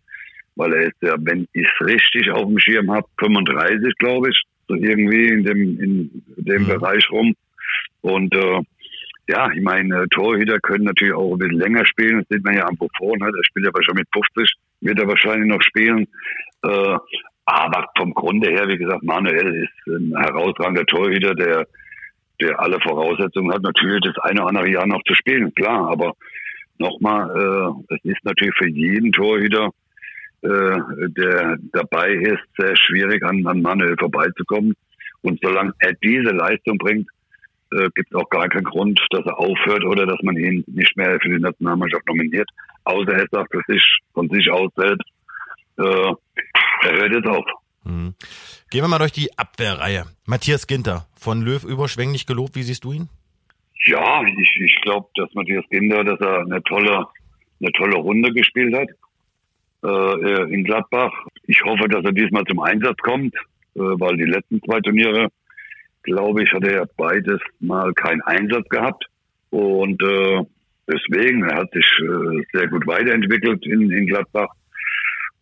weil 0.55 0.73
er 0.73 0.81
ist 0.87 1.01
ja, 1.01 1.15
wenn 1.19 1.47
ich 1.53 1.67
es 1.67 1.87
richtig 1.87 2.29
auf 2.31 2.47
dem 2.47 2.59
Schirm 2.59 2.91
habe, 2.91 3.07
35, 3.19 3.93
glaube 3.97 4.29
ich, 4.29 4.41
so 4.67 4.75
irgendwie 4.75 5.27
in 5.27 5.43
dem 5.43 5.79
in 5.79 6.23
dem 6.37 6.63
mhm. 6.63 6.67
Bereich 6.67 7.09
rum. 7.11 7.33
Und 8.01 8.33
äh, 8.35 8.61
ja, 9.29 9.49
ich 9.51 9.61
meine, 9.61 10.07
Torhüter 10.09 10.59
können 10.59 10.85
natürlich 10.85 11.13
auch 11.13 11.33
ein 11.33 11.39
bisschen 11.39 11.59
länger 11.59 11.85
spielen. 11.85 12.19
Das 12.19 12.27
sieht 12.29 12.43
man 12.43 12.55
ja 12.55 12.65
am 12.65 12.75
Buffon, 12.75 13.17
ne? 13.19 13.31
der 13.31 13.43
spielt 13.43 13.67
aber 13.67 13.83
schon 13.83 13.95
mit 13.95 14.07
50, 14.13 14.51
wird 14.81 14.99
er 14.99 15.07
wahrscheinlich 15.07 15.47
noch 15.47 15.61
spielen. 15.61 16.07
Äh, 16.63 16.97
aber 17.45 17.87
vom 17.97 18.13
Grunde 18.13 18.49
her, 18.49 18.67
wie 18.67 18.77
gesagt, 18.77 19.03
Manuel 19.03 19.63
ist 19.63 19.87
ein 19.87 20.13
herausragender 20.15 20.85
Torhüter, 20.85 21.35
der, 21.35 21.67
der 22.41 22.59
alle 22.59 22.79
Voraussetzungen 22.79 23.53
hat, 23.53 23.61
natürlich 23.61 24.01
das 24.01 24.17
eine 24.23 24.41
oder 24.41 24.49
andere 24.49 24.71
Jahr 24.71 24.87
noch 24.87 25.03
zu 25.03 25.13
spielen, 25.15 25.53
klar. 25.53 25.89
Aber 25.89 26.13
nochmal, 26.77 27.29
äh, 27.89 27.95
es 27.95 28.05
ist 28.15 28.23
natürlich 28.25 28.55
für 28.55 28.69
jeden 28.69 29.11
Torhüter, 29.11 29.71
äh, 30.41 30.77
der 31.17 31.57
dabei 31.73 32.11
ist, 32.11 32.43
sehr 32.57 32.75
schwierig 32.77 33.23
an, 33.23 33.45
an 33.45 33.61
Manuel 33.61 33.95
vorbeizukommen. 33.97 34.73
Und 35.21 35.39
solange 35.41 35.73
er 35.79 35.93
diese 36.01 36.31
Leistung 36.31 36.77
bringt, 36.77 37.07
äh, 37.71 37.89
gibt 37.95 38.11
es 38.11 38.15
auch 38.19 38.29
gar 38.29 38.47
keinen 38.47 38.65
Grund, 38.65 38.99
dass 39.09 39.25
er 39.25 39.39
aufhört 39.39 39.83
oder 39.85 40.05
dass 40.05 40.21
man 40.21 40.37
ihn 40.37 40.63
nicht 40.67 40.95
mehr 40.95 41.17
für 41.21 41.29
die 41.29 41.41
Nationalmannschaft 41.41 42.07
nominiert. 42.07 42.49
Außer 42.83 43.13
er 43.13 43.27
sagt 43.31 43.51
für 43.51 43.61
sich, 43.67 43.83
von 44.13 44.29
sich 44.29 44.49
aus 44.51 44.69
selbst, 44.75 45.09
äh, 45.77 46.13
er 46.85 46.97
hört 46.97 47.13
jetzt 47.13 47.27
auf. 47.27 47.45
Mhm. 47.83 48.15
Gehen 48.69 48.81
wir 48.81 48.87
mal 48.87 48.99
durch 48.99 49.11
die 49.11 49.37
Abwehrreihe. 49.37 50.05
Matthias 50.25 50.67
Ginter, 50.67 51.05
von 51.15 51.41
Löw 51.41 51.63
überschwänglich 51.63 52.25
gelobt. 52.25 52.55
Wie 52.55 52.63
siehst 52.63 52.83
du 52.83 52.93
ihn? 52.93 53.09
Ja, 53.85 54.23
ich, 54.23 54.61
ich 54.61 54.81
glaube, 54.81 55.07
dass 55.15 55.33
Matthias 55.33 55.65
Ginter, 55.69 56.03
dass 56.03 56.19
er 56.21 56.39
eine 56.39 56.63
tolle, 56.63 57.05
eine 57.59 57.71
tolle 57.73 57.97
Runde 57.97 58.31
gespielt 58.31 58.73
hat 58.75 58.87
äh, 59.83 60.53
in 60.53 60.63
Gladbach. 60.63 61.11
Ich 61.47 61.61
hoffe, 61.63 61.87
dass 61.89 62.03
er 62.05 62.13
diesmal 62.13 62.45
zum 62.45 62.59
Einsatz 62.61 62.97
kommt, 62.99 63.35
äh, 63.35 63.79
weil 63.79 64.15
die 64.17 64.23
letzten 64.23 64.61
zwei 64.63 64.79
Turniere, 64.79 65.27
glaube 66.03 66.43
ich, 66.43 66.51
hat 66.53 66.63
er 66.63 66.87
beides 66.97 67.41
mal 67.59 67.93
keinen 67.93 68.21
Einsatz 68.21 68.67
gehabt. 68.69 69.05
Und 69.49 70.01
äh, 70.01 70.41
deswegen, 70.87 71.43
er 71.43 71.57
hat 71.57 71.71
sich 71.73 71.85
äh, 71.99 72.43
sehr 72.53 72.67
gut 72.69 72.87
weiterentwickelt 72.87 73.65
in, 73.65 73.91
in 73.91 74.07
Gladbach. 74.07 74.49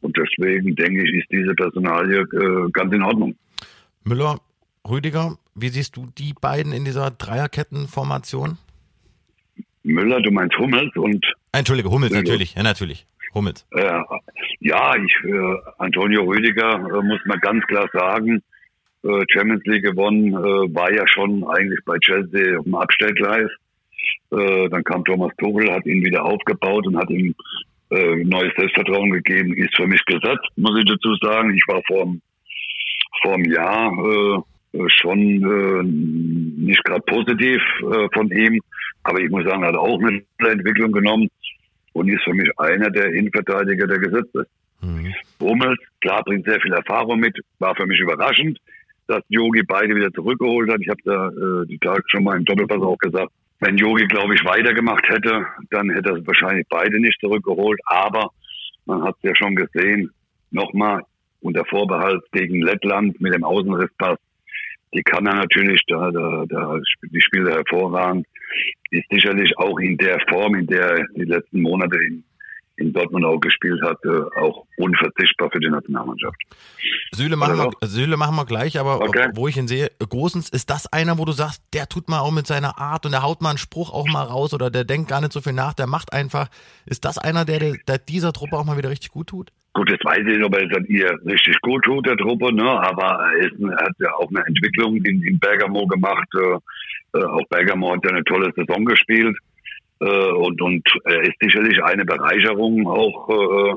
Und 0.02 0.18
deswegen 0.18 0.76
denke 0.76 1.04
ich, 1.04 1.20
ist 1.20 1.32
diese 1.32 1.54
Personalie 1.54 2.22
äh, 2.22 2.72
ganz 2.72 2.94
in 2.94 3.04
Ordnung. 3.04 3.36
Müller, 4.04 4.40
Rüdiger, 4.90 5.38
wie 5.56 5.70
siehst 5.70 5.96
du 5.96 6.08
die 6.18 6.34
beiden 6.34 6.74
in 6.74 6.86
dieser 6.86 7.12
Dreierkettenformation? 7.12 8.58
Müller, 9.84 10.22
du 10.22 10.32
meinst 10.32 10.58
Hummels 10.58 10.96
und. 10.96 11.26
Entschuldige, 11.52 11.90
Hummels, 11.90 12.14
natürlich, 12.14 12.56
ja, 12.56 12.64
natürlich. 12.64 13.06
Hummels. 13.34 13.66
Äh, 13.72 14.02
ja, 14.60 14.96
ich, 14.96 15.16
äh, 15.26 15.56
Antonio 15.78 16.24
Rüdiger, 16.24 16.76
äh, 16.76 17.02
muss 17.04 17.20
man 17.26 17.40
ganz 17.40 17.64
klar 17.66 17.88
sagen, 17.94 18.42
äh, 19.04 19.24
Champions 19.30 19.64
League 19.66 19.84
gewonnen, 19.84 20.34
äh, 20.34 20.76
war 20.76 20.92
ja 20.92 21.08
schon 21.08 21.44
eigentlich 21.46 21.80
bei 21.86 21.98
Chelsea 22.00 22.58
auf 22.58 22.64
dem 22.66 22.76
Abstellgleis. 22.76 23.50
Dann 24.32 24.84
kam 24.86 25.04
Thomas 25.04 25.32
Tuchel, 25.38 25.72
hat 25.72 25.86
ihn 25.86 26.04
wieder 26.04 26.24
aufgebaut 26.24 26.88
und 26.88 26.98
hat 26.98 27.10
ihm 27.10 27.36
äh, 27.92 28.16
neues 28.24 28.54
Selbstvertrauen 28.58 29.12
gegeben, 29.12 29.54
ist 29.54 29.76
für 29.76 29.88
mich 29.88 30.04
gesetzt, 30.06 30.48
muss 30.56 30.80
ich 30.80 30.86
dazu 30.86 31.16
sagen. 31.22 31.54
Ich 31.56 31.64
war 31.68 31.82
vor 31.88 32.14
vor 33.22 33.36
einem 33.36 33.52
Jahr 33.52 33.92
äh, 34.74 34.90
schon 35.00 35.20
äh, 35.20 35.84
nicht 35.84 36.84
gerade 36.84 37.02
positiv 37.02 37.62
äh, 37.82 38.08
von 38.14 38.32
ihm, 38.32 38.60
aber 39.04 39.20
ich 39.20 39.30
muss 39.30 39.46
sagen, 39.46 39.64
er 39.64 39.70
hat 39.70 39.76
auch 39.76 40.00
eine 40.00 40.24
Entwicklung 40.40 40.92
genommen 40.92 41.30
und 41.94 42.10
ist 42.10 42.24
für 42.24 42.34
mich 42.34 42.50
einer 42.58 42.90
der 42.90 43.14
Innenverteidiger, 43.14 43.88
der 43.88 44.00
gesetzt 44.00 44.34
ist. 44.34 44.50
Mhm. 44.82 45.14
Hummels, 45.40 45.80
klar, 46.00 46.24
bringt 46.24 46.46
sehr 46.46 46.60
viel 46.62 46.74
Erfahrung 46.74 47.20
mit, 47.20 47.38
war 47.60 47.76
für 47.76 47.86
mich 47.86 48.00
überraschend, 48.00 48.58
dass 49.08 49.22
Yogi 49.28 49.64
beide 49.64 49.96
wieder 49.96 50.12
zurückgeholt 50.12 50.72
hat. 50.72 50.80
Ich 50.82 50.90
habe 50.90 51.02
da 51.04 51.28
äh, 51.28 51.68
die 51.68 51.78
Tage 51.78 52.02
schon 52.08 52.24
mal 52.24 52.38
im 52.38 52.46
Doppelpass 52.46 52.82
auch 52.82 52.98
gesagt, 52.98 53.32
wenn 53.62 53.78
Yogi, 53.78 54.08
glaube 54.08 54.34
ich, 54.34 54.44
weitergemacht 54.44 55.08
hätte, 55.08 55.46
dann 55.70 55.90
hätte 55.92 56.10
er 56.10 56.28
wahrscheinlich 56.28 56.66
beide 56.70 57.00
nicht 57.00 57.20
zurückgeholt. 57.22 57.80
Aber 57.86 58.32
man 58.86 59.04
hat 59.04 59.16
es 59.18 59.30
ja 59.30 59.36
schon 59.36 59.56
gesehen, 59.56 60.12
nochmal 60.50 61.04
unter 61.42 61.64
Vorbehalt 61.66 62.24
gegen 62.32 62.62
Lettland 62.62 63.22
mit 63.22 63.34
dem 63.34 63.44
Außenrisspass. 63.44 64.18
Die 64.94 65.04
kann 65.04 65.28
er 65.28 65.36
natürlich, 65.36 65.82
da, 65.88 66.12
da, 66.12 66.44
da 66.48 66.80
die 67.04 67.22
spielt 67.22 67.48
er 67.48 67.58
hervorragend. 67.58 68.26
Ist 68.90 69.06
sicherlich 69.10 69.58
auch 69.58 69.80
in 69.80 69.96
der 69.98 70.20
Form, 70.28 70.56
in 70.56 70.68
der 70.68 70.98
er 70.98 71.06
die 71.16 71.24
letzten 71.24 71.62
Monate 71.62 71.98
in 72.04 72.24
in 72.82 72.94
Dortmund 72.94 73.26
auch 73.26 73.40
gespielt 73.40 73.82
hat, 73.84 73.98
auch 74.38 74.66
unverzichtbar 74.78 75.50
für 75.52 75.60
die 75.60 75.70
Nationalmannschaft. 75.70 76.36
Süle 77.12 77.36
machen, 77.36 77.58
wir, 77.58 77.88
Süle 77.88 78.18
machen 78.18 78.36
wir 78.36 78.46
gleich, 78.46 78.80
aber 78.80 79.02
okay. 79.02 79.30
wo 79.34 79.48
ich 79.48 79.58
ihn 79.58 79.68
sehe, 79.68 79.92
Großens, 80.00 80.50
ist 80.50 80.70
das 80.70 80.92
einer, 80.92 81.18
wo 81.18 81.26
du 81.26 81.32
sagst, 81.32 81.64
der 81.74 81.88
tut 81.88 82.10
mal 82.10 82.20
auch 82.20 82.32
mit 82.32 82.48
seiner 82.48 82.78
Art 82.80 83.06
und 83.06 83.12
der 83.12 83.24
haut 83.24 83.42
mal 83.42 83.50
einen 83.50 83.58
Spruch 83.58 83.94
auch 83.94 84.08
mal 84.08 84.24
raus 84.24 84.54
oder 84.54 84.70
der 84.70 84.84
denkt 84.84 85.10
gar 85.10 85.22
nicht 85.22 85.34
so 85.34 85.42
viel 85.42 85.54
nach, 85.54 85.74
der 85.74 85.88
macht 85.88 86.14
einfach. 86.14 86.50
Ist 86.86 87.06
das 87.06 87.18
einer, 87.18 87.46
der, 87.46 87.60
der 87.60 87.98
dieser 87.98 88.34
Truppe 88.34 88.58
auch 88.58 88.66
mal 88.66 88.78
wieder 88.78 88.90
richtig 88.90 89.12
gut 89.12 89.28
tut? 89.28 89.52
Gut, 89.74 89.90
jetzt 89.90 90.04
weiß 90.04 90.20
ich 90.20 90.38
nicht, 90.38 90.44
ob 90.44 90.56
er 90.56 90.70
es 90.70 90.90
ihr 90.90 91.18
richtig 91.26 91.60
gut 91.62 91.84
tut, 91.84 92.06
der 92.06 92.18
Truppe, 92.18 92.54
ne? 92.54 92.70
aber 92.70 93.26
er, 93.40 93.70
er 93.70 93.86
hat 93.86 93.96
ja 94.00 94.14
auch 94.16 94.30
eine 94.30 94.46
Entwicklung 94.46 94.98
in, 94.98 95.24
in 95.24 95.40
Bergamo 95.40 95.88
gemacht. 95.88 96.28
Äh, 96.36 97.18
äh 97.18 97.24
auch 97.24 97.48
Bergamo 97.50 97.94
hat 97.94 98.04
ja 98.04 98.12
eine 98.12 98.24
tolle 98.26 98.52
Saison 98.56 98.84
gespielt. 98.84 99.38
Äh, 100.02 100.32
und, 100.32 100.62
und 100.62 100.84
er 101.06 101.22
ist 101.22 101.36
sicherlich 101.40 101.82
eine 101.84 102.06
Bereicherung 102.06 102.88
auch 102.88 103.30
äh, 103.30 103.74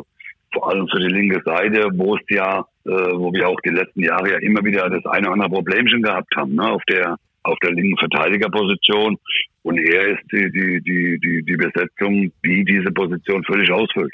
vor 0.52 0.70
allem 0.70 0.88
für 0.88 1.00
die 1.00 1.14
linke 1.14 1.42
Seite, 1.44 1.88
wo 1.94 2.16
es 2.16 2.22
ja, 2.28 2.60
äh, 2.86 2.90
wo 2.90 3.32
wir 3.32 3.48
auch 3.48 3.60
die 3.60 3.70
letzten 3.70 4.02
Jahre 4.02 4.32
ja 4.32 4.38
immer 4.38 4.64
wieder 4.64 4.88
das 4.88 5.04
eine 5.06 5.26
oder 5.26 5.34
andere 5.34 5.50
Problemchen 5.50 6.02
gehabt 6.02 6.34
haben, 6.36 6.54
ne, 6.54 6.70
auf 6.70 6.82
der 6.88 7.16
auf 7.44 7.58
der 7.58 7.72
linken 7.72 7.98
Verteidigerposition. 7.98 9.18
Und 9.62 9.78
er 9.78 10.08
ist 10.08 10.22
die, 10.32 10.50
die, 10.50 10.80
die, 10.82 11.20
die, 11.20 11.42
die 11.42 11.56
Besetzung, 11.56 12.32
die 12.44 12.64
diese 12.64 12.90
Position 12.90 13.44
völlig 13.44 13.70
ausfüllt. 13.70 14.12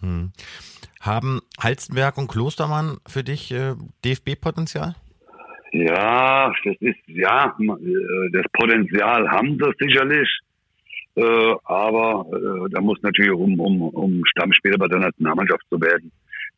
Hm. 0.00 0.32
Haben 1.00 1.40
Halstenberg 1.60 2.18
und 2.18 2.28
Klostermann 2.28 2.98
für 3.06 3.24
dich 3.24 3.52
äh, 3.52 3.74
DFB-Potenzial? 4.04 4.94
Ja, 5.72 6.52
das 6.64 6.76
ist, 6.80 6.98
ja, 7.06 7.56
äh, 7.58 8.30
das 8.32 8.44
Potenzial 8.52 9.28
haben 9.28 9.58
sie 9.58 9.86
sicherlich. 9.86 10.28
Äh, 11.14 11.54
aber 11.64 12.26
äh, 12.32 12.70
da 12.70 12.80
muss 12.80 13.00
natürlich, 13.02 13.32
um, 13.32 13.60
um, 13.60 13.82
um 13.82 14.22
Stammspieler 14.26 14.78
bei 14.78 14.88
der 14.88 15.00
Nationalmannschaft 15.00 15.64
zu 15.68 15.80
werden, 15.80 16.10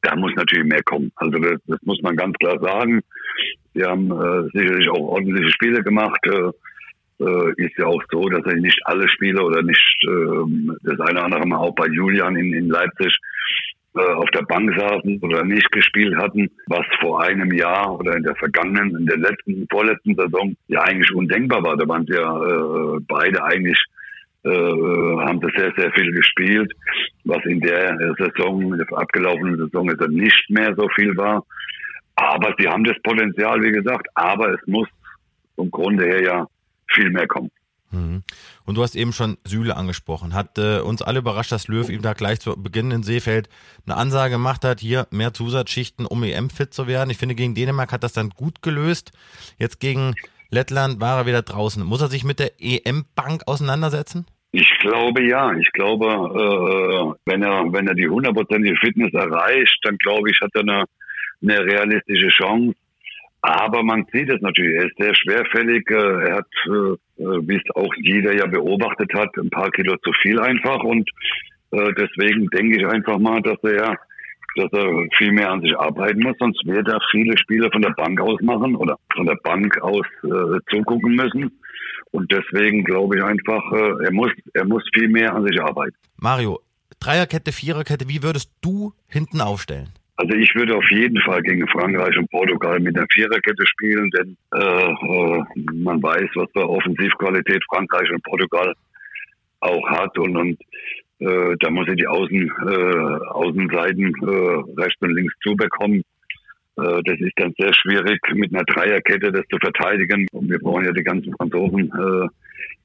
da 0.02 0.14
muss 0.14 0.32
natürlich 0.36 0.64
mehr 0.64 0.82
kommen. 0.82 1.10
Also 1.16 1.38
das, 1.38 1.60
das 1.66 1.78
muss 1.82 2.00
man 2.02 2.16
ganz 2.16 2.36
klar 2.38 2.58
sagen. 2.60 3.00
Sie 3.74 3.82
haben 3.82 4.10
äh, 4.10 4.48
sicherlich 4.52 4.88
auch 4.90 5.00
ordentliche 5.00 5.50
Spiele 5.50 5.82
gemacht. 5.82 6.20
Äh, 6.26 6.50
äh, 7.20 7.52
ist 7.56 7.76
ja 7.78 7.86
auch 7.86 8.02
so, 8.10 8.28
dass 8.28 8.44
nicht 8.54 8.80
alle 8.84 9.08
Spiele 9.08 9.42
oder 9.42 9.62
nicht 9.62 9.96
äh, 10.02 10.76
das 10.82 11.00
eine 11.00 11.18
oder 11.18 11.24
andere 11.24 11.46
Mal 11.46 11.58
auch 11.58 11.74
bei 11.74 11.86
Julian 11.86 12.36
in, 12.36 12.52
in 12.52 12.68
Leipzig 12.68 13.16
äh, 13.96 14.00
auf 14.00 14.28
der 14.30 14.42
Bank 14.42 14.72
saßen 14.78 15.20
oder 15.22 15.44
nicht 15.44 15.70
gespielt 15.70 16.16
hatten, 16.16 16.50
was 16.66 16.84
vor 17.00 17.22
einem 17.22 17.52
Jahr 17.52 17.98
oder 17.98 18.16
in 18.16 18.24
der 18.24 18.34
vergangenen, 18.36 18.96
in 18.98 19.06
der 19.06 19.18
letzten, 19.18 19.66
vorletzten 19.70 20.16
Saison 20.16 20.56
ja 20.68 20.80
eigentlich 20.82 21.12
undenkbar 21.14 21.62
war. 21.62 21.76
Da 21.76 21.86
waren 21.86 22.06
ja 22.08 22.96
äh, 22.96 23.00
beide 23.06 23.44
eigentlich 23.44 23.82
äh, 24.44 24.48
haben 24.48 25.40
das 25.40 25.52
sehr, 25.56 25.72
sehr 25.76 25.90
viel 25.92 26.12
gespielt, 26.12 26.72
was 27.24 27.44
in 27.46 27.60
der 27.60 27.96
Saison, 28.18 28.62
in 28.62 28.78
der 28.78 28.98
abgelaufenen 28.98 29.56
Saison 29.56 29.88
ist 29.88 30.00
nicht 30.10 30.50
mehr 30.50 30.74
so 30.76 30.88
viel 30.94 31.16
war. 31.16 31.44
Aber 32.16 32.54
sie 32.58 32.68
haben 32.68 32.84
das 32.84 32.96
Potenzial, 33.02 33.60
wie 33.62 33.72
gesagt, 33.72 34.06
aber 34.14 34.54
es 34.54 34.60
muss 34.66 34.88
vom 35.56 35.70
Grunde 35.70 36.04
her 36.04 36.22
ja 36.22 36.46
viel 36.88 37.10
mehr 37.10 37.26
kommen. 37.26 37.50
Mhm. 37.90 38.22
Und 38.64 38.76
du 38.76 38.82
hast 38.82 38.96
eben 38.96 39.12
schon 39.12 39.38
Süle 39.44 39.76
angesprochen. 39.76 40.34
Hat 40.34 40.58
äh, 40.58 40.80
uns 40.80 41.02
alle 41.02 41.20
überrascht, 41.20 41.52
dass 41.52 41.68
Löw 41.68 41.88
ihm 41.88 42.02
da 42.02 42.12
gleich 42.12 42.40
zu 42.40 42.54
Beginn 42.56 42.90
in 42.90 43.02
Seefeld 43.02 43.48
eine 43.86 43.96
Ansage 43.96 44.32
gemacht 44.32 44.64
hat, 44.64 44.80
hier 44.80 45.06
mehr 45.10 45.32
Zusatzschichten, 45.32 46.06
um 46.06 46.22
EM-fit 46.22 46.74
zu 46.74 46.86
werden. 46.86 47.10
Ich 47.10 47.18
finde, 47.18 47.34
gegen 47.34 47.54
Dänemark 47.54 47.92
hat 47.92 48.02
das 48.02 48.12
dann 48.12 48.30
gut 48.30 48.62
gelöst. 48.62 49.12
Jetzt 49.58 49.80
gegen 49.80 50.14
Lettland 50.50 51.00
war 51.00 51.18
er 51.18 51.26
wieder 51.26 51.42
draußen. 51.42 51.84
Muss 51.84 52.00
er 52.00 52.08
sich 52.08 52.24
mit 52.24 52.38
der 52.38 52.52
EM-Bank 52.60 53.42
auseinandersetzen? 53.46 54.26
Ich 54.56 54.78
glaube 54.78 55.24
ja. 55.24 55.52
Ich 55.56 55.68
glaube, 55.72 56.06
äh, 56.06 57.28
wenn 57.28 57.42
er 57.42 57.72
wenn 57.72 57.88
er 57.88 57.94
die 57.94 58.06
hundertprozentige 58.08 58.76
Fitness 58.76 59.12
erreicht, 59.12 59.76
dann 59.82 59.96
glaube 59.98 60.30
ich, 60.30 60.38
hat 60.40 60.52
er 60.54 60.60
eine, 60.60 60.84
eine 61.42 61.58
realistische 61.64 62.28
Chance. 62.28 62.76
Aber 63.40 63.82
man 63.82 64.06
sieht 64.12 64.30
es 64.30 64.40
natürlich, 64.42 64.76
er 64.76 64.86
ist 64.86 64.96
sehr 64.96 65.14
schwerfällig. 65.16 65.90
Äh, 65.90 66.28
er 66.28 66.36
hat, 66.36 66.46
äh, 66.66 66.70
äh, 66.70 67.48
wie 67.48 67.56
es 67.56 67.74
auch 67.74 67.92
jeder 67.96 68.32
ja 68.32 68.46
beobachtet 68.46 69.12
hat, 69.12 69.36
ein 69.38 69.50
paar 69.50 69.72
Kilo 69.72 69.96
zu 69.96 70.12
viel 70.22 70.38
einfach. 70.38 70.84
Und 70.84 71.10
deswegen 71.72 72.46
denke 72.50 72.76
ich 72.78 72.86
einfach 72.86 73.18
mal, 73.18 73.42
dass 73.42 73.58
er, 73.64 73.98
dass 74.54 74.72
er 74.72 75.08
viel 75.18 75.32
mehr 75.32 75.50
an 75.50 75.62
sich 75.62 75.76
arbeiten 75.76 76.22
muss. 76.22 76.36
Sonst 76.38 76.64
wird 76.64 76.86
er 76.86 77.00
viele 77.10 77.36
Spiele 77.38 77.68
von 77.72 77.82
der 77.82 77.94
Bank 77.96 78.20
aus 78.20 78.40
machen 78.42 78.76
oder 78.76 78.96
von 79.16 79.26
der 79.26 79.38
Bank 79.42 79.82
aus 79.82 80.06
äh, 80.22 80.60
zugucken 80.70 81.16
müssen. 81.16 81.50
Und 82.14 82.30
deswegen 82.30 82.84
glaube 82.84 83.16
ich 83.16 83.24
einfach, 83.24 83.72
äh, 83.72 84.04
er 84.04 84.12
muss, 84.12 84.30
er 84.52 84.64
muss 84.64 84.84
viel 84.94 85.08
mehr 85.08 85.34
an 85.34 85.44
sich 85.44 85.60
arbeiten. 85.60 85.96
Mario, 86.16 86.60
Dreierkette, 87.00 87.50
Viererkette, 87.50 88.08
wie 88.08 88.22
würdest 88.22 88.52
du 88.60 88.92
hinten 89.08 89.40
aufstellen? 89.40 89.88
Also 90.14 90.32
ich 90.36 90.54
würde 90.54 90.76
auf 90.76 90.88
jeden 90.92 91.20
Fall 91.22 91.42
gegen 91.42 91.66
Frankreich 91.66 92.16
und 92.16 92.30
Portugal 92.30 92.78
mit 92.78 92.96
einer 92.96 93.08
Viererkette 93.12 93.66
spielen, 93.66 94.08
denn 94.10 94.36
äh, 94.54 94.60
äh, 94.60 95.44
man 95.72 96.00
weiß, 96.00 96.30
was 96.36 96.48
für 96.52 96.70
Offensivqualität 96.70 97.64
Frankreich 97.68 98.08
und 98.12 98.22
Portugal 98.22 98.72
auch 99.58 99.88
hat 99.88 100.16
und, 100.16 100.36
und 100.36 100.60
äh, 101.18 101.56
da 101.58 101.70
muss 101.70 101.88
ich 101.88 101.96
die 101.96 102.06
Außen, 102.06 102.52
äh, 102.68 103.26
Außenseiten 103.30 104.14
äh, 104.22 104.80
rechts 104.80 105.02
und 105.02 105.16
links 105.16 105.34
zubekommen. 105.42 106.04
Äh, 106.76 107.02
das 107.04 107.20
ist 107.20 107.32
dann 107.36 107.54
sehr 107.58 107.72
schwierig, 107.74 108.20
mit 108.34 108.54
einer 108.54 108.64
Dreierkette 108.64 109.32
das 109.32 109.46
zu 109.50 109.58
verteidigen. 109.58 110.26
Und 110.32 110.50
wir 110.50 110.58
brauchen 110.58 110.84
ja 110.84 110.92
die 110.92 111.04
ganzen 111.04 111.34
Franzosen 111.34 111.92
äh, 111.92 112.28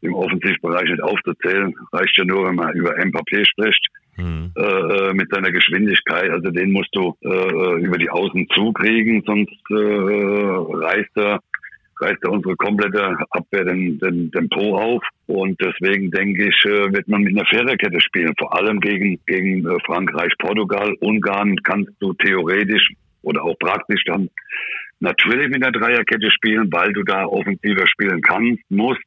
im 0.01 0.13
Offensivbereich 0.13 0.89
nicht 0.89 1.03
aufzuzählen. 1.03 1.73
Reicht 1.91 2.17
ja 2.17 2.25
nur, 2.25 2.47
wenn 2.47 2.55
man 2.55 2.73
über 2.73 2.95
Mbappé 2.95 3.45
spricht 3.45 3.87
mhm. 4.19 4.51
Äh, 4.55 5.13
mit 5.13 5.29
seiner 5.31 5.51
Geschwindigkeit. 5.51 6.29
Also 6.29 6.51
den 6.51 6.71
musst 6.71 6.89
du 6.93 7.15
äh, 7.21 7.29
äh, 7.29 7.81
über 7.81 7.97
die 7.97 8.09
Außen 8.09 8.47
zukriegen, 8.53 9.23
sonst 9.25 9.55
reißt 9.69 11.15
er 11.15 11.39
reißt 12.01 12.23
er 12.23 12.31
unsere 12.31 12.55
komplette 12.55 13.17
Abwehr 13.31 13.65
den, 13.65 13.99
den, 13.99 14.31
den 14.31 14.47
Po 14.47 14.77
auf. 14.77 15.03
Und 15.27 15.59
deswegen 15.59 16.09
denke 16.11 16.47
ich, 16.47 16.55
wird 16.63 17.09
man 17.09 17.23
mit 17.23 17.37
einer 17.37 17.45
Viererkette 17.45 17.99
spielen. 17.99 18.33
Vor 18.39 18.55
allem 18.55 18.79
gegen, 18.79 19.19
gegen 19.27 19.67
Frankreich, 19.85 20.31
Portugal, 20.39 20.95
Ungarn 21.01 21.57
kannst 21.57 21.91
du 21.99 22.13
theoretisch 22.13 22.93
oder 23.21 23.43
auch 23.43 23.57
praktisch 23.59 24.03
dann 24.05 24.29
natürlich 24.99 25.49
mit 25.49 25.63
einer 25.63 25.71
Dreierkette 25.71 26.29
spielen, 26.31 26.71
weil 26.71 26.93
du 26.93 27.03
da 27.03 27.25
offensiver 27.25 27.85
spielen 27.87 28.21
kannst, 28.21 28.63
musst, 28.69 29.01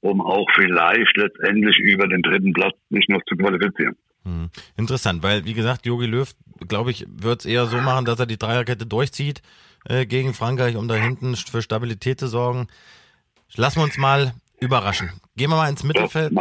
um 0.00 0.20
auch 0.20 0.46
vielleicht 0.54 1.16
letztendlich 1.16 1.78
über 1.78 2.06
den 2.06 2.22
dritten 2.22 2.52
Platz 2.52 2.76
nicht 2.90 3.08
noch 3.08 3.22
zu 3.28 3.36
qualifizieren. 3.36 3.96
Hm. 4.24 4.50
Interessant, 4.76 5.22
weil 5.22 5.44
wie 5.44 5.54
gesagt, 5.54 5.86
Jogi 5.86 6.06
Löw, 6.06 6.30
glaube 6.66 6.90
ich, 6.90 7.06
wird 7.08 7.40
es 7.40 7.46
eher 7.46 7.66
so 7.66 7.78
machen, 7.78 8.04
dass 8.04 8.18
er 8.18 8.26
die 8.26 8.38
Dreierkette 8.38 8.86
durchzieht 8.86 9.40
äh, 9.88 10.04
gegen 10.04 10.34
Frankreich, 10.34 10.76
um 10.76 10.88
da 10.88 10.96
hinten 10.96 11.36
für 11.36 11.62
Stabilität 11.62 12.18
zu 12.18 12.26
sorgen. 12.26 12.66
Lassen 13.54 13.78
wir 13.78 13.84
uns 13.84 13.98
mal 13.98 14.32
überraschen. 14.60 15.10
Gehen 15.36 15.50
wir 15.50 15.56
mal 15.56 15.70
ins 15.70 15.84
Mittelfeld. 15.84 16.32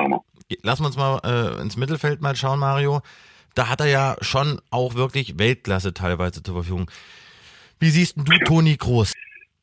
Lassen 0.62 0.84
wir 0.84 0.88
uns 0.88 0.98
mal 0.98 1.20
äh, 1.24 1.62
ins 1.62 1.78
Mittelfeld 1.78 2.22
mal 2.22 2.36
schauen, 2.36 2.60
Mario. 2.60 3.02
Da 3.56 3.70
hat 3.70 3.80
er 3.80 3.88
ja 3.88 4.16
schon 4.22 4.60
auch 4.70 4.96
wirklich 4.96 5.40
Weltklasse 5.40 5.94
teilweise 5.94 6.44
zur 6.44 6.56
Verfügung. 6.56 6.92
Wie 7.80 7.90
siehst 7.90 8.18
du 8.18 8.24
Toni 8.46 8.76
Groß? 8.76 9.14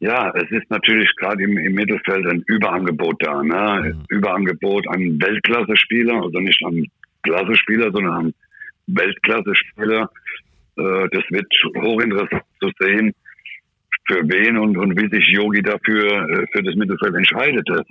Ja, 0.01 0.33
es 0.35 0.51
ist 0.51 0.69
natürlich 0.69 1.09
gerade 1.17 1.45
im, 1.45 1.57
im, 1.57 1.75
Mittelfeld 1.75 2.27
ein 2.27 2.43
Überangebot 2.47 3.23
da. 3.23 3.43
Ne? 3.43 3.95
Mhm. 3.95 4.05
Überangebot 4.09 4.89
an 4.89 5.21
Weltklasse-Spieler, 5.21 6.15
also 6.15 6.41
nicht 6.41 6.61
an 6.65 6.87
Klasse-Spieler, 7.23 7.93
sondern 7.93 8.15
haben 8.15 8.35
Weltklasse-Spieler. 8.89 10.11
Äh, 10.77 11.09
das 11.13 11.23
wird 11.31 11.47
hochinteressant 11.77 12.43
zu 12.61 12.71
sehen, 12.81 13.15
für 14.09 14.23
wen 14.25 14.59
und, 14.59 14.77
und 14.77 15.01
wie 15.01 15.15
sich 15.15 15.27
Yogi 15.29 15.63
dafür 15.63 16.29
äh, 16.29 16.47
für 16.51 16.63
das 16.63 16.75
Mittelfeld 16.75 17.15
entscheidete. 17.15 17.85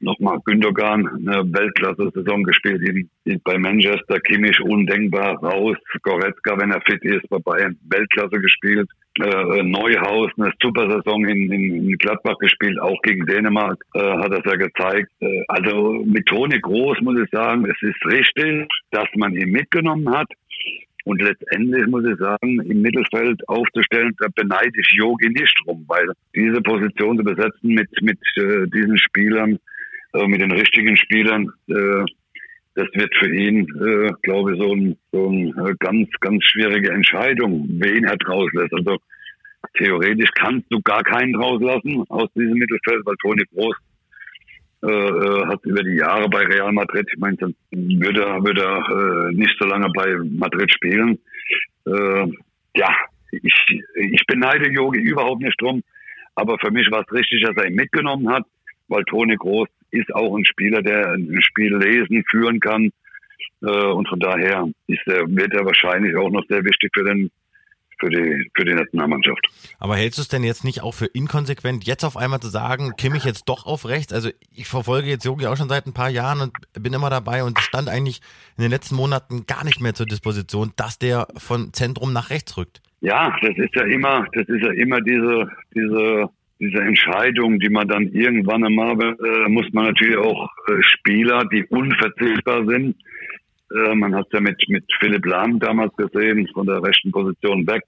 Nochmal 0.00 0.38
Gündogan, 0.44 1.06
eine 1.06 1.44
Weltklasse-Saison 1.52 2.42
gespielt 2.44 3.08
bei 3.44 3.58
Manchester, 3.58 4.20
Kimmich 4.20 4.60
undenkbar 4.60 5.36
raus, 5.36 5.76
Goretzka, 6.02 6.58
wenn 6.58 6.72
er 6.72 6.80
fit 6.82 7.02
ist, 7.04 7.28
bei 7.28 7.38
Bayern 7.38 7.78
Weltklasse 7.88 8.40
gespielt 8.40 8.88
äh, 9.20 9.62
Neuhaus 9.62 10.30
eine 10.38 10.52
super 10.60 10.90
Saison 10.90 11.24
in, 11.26 11.52
in, 11.52 11.88
in 11.90 11.98
Gladbach 11.98 12.38
gespielt, 12.38 12.80
auch 12.80 13.00
gegen 13.02 13.26
Dänemark 13.26 13.80
äh, 13.94 14.00
hat 14.00 14.32
das 14.32 14.44
ja 14.44 14.56
gezeigt. 14.56 15.10
Äh, 15.20 15.44
also 15.48 16.02
mit 16.04 16.26
Toni 16.26 16.58
Groß 16.60 17.00
muss 17.00 17.20
ich 17.20 17.30
sagen, 17.30 17.64
es 17.66 17.80
ist 17.80 18.04
richtig, 18.06 18.68
dass 18.90 19.08
man 19.14 19.34
ihn 19.34 19.50
mitgenommen 19.50 20.10
hat. 20.10 20.28
Und 21.04 21.20
letztendlich 21.20 21.86
muss 21.86 22.04
ich 22.06 22.16
sagen, 22.16 22.60
im 22.62 22.80
Mittelfeld 22.80 23.46
aufzustellen, 23.46 24.16
da 24.20 24.26
beneide 24.34 24.72
ich 24.74 24.90
Yogi 24.92 25.28
nicht 25.28 25.54
drum, 25.64 25.84
weil 25.86 26.10
diese 26.34 26.62
Position 26.62 27.18
zu 27.18 27.24
besetzen 27.24 27.74
mit, 27.74 27.90
mit 28.00 28.18
äh, 28.36 28.66
diesen 28.68 28.96
Spielern, 28.98 29.58
äh, 30.14 30.26
mit 30.26 30.40
den 30.40 30.52
richtigen 30.52 30.96
Spielern, 30.96 31.50
äh, 31.68 32.04
das 32.76 32.88
wird 32.94 33.14
für 33.16 33.32
ihn, 33.32 33.60
äh, 33.60 34.12
glaube 34.22 34.52
ich, 34.52 34.60
so 34.60 34.72
ein, 34.74 34.96
so 35.12 35.30
ein 35.30 35.48
äh, 35.64 35.74
ganz, 35.78 36.08
ganz 36.20 36.44
schwierige 36.44 36.90
Entscheidung, 36.90 37.66
wen 37.68 38.04
er 38.04 38.16
rauslässt. 38.26 38.74
Also 38.74 38.98
theoretisch 39.76 40.30
kannst 40.34 40.66
du 40.70 40.80
gar 40.82 41.02
keinen 41.02 41.36
rauslassen 41.36 42.04
aus 42.08 42.28
diesem 42.34 42.54
Mittelfeld, 42.54 43.06
weil 43.06 43.16
Toni 43.22 43.44
Groß 43.52 43.76
äh, 44.84 44.88
äh, 44.88 45.46
hat 45.46 45.64
über 45.64 45.82
die 45.82 45.96
Jahre 45.96 46.28
bei 46.28 46.44
Real 46.44 46.72
Madrid, 46.72 47.08
ich 47.10 47.18
meine, 47.18 47.36
dann 47.36 47.54
würde 47.70 48.22
er, 48.22 48.44
würde 48.44 48.62
er 48.62 49.28
äh, 49.30 49.32
nicht 49.32 49.56
so 49.58 49.66
lange 49.66 49.88
bei 49.90 50.16
Madrid 50.16 50.70
spielen. 50.72 51.18
Äh, 51.86 52.26
ja, 52.76 52.90
ich, 53.30 53.82
ich 53.94 54.26
beneide 54.26 54.70
Yogi 54.70 55.00
überhaupt 55.00 55.42
nicht 55.42 55.60
drum, 55.60 55.82
aber 56.34 56.58
für 56.58 56.70
mich 56.70 56.90
war 56.90 57.00
es 57.00 57.12
richtig, 57.12 57.42
dass 57.42 57.56
er 57.56 57.68
ihn 57.68 57.76
mitgenommen 57.76 58.28
hat, 58.28 58.44
weil 58.88 59.04
Toni 59.04 59.36
Groß 59.36 59.68
ist 59.94 60.14
auch 60.14 60.36
ein 60.36 60.44
Spieler, 60.44 60.82
der 60.82 61.12
ein 61.12 61.42
Spiel 61.42 61.76
lesen, 61.76 62.24
führen 62.30 62.60
kann. 62.60 62.90
Äh, 63.62 63.66
und 63.66 64.08
von 64.08 64.20
daher 64.20 64.68
ist 64.86 65.06
er, 65.06 65.26
wird 65.28 65.54
er 65.54 65.64
wahrscheinlich 65.64 66.16
auch 66.16 66.30
noch 66.30 66.44
sehr 66.48 66.64
wichtig 66.64 66.90
für 66.94 67.04
den 67.04 67.30
für 67.98 68.10
die, 68.10 68.50
für 68.54 68.64
die 68.64 68.74
Nationalmannschaft. 68.74 69.40
Aber 69.78 69.96
hältst 69.96 70.18
du 70.18 70.22
es 70.22 70.28
denn 70.28 70.44
jetzt 70.44 70.64
nicht 70.64 70.82
auch 70.82 70.92
für 70.92 71.06
inkonsequent, 71.06 71.84
jetzt 71.84 72.04
auf 72.04 72.16
einmal 72.16 72.40
zu 72.40 72.48
sagen, 72.48 72.92
Kimmich 72.96 73.24
jetzt 73.24 73.48
doch 73.48 73.66
auf 73.66 73.86
rechts? 73.86 74.12
Also 74.12 74.30
ich 74.50 74.66
verfolge 74.66 75.08
jetzt 75.08 75.24
Jogi 75.24 75.46
auch 75.46 75.56
schon 75.56 75.68
seit 75.68 75.86
ein 75.86 75.94
paar 75.94 76.10
Jahren 76.10 76.40
und 76.40 76.52
bin 76.80 76.92
immer 76.92 77.10
dabei 77.10 77.44
und 77.44 77.58
stand 77.58 77.88
eigentlich 77.88 78.20
in 78.56 78.62
den 78.62 78.70
letzten 78.70 78.96
Monaten 78.96 79.46
gar 79.46 79.64
nicht 79.64 79.80
mehr 79.80 79.94
zur 79.94 80.06
Disposition, 80.06 80.72
dass 80.76 80.98
der 80.98 81.28
von 81.36 81.72
Zentrum 81.72 82.12
nach 82.12 82.30
rechts 82.30 82.56
rückt. 82.56 82.80
Ja, 83.00 83.36
das 83.42 83.56
ist 83.56 83.74
ja 83.74 83.84
immer, 83.84 84.26
das 84.32 84.48
ist 84.48 84.62
ja 84.62 84.72
immer 84.72 85.00
diese, 85.00 85.48
diese 85.74 86.28
diese 86.60 86.78
Entscheidung, 86.78 87.58
die 87.58 87.68
man 87.68 87.88
dann 87.88 88.08
irgendwann 88.12 88.64
einmal, 88.64 88.96
äh, 89.00 89.48
muss 89.48 89.66
man 89.72 89.86
natürlich 89.86 90.16
auch 90.16 90.48
äh, 90.68 90.82
Spieler, 90.82 91.44
die 91.52 91.64
unverzichtbar 91.64 92.64
sind. 92.66 92.96
Äh, 93.74 93.94
man 93.94 94.14
hat 94.14 94.26
ja 94.32 94.40
mit, 94.40 94.62
mit 94.68 94.84
Philipp 95.00 95.26
Lahm 95.26 95.58
damals 95.58 95.94
gesehen, 95.96 96.48
von 96.52 96.66
der 96.66 96.82
rechten 96.82 97.10
Position 97.10 97.66
weg 97.66 97.82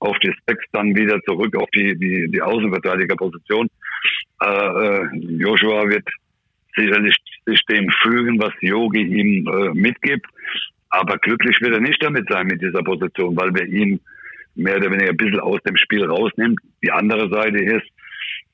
auf 0.00 0.18
die 0.20 0.32
Sechs, 0.46 0.64
dann 0.72 0.94
wieder 0.94 1.20
zurück 1.22 1.56
auf 1.56 1.68
die, 1.74 1.96
die, 1.98 2.30
die 2.30 2.42
Außenverteidigerposition. 2.42 3.68
Äh, 4.40 4.46
äh, 4.46 5.08
Joshua 5.38 5.88
wird 5.88 6.08
sicherlich 6.76 7.16
sich 7.46 7.60
dem 7.66 7.90
fügen, 8.02 8.40
was 8.40 8.52
Yogi 8.60 9.02
ihm 9.02 9.46
äh, 9.48 9.74
mitgibt. 9.74 10.26
Aber 10.90 11.18
glücklich 11.18 11.60
wird 11.60 11.74
er 11.74 11.80
nicht 11.80 12.02
damit 12.02 12.28
sein 12.30 12.46
mit 12.46 12.62
dieser 12.62 12.82
Position, 12.82 13.36
weil 13.36 13.54
wir 13.54 13.66
ihn 13.66 14.00
mehr 14.54 14.76
oder 14.76 14.90
weniger 14.90 15.10
ein 15.10 15.16
bisschen 15.16 15.40
aus 15.40 15.60
dem 15.66 15.76
Spiel 15.76 16.04
rausnimmt. 16.04 16.58
Die 16.82 16.90
andere 16.90 17.28
Seite 17.28 17.58
ist, 17.58 17.86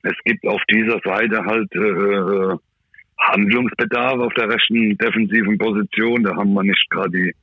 es 0.05 0.17
gibt 0.25 0.47
auf 0.47 0.61
dieser 0.71 1.01
Seite 1.03 1.45
halt 1.45 1.75
äh, 1.75 1.79
äh, 1.79 2.57
Handlungsbedarf 3.19 4.21
auf 4.21 4.35
der 4.35 4.51
rechten 4.51 4.97
defensiven 4.99 5.57
Position. 5.57 6.23
Da 6.23 6.37
haben 6.37 6.53
wir 6.53 6.63
nicht 6.63 6.87
gerade 6.91 7.11
die, 7.11 7.35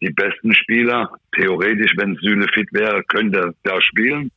die 0.00 0.10
besten 0.10 0.54
Spieler. 0.54 1.10
Theoretisch, 1.36 1.92
wenn 1.96 2.16
Süle 2.16 2.46
fit 2.54 2.72
wäre, 2.72 3.02
könnte 3.04 3.38
er 3.38 3.54
da 3.62 3.80
spielen. 3.82 4.30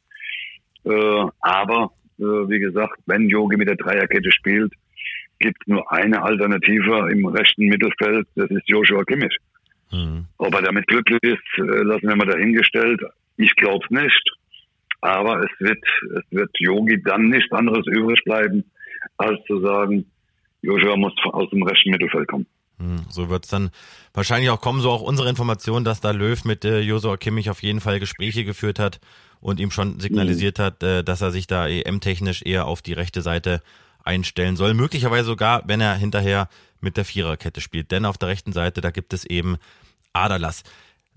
Äh, 0.83 1.25
aber 1.39 1.91
äh, 2.19 2.23
wie 2.23 2.59
gesagt, 2.59 2.99
wenn 3.05 3.29
Yogi 3.29 3.55
mit 3.55 3.69
der 3.69 3.77
Dreierkette 3.77 4.31
spielt, 4.31 4.73
gibt 5.39 5.57
es 5.61 5.67
nur 5.67 5.89
eine 5.91 6.21
Alternative 6.21 7.09
im 7.11 7.25
rechten 7.25 7.67
Mittelfeld, 7.67 8.27
das 8.35 8.49
ist 8.49 8.67
Joshua 8.67 9.03
Kimmich. 9.03 9.37
Mhm. 9.91 10.25
Ob 10.37 10.53
er 10.53 10.61
damit 10.61 10.87
glücklich 10.87 11.23
ist, 11.23 11.57
äh, 11.57 11.83
lassen 11.83 12.07
wir 12.07 12.15
mal 12.15 12.27
dahingestellt. 12.27 13.01
Ich 13.37 13.55
glaube 13.55 13.85
es 13.85 13.91
nicht. 13.91 14.31
Aber 15.05 15.39
es 15.39 15.51
wird, 15.59 15.83
es 16.17 16.23
wird 16.31 16.49
Yogi 16.57 17.01
dann 17.03 17.29
nichts 17.29 17.51
anderes 17.51 17.85
übrig 17.85 18.19
bleiben, 18.25 18.63
als 19.17 19.37
zu 19.45 19.61
sagen, 19.61 20.09
Joshua 20.63 20.97
muss 20.97 21.13
aus 21.25 21.47
dem 21.51 21.61
rechten 21.61 21.91
Mittelfeld 21.91 22.27
kommen. 22.27 22.47
Hm, 22.79 23.05
so 23.09 23.29
wird 23.29 23.45
es 23.45 23.51
dann 23.51 23.69
wahrscheinlich 24.15 24.49
auch 24.49 24.59
kommen, 24.59 24.81
so 24.81 24.89
auch 24.89 25.03
unsere 25.03 25.29
Information, 25.29 25.83
dass 25.83 26.01
da 26.01 26.09
Löw 26.09 26.43
mit 26.43 26.65
äh, 26.65 26.79
Josua 26.79 27.17
Kimmich 27.17 27.51
auf 27.51 27.61
jeden 27.61 27.81
Fall 27.81 27.99
Gespräche 27.99 28.45
geführt 28.45 28.79
hat 28.79 28.99
und 29.39 29.59
ihm 29.59 29.69
schon 29.69 29.99
signalisiert 29.99 30.57
mhm. 30.57 30.63
hat, 30.63 30.81
äh, 30.81 31.03
dass 31.03 31.21
er 31.21 31.29
sich 31.29 31.45
da 31.45 31.67
EM-technisch 31.67 32.41
eher 32.41 32.65
auf 32.65 32.81
die 32.81 32.93
rechte 32.93 33.21
Seite 33.21 33.61
einstellen 34.03 34.55
soll. 34.55 34.73
Möglicherweise 34.73 35.25
sogar, 35.25 35.61
wenn 35.67 35.81
er 35.81 35.93
hinterher 35.95 36.49
mit 36.81 36.97
der 36.97 37.05
Viererkette 37.05 37.61
spielt. 37.61 37.91
Denn 37.91 38.05
auf 38.05 38.17
der 38.17 38.29
rechten 38.29 38.53
Seite, 38.53 38.81
da 38.81 38.89
gibt 38.89 39.13
es 39.13 39.23
eben 39.23 39.57
Aderlass. 40.13 40.63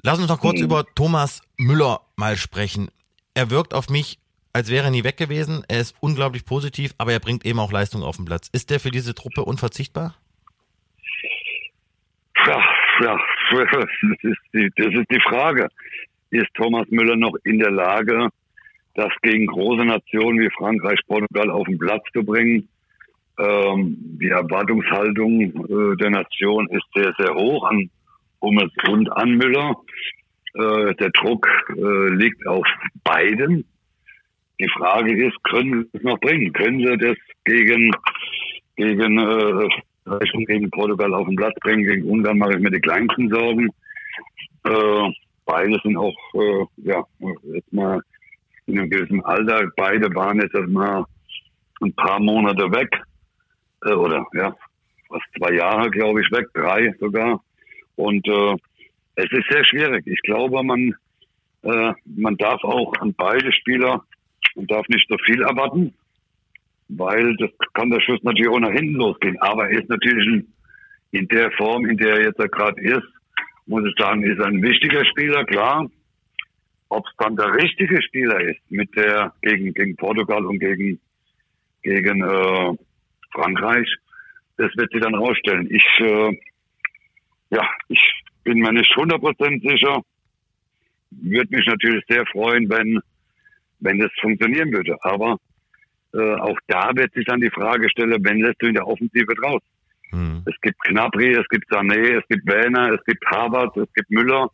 Lass 0.03 0.19
uns 0.19 0.29
noch 0.29 0.41
kurz 0.41 0.59
mhm. 0.59 0.67
über 0.67 0.85
Thomas 0.95 1.41
Müller 1.57 2.03
mal 2.17 2.37
sprechen. 2.37 2.91
Er 3.39 3.53
wirkt 3.53 3.73
auf 3.73 3.89
mich, 3.89 4.19
als 4.53 4.69
wäre 4.69 4.87
er 4.87 4.91
nie 4.91 5.05
weg 5.05 5.17
gewesen. 5.17 5.63
Er 5.69 5.79
ist 5.79 5.95
unglaublich 6.01 6.45
positiv, 6.45 6.91
aber 6.99 7.13
er 7.13 7.21
bringt 7.21 7.47
eben 7.47 7.61
auch 7.61 7.71
Leistung 7.71 8.03
auf 8.03 8.17
den 8.17 8.25
Platz. 8.25 8.49
Ist 8.53 8.69
der 8.69 8.81
für 8.81 8.91
diese 8.91 9.15
Truppe 9.15 9.45
unverzichtbar? 9.45 10.17
Ja, 12.45 12.61
ja, 13.01 13.17
das 13.53 13.85
ist 14.23 14.41
die, 14.53 14.69
das 14.75 14.93
ist 14.93 15.07
die 15.13 15.21
Frage. 15.21 15.69
Ist 16.31 16.53
Thomas 16.55 16.89
Müller 16.91 17.15
noch 17.15 17.37
in 17.45 17.61
der 17.61 17.71
Lage, 17.71 18.29
das 18.97 19.13
gegen 19.23 19.47
große 19.47 19.85
Nationen 19.85 20.41
wie 20.41 20.51
Frankreich, 20.59 20.99
Portugal 21.07 21.49
auf 21.53 21.65
den 21.69 21.79
Platz 21.79 22.03
zu 22.13 22.25
bringen? 22.25 22.69
Ähm, 23.39 23.97
die 24.21 24.31
Erwartungshaltung 24.31 25.43
äh, 25.43 25.97
der 25.97 26.11
Nation 26.11 26.69
ist 26.71 26.87
sehr, 26.93 27.15
sehr 27.17 27.33
hoch 27.37 27.63
an 27.71 27.89
Hummels 28.43 28.73
und 28.89 29.09
an 29.13 29.37
Müller. 29.37 29.77
Äh, 30.55 30.95
der 30.95 31.11
Druck 31.11 31.47
äh, 31.77 32.09
liegt 32.15 32.47
auf 32.47 32.67
beiden. 33.05 33.65
Die 34.61 34.69
Frage 34.71 35.27
ist, 35.27 35.43
können 35.45 35.89
sie 35.93 35.99
es 35.99 36.03
noch 36.03 36.19
bringen? 36.21 36.53
Können 36.53 36.79
sie 36.81 36.97
das 36.97 37.17
gegen, 37.45 37.95
gegen, 38.77 39.19
äh, 39.19 39.69
gegen 40.47 40.71
Portugal 40.71 41.15
auf 41.15 41.27
den 41.27 41.37
Platz 41.37 41.55
bringen? 41.61 41.85
Gegen 41.85 42.09
Ungarn 42.09 42.39
mache 42.39 42.55
ich 42.55 42.61
mir 42.61 42.71
die 42.71 42.81
kleinsten 42.81 43.29
Sorgen. 43.29 43.69
Äh, 44.65 45.13
beide 45.45 45.79
sind 45.83 45.97
auch, 45.97 46.17
äh, 46.35 46.65
ja, 46.79 47.05
jetzt 47.53 47.73
mal 47.73 48.01
in 48.67 48.79
einem 48.79 48.91
gewissen 48.91 49.25
Alter. 49.25 49.71
Beide 49.77 50.13
waren 50.15 50.41
jetzt 50.41 50.55
erstmal 50.55 51.05
ein 51.81 51.93
paar 51.95 52.21
Monate 52.21 52.71
weg. 52.73 53.01
Äh, 53.85 53.93
oder, 53.93 54.27
ja, 54.33 54.55
fast 55.09 55.25
zwei 55.39 55.55
Jahre, 55.55 55.91
glaube 55.91 56.21
ich, 56.21 56.31
weg. 56.33 56.47
Drei 56.55 56.95
sogar. 56.99 57.43
Und 57.97 58.27
äh, 58.27 58.57
es 59.19 59.33
ist 59.33 59.51
sehr 59.51 59.65
schwierig. 59.65 60.07
Ich 60.07 60.21
glaube, 60.23 60.63
man, 60.63 60.95
äh, 61.63 61.93
man 62.05 62.37
darf 62.37 62.63
auch 62.63 62.93
an 63.01 63.15
beide 63.15 63.53
Spieler, 63.53 64.05
man 64.55 64.67
darf 64.69 64.87
nicht 64.89 65.07
so 65.09 65.17
viel 65.27 65.43
erwarten, 65.43 65.93
weil 66.89 67.37
das 67.37 67.51
kann 67.75 67.91
der 67.91 68.01
Schuss 68.01 68.23
natürlich 68.23 68.49
auch 68.49 68.61
nach 68.61 68.73
hinten 68.73 68.95
losgehen. 68.95 69.37
Aber 69.41 69.69
er 69.69 69.81
ist 69.81 69.89
natürlich 69.89 70.27
in, 70.27 70.53
in 71.11 71.29
der 71.29 71.51
Form, 71.53 71.87
in 71.87 71.97
der 71.97 72.15
er 72.15 72.27
jetzt 72.27 72.39
gerade 72.53 72.81
ist, 72.81 73.03
muss 73.67 73.85
ich 73.85 73.95
sagen, 73.99 74.23
ist 74.23 74.41
ein 74.41 74.63
wichtiger 74.63 75.05
Spieler, 75.05 75.45
klar. 75.45 75.91
Ob 76.89 77.05
es 77.05 77.13
dann 77.19 77.37
der 77.37 77.53
richtige 77.55 78.01
Spieler 78.01 78.41
ist, 78.41 78.61
mit 78.71 78.95
der 78.97 79.35
gegen, 79.43 79.75
gegen 79.75 79.97
Portugal 79.97 80.47
und 80.47 80.61
gegen, 80.61 81.01
gegen 81.83 82.23
äh, 82.23 82.73
Frankreich, 83.33 83.93
das 84.57 84.71
wird 84.77 84.91
sie 84.93 85.01
dann 85.01 85.15
rausstellen. 85.17 85.69
Ich 85.71 85.85
äh, 86.01 86.39
ja, 87.51 87.67
ich 87.89 88.01
bin 88.49 88.61
mir 88.61 88.73
nicht 88.73 88.91
100% 88.93 89.71
sicher. 89.71 90.01
Würde 91.11 91.57
mich 91.57 91.67
natürlich 91.67 92.03
sehr 92.09 92.25
freuen, 92.27 92.69
wenn, 92.71 93.01
wenn 93.81 93.99
das 93.99 94.11
funktionieren 94.21 94.73
würde. 94.73 94.97
Aber 95.03 95.37
äh, 96.15 96.35
auch 96.37 96.59
da 96.67 96.91
wird 96.95 97.13
sich 97.13 97.27
dann 97.27 97.41
die 97.41 97.51
Frage 97.51 97.91
stellen, 97.91 98.25
wenn 98.25 98.41
lässt 98.41 98.61
du 98.61 98.67
in 98.67 98.75
der 98.75 98.87
Offensive 98.87 99.35
draus? 99.35 99.61
Hm. 100.11 100.43
Es 100.47 100.59
gibt 100.63 100.83
Knapri, 100.85 101.33
es 101.33 101.47
gibt 101.51 101.71
Sané, 101.71 102.19
es 102.19 102.27
gibt 102.29 102.47
Werner, 102.47 102.95
es 102.95 103.05
gibt 103.05 103.25
Harvard, 103.27 103.77
es 103.77 103.93
gibt 103.93 104.11
Müller. 104.11 104.51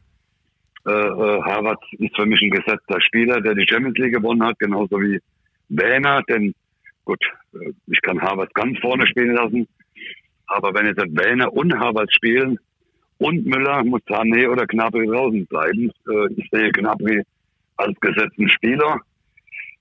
Äh, 0.86 0.90
äh, 0.90 1.42
Harvard 1.42 1.82
ist 1.92 2.16
für 2.16 2.26
mich 2.26 2.42
ein 2.42 2.50
gesetzter 2.50 3.00
Spieler, 3.00 3.40
der 3.40 3.54
die 3.54 3.66
Champions 3.68 3.96
League 3.98 4.14
gewonnen 4.14 4.42
hat, 4.42 4.58
genauso 4.58 5.00
wie 5.00 5.20
Werner. 5.68 6.22
Denn 6.28 6.52
gut, 7.04 7.22
äh, 7.54 7.72
ich 7.86 8.02
kann 8.02 8.20
Harvard 8.20 8.52
ganz 8.54 8.76
vorne 8.80 9.06
spielen 9.06 9.36
lassen. 9.36 9.68
Aber 10.46 10.74
wenn 10.74 10.86
jetzt 10.86 10.98
Werner 10.98 11.52
und 11.52 11.78
Harvard 11.78 12.12
spielen, 12.12 12.58
und 13.18 13.46
Müller 13.46 13.84
muss 13.84 14.02
Sané 14.02 14.48
oder 14.48 14.66
Gnabry 14.66 15.06
draußen 15.06 15.46
bleiben. 15.46 15.90
Äh, 16.08 16.32
ich 16.36 16.48
sehe 16.50 16.70
Gnabry 16.72 17.22
als 17.76 17.98
gesetzten 18.00 18.48
Spieler. 18.48 19.00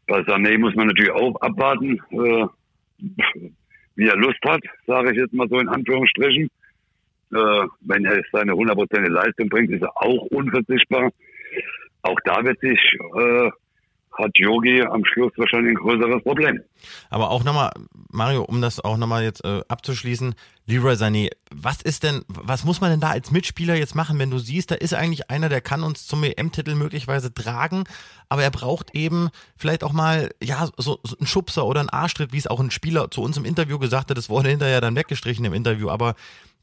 Bei 0.08 0.19
Sané 0.19 0.58
muss 0.58 0.76
man 0.76 0.88
natürlich 0.88 1.12
auch 1.12 1.36
abwarten, 1.41 2.00
äh, 2.12 2.46
wie 3.96 4.08
er 4.08 4.17
Lust 4.17 4.39
hat, 4.46 4.62
sage 4.88 5.12
ich 5.12 5.17
jetzt 5.17 5.34
mal 5.34 5.48
so 5.50 5.60
in 5.60 5.69
Anführungsstrichen. 5.69 6.50
Äh, 7.34 7.67
wenn 7.82 8.06
er 8.06 8.22
seine 8.32 8.54
hundertprozentige 8.54 9.13
Leistung 9.13 9.50
bringt, 9.50 9.72
ist 9.72 9.82
er 9.82 9.91
auch 9.96 10.26
unverzichtbar. 10.28 11.10
Auch 12.04 12.19
da 12.26 12.43
wird 12.43 12.60
sich 12.60 12.80
hat 14.17 14.32
Yogi 14.36 14.82
am 14.82 15.04
Schluss 15.06 15.32
wahrscheinlich 15.38 15.71
ein 15.71 15.82
größeres 15.82 16.23
Problem. 16.23 16.62
Aber 17.10 17.32
auch 17.32 17.43
nochmal, 17.43 17.71
Mario, 18.10 18.43
um 18.43 18.62
das 18.62 18.80
auch 18.80 18.97
nochmal 18.97 19.23
jetzt 19.23 19.43
äh, 19.43 19.62
abzuschließen, 19.67 20.36
Leroy 20.65 20.93
Sané, 20.93 21.30
was 21.52 21.82
ist 21.82 22.04
denn, 22.04 22.23
was 22.28 22.63
muss 22.63 22.80
man 22.80 22.91
denn 22.91 22.99
da 22.99 23.10
als 23.10 23.32
Mitspieler 23.32 23.76
jetzt 23.76 23.95
machen, 23.95 24.19
wenn 24.19 24.30
du 24.30 24.38
siehst, 24.38 24.71
da 24.71 24.76
ist 24.76 24.93
eigentlich 24.93 25.30
einer, 25.30 25.49
der 25.49 25.62
kann 25.62 25.84
uns 25.84 26.08
zum 26.08 26.23
EM-Titel 26.23 26.76
möglicherweise 26.76 27.34
tragen, 27.34 27.84
aber 28.30 28.43
er 28.43 28.52
braucht 28.52 28.95
eben 28.95 29.30
vielleicht 29.58 29.84
auch 29.84 29.93
mal, 29.93 30.30
ja, 30.41 30.67
so, 30.78 30.99
so 31.04 31.17
einen 31.17 31.28
Schubser 31.28 31.65
oder 31.65 31.82
einen 31.82 31.89
Arschtritt, 31.89 32.32
wie 32.32 32.38
es 32.38 32.47
auch 32.47 32.60
ein 32.60 32.71
Spieler 32.71 33.12
zu 33.12 33.21
uns 33.21 33.38
im 33.38 33.45
Interview 33.45 33.80
gesagt 33.80 34.10
hat, 34.10 34.17
das 34.17 34.30
wurde 34.30 34.49
hinterher 34.49 34.82
dann 34.82 34.95
weggestrichen 34.95 35.45
im 35.45 35.54
Interview, 35.54 35.89
aber 35.89 36.15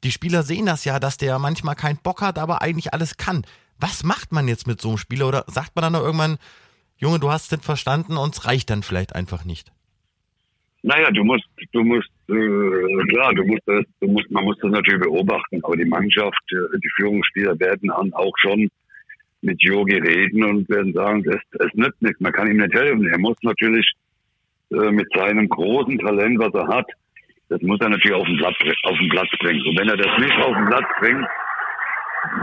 die 0.02 0.12
Spieler 0.12 0.42
sehen 0.42 0.66
das 0.66 0.84
ja, 0.84 0.98
dass 0.98 1.18
der 1.18 1.38
manchmal 1.38 1.74
keinen 1.74 1.98
Bock 1.98 2.22
hat, 2.22 2.38
aber 2.38 2.62
eigentlich 2.62 2.94
alles 2.94 3.18
kann. 3.18 3.44
Was 3.78 4.02
macht 4.02 4.32
man 4.32 4.48
jetzt 4.48 4.66
mit 4.66 4.80
so 4.80 4.88
einem 4.88 4.98
Spieler 4.98 5.28
oder 5.28 5.44
sagt 5.46 5.74
man 5.74 5.82
dann 5.82 5.92
noch 5.92 6.00
irgendwann, 6.00 6.38
Junge, 7.00 7.18
du 7.18 7.30
hast 7.30 7.50
es 7.50 7.64
verstanden 7.64 8.18
und 8.18 8.34
es 8.34 8.46
reicht 8.46 8.68
dann 8.68 8.82
vielleicht 8.82 9.14
einfach 9.16 9.46
nicht. 9.46 9.72
Naja, 10.82 11.10
du 11.10 11.24
musst, 11.24 11.46
du 11.72 11.82
musst, 11.82 12.10
äh, 12.28 13.06
klar, 13.08 13.32
du 13.34 13.44
musst 13.44 13.62
das, 13.66 13.84
du 14.00 14.08
musst, 14.08 14.30
man 14.30 14.44
muss 14.44 14.58
das 14.60 14.70
natürlich 14.70 15.00
beobachten, 15.00 15.60
aber 15.62 15.76
die 15.76 15.86
Mannschaft, 15.86 16.42
äh, 16.52 16.78
die 16.78 16.90
Führungsspieler 16.96 17.58
werden 17.58 17.88
dann 17.88 18.12
auch 18.12 18.32
schon 18.38 18.68
mit 19.40 19.62
Yogi 19.62 19.96
reden 19.96 20.44
und 20.44 20.68
werden 20.68 20.92
sagen, 20.92 21.24
es, 21.26 21.40
es 21.58 21.74
nützt 21.74 22.00
nichts, 22.02 22.20
man 22.20 22.32
kann 22.32 22.50
ihm 22.50 22.58
nicht 22.58 22.74
helfen. 22.74 23.06
Er 23.08 23.18
muss 23.18 23.36
natürlich 23.42 23.90
äh, 24.70 24.90
mit 24.90 25.08
seinem 25.14 25.48
großen 25.48 25.98
Talent, 25.98 26.38
was 26.38 26.54
er 26.54 26.68
hat, 26.68 26.86
das 27.48 27.60
muss 27.62 27.80
er 27.80 27.88
natürlich 27.88 28.16
auf 28.16 28.26
den, 28.26 28.36
Platz, 28.36 28.56
auf 28.84 28.98
den 28.98 29.08
Platz 29.08 29.28
bringen. 29.40 29.66
Und 29.66 29.78
wenn 29.78 29.88
er 29.88 29.96
das 29.96 30.18
nicht 30.18 30.36
auf 30.44 30.54
den 30.54 30.66
Platz 30.66 30.86
bringt, 31.00 31.26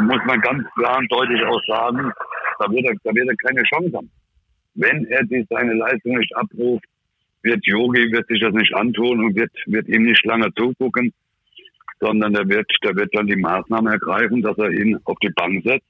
muss 0.02 0.22
man 0.26 0.42
ganz 0.42 0.68
klar 0.76 0.98
und 0.98 1.12
deutlich 1.12 1.44
auch 1.46 1.62
sagen, 1.68 2.12
da 2.60 2.72
wird 2.72 2.86
er, 2.86 2.94
da 3.04 3.16
wird 3.16 3.30
er 3.30 3.36
keine 3.38 3.64
Chance 3.64 3.98
haben. 3.98 4.12
Wenn 4.78 5.06
er 5.06 5.24
die, 5.24 5.46
seine 5.50 5.74
Leistung 5.74 6.18
nicht 6.18 6.36
abruft, 6.36 6.86
wird 7.44 7.66
Yogi 7.66 8.12
wird 8.12 8.28
sich 8.28 8.40
das 8.40 8.54
nicht 8.54 8.74
antun 8.76 9.24
und 9.24 9.36
wird, 9.36 9.52
wird 9.66 9.88
ihm 9.88 10.04
nicht 10.04 10.24
lange 10.26 10.54
zugucken, 10.56 11.14
sondern 12.00 12.34
der 12.34 12.48
wird, 12.48 12.70
der 12.84 12.96
wird 12.96 13.10
dann 13.14 13.28
die 13.28 13.36
Maßnahmen 13.36 13.92
ergreifen, 13.92 14.42
dass 14.42 14.58
er 14.58 14.70
ihn 14.72 15.00
auf 15.06 15.18
die 15.20 15.30
Bank 15.30 15.64
setzt 15.64 15.86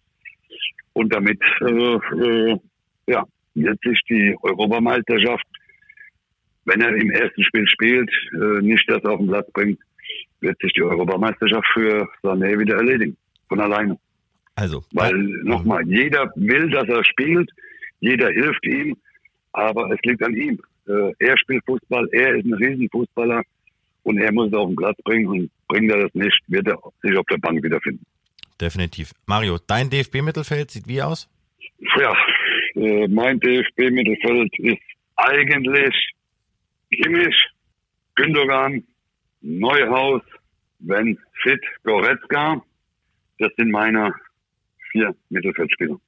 und 0.94 1.14
damit 1.14 1.40
äh, 1.62 1.96
äh, 1.96 2.58
ja, 3.08 3.24
wird 3.56 3.80
sich 3.84 4.00
die 4.10 4.36
Europameisterschaft, 4.42 5.46
wenn 6.66 6.82
er 6.82 6.96
im 6.96 7.12
ersten 7.12 7.44
Spiel 7.44 7.68
spielt, 7.68 8.10
äh, 8.34 8.62
nicht 8.62 8.90
das 8.90 9.04
auf 9.06 9.20
den 9.20 9.28
Platz 9.28 9.52
bringt, 9.52 9.80
wird 10.42 10.60
sich 10.62 10.74
die 10.74 10.84
Europameisterschaft 10.84 11.68
für 11.74 12.08
Sané 12.24 12.58
wieder 12.58 12.78
erledigen, 12.78 13.18
von 13.50 13.60
alleine. 13.60 13.98
Also, 14.56 14.84
weil 14.94 15.14
nochmal, 15.44 15.88
jeder 15.88 16.32
will, 16.36 16.70
dass 16.70 16.88
er 16.88 17.04
spielt, 17.04 17.52
jeder 18.00 18.30
hilft 18.30 18.66
ihm, 18.66 18.96
aber 19.54 19.92
es 19.92 20.00
liegt 20.04 20.24
an 20.24 20.36
ihm. 20.36 20.60
Äh, 20.88 21.14
er 21.20 21.38
spielt 21.38 21.64
Fußball, 21.66 22.08
er 22.12 22.36
ist 22.36 22.46
ein 22.46 22.54
Riesenfußballer 22.54 23.42
und 24.04 24.18
er 24.18 24.32
muss 24.32 24.48
es 24.48 24.54
auf 24.54 24.68
den 24.68 24.76
Platz 24.76 24.98
bringen 25.04 25.28
und 25.28 25.52
bringt 25.68 25.92
er 25.92 26.04
das 26.04 26.14
nicht, 26.14 26.40
wird 26.48 26.68
er 26.68 26.80
sich 27.02 27.18
auf 27.18 27.26
der 27.26 27.38
Bank 27.38 27.64
wiederfinden. 27.64 28.06
Definitiv. 28.60 29.12
Mario, 29.26 29.58
dein 29.68 29.90
DFB-Mittelfeld 29.90 30.72
sieht 30.72 30.88
wie 30.88 31.02
aus? 31.02 31.30
Ja, 32.00 32.14
äh, 32.76 33.08
mein 33.08 33.40
DFB-Mittelfeld 33.40 34.52
ist 34.60 34.82
eigentlich 35.16 36.14
Kimmich, 36.92 37.36
Gündogan, 38.16 38.84
Neuhaus, 39.42 40.22
wenn 40.80 41.18
fit, 41.44 41.62
Goretzka. 41.84 42.62
Das 43.40 43.52
sind 43.58 43.72
meine 43.72 44.14
vier 44.92 45.16
Mittelfeldspieler. 45.30 46.00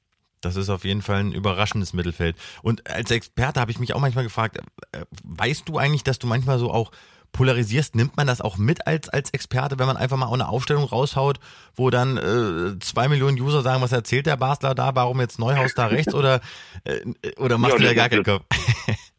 Das 0.41 0.55
ist 0.55 0.69
auf 0.69 0.85
jeden 0.85 1.01
Fall 1.01 1.19
ein 1.19 1.33
überraschendes 1.33 1.93
Mittelfeld. 1.93 2.35
Und 2.61 2.89
als 2.89 3.11
Experte 3.11 3.59
habe 3.59 3.71
ich 3.71 3.79
mich 3.79 3.93
auch 3.93 3.99
manchmal 3.99 4.23
gefragt, 4.23 4.57
äh, 4.91 5.05
weißt 5.23 5.67
du 5.67 5.77
eigentlich, 5.77 6.03
dass 6.03 6.19
du 6.19 6.27
manchmal 6.27 6.59
so 6.59 6.71
auch 6.71 6.91
polarisierst, 7.31 7.95
nimmt 7.95 8.17
man 8.17 8.27
das 8.27 8.41
auch 8.41 8.57
mit 8.57 8.87
als, 8.87 9.09
als 9.09 9.31
Experte, 9.31 9.77
wenn 9.79 9.85
man 9.85 9.97
einfach 9.97 10.17
mal 10.17 10.31
eine 10.33 10.47
Aufstellung 10.47 10.83
raushaut, 10.83 11.39
wo 11.75 11.89
dann 11.89 12.17
äh, 12.17 12.79
zwei 12.79 13.07
Millionen 13.07 13.39
User 13.39 13.61
sagen, 13.61 13.81
was 13.81 13.91
erzählt 13.91 14.25
der 14.25 14.37
Basler 14.37 14.75
da, 14.75 14.95
warum 14.95 15.19
jetzt 15.19 15.39
Neuhaus 15.39 15.73
da 15.75 15.87
rechts 15.87 16.13
oder, 16.13 16.41
äh, 16.85 17.01
oder 17.37 17.57
machst 17.57 17.79
ja, 17.79 17.81
du 17.81 17.87
da 17.87 17.93
gar 17.93 18.09
keinen 18.09 18.23
Kopf? 18.23 18.45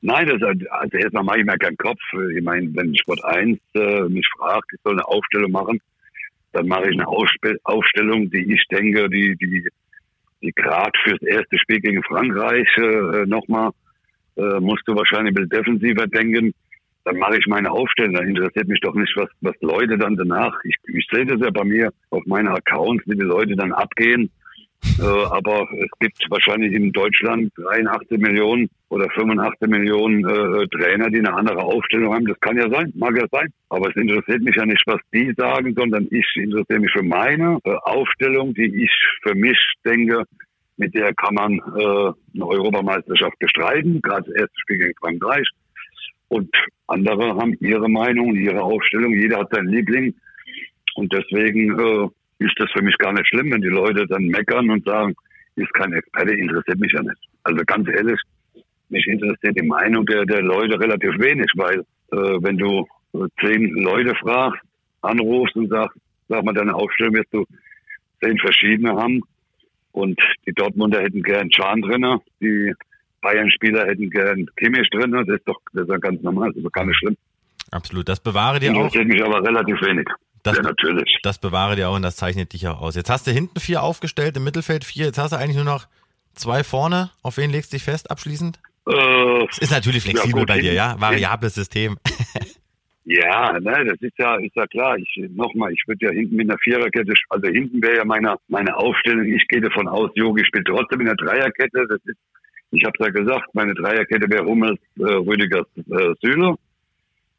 Nein, 0.00 0.26
das, 0.26 0.42
also 0.42 0.96
erstmal 0.96 1.24
mache 1.24 1.40
ich 1.40 1.44
mir 1.44 1.58
keinen 1.58 1.76
Kopf. 1.76 2.00
Ich 2.36 2.42
meine, 2.42 2.74
wenn 2.74 2.96
Sport 2.96 3.24
1 3.24 3.58
äh, 3.74 4.02
mich 4.08 4.26
fragt, 4.36 4.66
ich 4.72 4.80
soll 4.82 4.94
eine 4.94 5.06
Aufstellung 5.06 5.52
machen, 5.52 5.80
dann 6.52 6.66
mache 6.66 6.90
ich 6.90 6.98
eine 6.98 7.06
Aufstellung, 7.06 8.30
die 8.30 8.52
ich 8.52 8.64
denke, 8.70 9.08
die, 9.08 9.36
die, 9.36 9.68
die 10.42 10.52
gerade 10.52 10.92
fürs 11.04 11.22
erste 11.22 11.58
Spiel 11.58 11.80
gegen 11.80 12.02
Frankreich 12.02 12.68
äh, 12.76 13.26
nochmal, 13.26 13.70
äh, 14.36 14.60
musst 14.60 14.86
du 14.86 14.94
wahrscheinlich 14.94 15.32
ein 15.32 15.48
bisschen 15.48 15.50
defensiver 15.50 16.06
denken. 16.06 16.52
Dann 17.04 17.18
mache 17.18 17.38
ich 17.38 17.46
meine 17.46 17.70
Aufstellung. 17.70 18.14
Da 18.14 18.22
interessiert 18.22 18.68
mich 18.68 18.80
doch 18.80 18.94
nicht, 18.94 19.12
was, 19.16 19.28
was 19.40 19.54
Leute 19.60 19.98
dann 19.98 20.16
danach. 20.16 20.56
Ich, 20.64 20.76
ich 20.88 21.06
sehe 21.10 21.26
das 21.26 21.40
ja 21.40 21.50
bei 21.50 21.64
mir 21.64 21.92
auf 22.10 22.24
meinen 22.26 22.48
Accounts, 22.48 23.04
wie 23.06 23.16
die 23.16 23.22
Leute 23.22 23.56
dann 23.56 23.72
abgehen. 23.72 24.30
Äh, 24.98 25.04
aber 25.04 25.66
es 25.78 25.90
gibt 26.00 26.24
wahrscheinlich 26.28 26.72
in 26.72 26.92
Deutschland 26.92 27.52
83 27.56 28.18
Millionen 28.18 28.68
oder 28.88 29.08
85 29.10 29.68
Millionen 29.68 30.24
äh, 30.24 30.66
Trainer, 30.68 31.08
die 31.08 31.18
eine 31.18 31.34
andere 31.34 31.62
Aufstellung 31.62 32.14
haben. 32.14 32.26
Das 32.26 32.38
kann 32.40 32.56
ja 32.56 32.68
sein, 32.68 32.92
mag 32.96 33.16
ja 33.16 33.26
sein. 33.30 33.52
Aber 33.68 33.88
es 33.88 33.96
interessiert 33.96 34.42
mich 34.42 34.56
ja 34.56 34.66
nicht, 34.66 34.82
was 34.86 35.00
die 35.12 35.32
sagen, 35.36 35.74
sondern 35.74 36.06
ich 36.10 36.26
interessiere 36.34 36.80
mich 36.80 36.92
für 36.92 37.02
meine 37.02 37.58
äh, 37.64 37.74
Aufstellung, 37.82 38.54
die 38.54 38.84
ich 38.84 38.92
für 39.22 39.34
mich 39.34 39.58
denke, 39.84 40.24
mit 40.76 40.94
der 40.94 41.14
kann 41.14 41.34
man 41.34 41.52
äh, 41.54 42.12
eine 42.34 42.46
Europameisterschaft 42.46 43.38
bestreiten, 43.38 44.00
gerade 44.02 44.24
das 44.26 44.34
erste 44.34 44.60
Spiel 44.60 44.78
gegen 44.78 44.94
Frankreich. 45.00 45.46
Und 46.28 46.50
andere 46.86 47.36
haben 47.36 47.54
ihre 47.60 47.88
Meinung, 47.88 48.34
ihre 48.34 48.62
Aufstellung. 48.62 49.12
Jeder 49.12 49.40
hat 49.40 49.52
seinen 49.52 49.68
Liebling. 49.68 50.14
Und 50.94 51.12
deswegen 51.12 51.78
äh, 51.78 52.08
ist 52.44 52.54
das 52.58 52.70
für 52.72 52.82
mich 52.82 52.96
gar 52.98 53.12
nicht 53.12 53.28
schlimm, 53.28 53.50
wenn 53.50 53.60
die 53.60 53.68
Leute 53.68 54.06
dann 54.06 54.26
meckern 54.26 54.70
und 54.70 54.84
sagen, 54.84 55.14
ist 55.56 55.72
kein 55.74 55.92
Experte, 55.92 56.32
interessiert 56.32 56.78
mich 56.78 56.92
ja 56.92 57.02
nicht. 57.02 57.20
Also 57.44 57.62
ganz 57.66 57.88
ehrlich, 57.88 58.20
mich 58.88 59.06
interessiert 59.06 59.58
die 59.58 59.66
Meinung 59.66 60.06
der, 60.06 60.24
der 60.24 60.42
Leute 60.42 60.78
relativ 60.78 61.18
wenig, 61.18 61.50
weil 61.56 61.80
äh, 62.12 62.42
wenn 62.42 62.56
du 62.58 62.86
zehn 63.40 63.70
Leute 63.74 64.14
fragst, 64.16 64.60
anrufst 65.02 65.56
und 65.56 65.68
sagst, 65.68 65.98
sag 66.28 66.44
mal 66.44 66.54
deine 66.54 66.74
Aufstellung, 66.74 67.14
wirst 67.14 67.32
du 67.32 67.44
zehn 68.22 68.38
verschiedene 68.38 68.92
haben. 68.92 69.20
Und 69.92 70.18
die 70.46 70.52
Dortmunder 70.52 71.02
hätten 71.02 71.22
gern 71.22 71.50
Chan 71.50 71.82
drinne, 71.82 72.18
die 72.40 72.72
Bayern-Spieler 73.20 73.86
hätten 73.86 74.10
gern 74.10 74.46
Kimmich 74.56 74.88
drinne. 74.90 75.24
Das 75.26 75.36
ist 75.36 75.48
doch 75.48 75.60
das 75.74 75.84
ist 75.84 75.90
ja 75.90 75.98
ganz 75.98 76.22
normal, 76.22 76.48
das 76.48 76.56
ist 76.56 76.64
doch 76.64 76.72
gar 76.72 76.86
nicht 76.86 76.96
schlimm. 76.96 77.16
Absolut, 77.70 78.08
das 78.08 78.20
bewahre 78.20 78.58
dir 78.58 78.72
auch. 78.72 78.76
Interessiert 78.76 79.08
mich 79.08 79.22
aber 79.22 79.42
relativ 79.42 79.80
wenig. 79.82 80.08
Das, 80.42 80.56
ja, 80.56 80.62
natürlich. 80.62 81.18
Das 81.22 81.38
bewahre 81.38 81.76
dir 81.76 81.88
auch 81.88 81.96
und 81.96 82.02
das 82.02 82.16
zeichnet 82.16 82.52
dich 82.52 82.66
auch 82.66 82.80
aus. 82.80 82.96
Jetzt 82.96 83.10
hast 83.10 83.26
du 83.26 83.30
hinten 83.30 83.60
vier 83.60 83.82
aufgestellt, 83.82 84.36
im 84.36 84.44
Mittelfeld 84.44 84.84
vier. 84.84 85.06
Jetzt 85.06 85.18
hast 85.18 85.32
du 85.32 85.36
eigentlich 85.36 85.56
nur 85.56 85.64
noch 85.64 85.86
zwei 86.34 86.64
vorne. 86.64 87.10
Auf 87.22 87.36
wen 87.36 87.50
legst 87.50 87.72
du 87.72 87.76
dich 87.76 87.84
fest 87.84 88.10
abschließend? 88.10 88.58
Äh, 88.88 89.44
es 89.48 89.58
ist 89.58 89.70
natürlich 89.70 90.02
flexibel 90.02 90.40
ja, 90.40 90.46
bei 90.46 90.60
dir, 90.60 90.72
ja? 90.72 90.96
Variables 90.98 91.54
System. 91.54 91.98
Ja, 93.04 93.58
ne, 93.58 93.84
das 93.84 94.00
ist 94.00 94.16
ja, 94.16 94.36
ist 94.36 94.54
ja 94.54 94.66
klar. 94.68 94.96
Ich 94.96 95.30
nochmal, 95.34 95.72
ich 95.72 95.82
würde 95.86 96.06
ja 96.06 96.12
hinten 96.12 96.36
mit 96.36 96.48
einer 96.48 96.58
Viererkette, 96.58 97.12
also 97.30 97.48
hinten 97.48 97.82
wäre 97.82 97.96
ja 97.96 98.04
meine, 98.04 98.36
meine 98.48 98.76
Aufstellung. 98.76 99.24
Ich 99.24 99.46
gehe 99.48 99.60
davon 99.60 99.88
aus, 99.88 100.10
Jogi 100.14 100.44
spielt 100.44 100.68
trotzdem 100.68 101.00
in 101.00 101.06
der 101.06 101.16
Dreierkette. 101.16 101.86
Das 101.88 101.98
ist, 102.04 102.18
ich 102.70 102.84
habe 102.84 102.96
ja 103.00 103.08
gesagt, 103.08 103.54
meine 103.54 103.74
Dreierkette 103.74 104.30
wäre 104.30 104.44
Hummels, 104.44 104.78
äh, 104.98 105.02
Rüdiger, 105.02 105.66
äh, 105.76 106.14
Süle. 106.22 106.54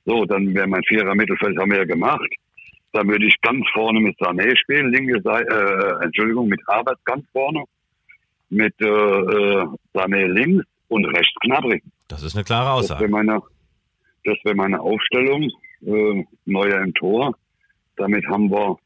So, 0.05 0.25
dann 0.25 0.53
wäre 0.53 0.67
mein 0.67 0.83
Vierer 0.83 1.15
Mittelfeld 1.15 1.57
haben 1.57 1.71
wir 1.71 1.77
ja 1.77 1.85
gemacht. 1.85 2.29
Dann 2.93 3.07
würde 3.07 3.25
ich 3.25 3.35
ganz 3.41 3.65
vorne 3.73 3.99
mit 3.99 4.17
Sané 4.19 4.55
spielen, 4.55 4.91
linke 4.91 5.21
Seite, 5.21 5.99
äh, 5.99 6.05
Entschuldigung, 6.05 6.47
mit 6.47 6.61
Arbeit 6.67 6.97
ganz 7.05 7.25
vorne, 7.31 7.63
mit 8.49 8.73
äh, 8.79 8.85
äh, 8.85 9.65
Sané 9.93 10.27
links 10.27 10.65
und 10.89 11.05
rechts 11.05 11.35
Knabri. 11.41 11.81
Das 12.07 12.21
ist 12.21 12.35
eine 12.35 12.43
klare 12.43 12.71
Aussage. 12.71 13.01
Das 13.03 13.11
wäre 13.11 13.11
meine, 13.11 13.41
das 14.25 14.37
wär 14.43 14.55
meine 14.55 14.79
Aufstellung, 14.79 15.49
äh, 15.85 16.23
neuer 16.45 16.81
im 16.81 16.93
Tor. 16.93 17.35
Damit 17.95 18.25
haben 18.27 18.51
wir 18.51 18.77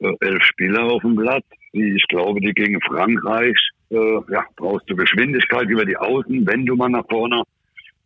äh, 0.00 0.14
elf 0.20 0.42
Spieler 0.44 0.84
auf 0.84 1.02
dem 1.02 1.14
Blatt, 1.14 1.44
die 1.74 1.96
ich 1.96 2.04
glaube, 2.08 2.40
die 2.40 2.52
gegen 2.52 2.80
Frankreich, 2.80 3.58
äh, 3.90 4.20
ja, 4.30 4.44
brauchst 4.56 4.88
du 4.88 4.96
Geschwindigkeit 4.96 5.68
über 5.68 5.84
die 5.84 5.96
Außen, 5.96 6.46
wenn 6.46 6.64
du 6.64 6.76
mal 6.76 6.88
nach 6.88 7.06
vorne 7.08 7.42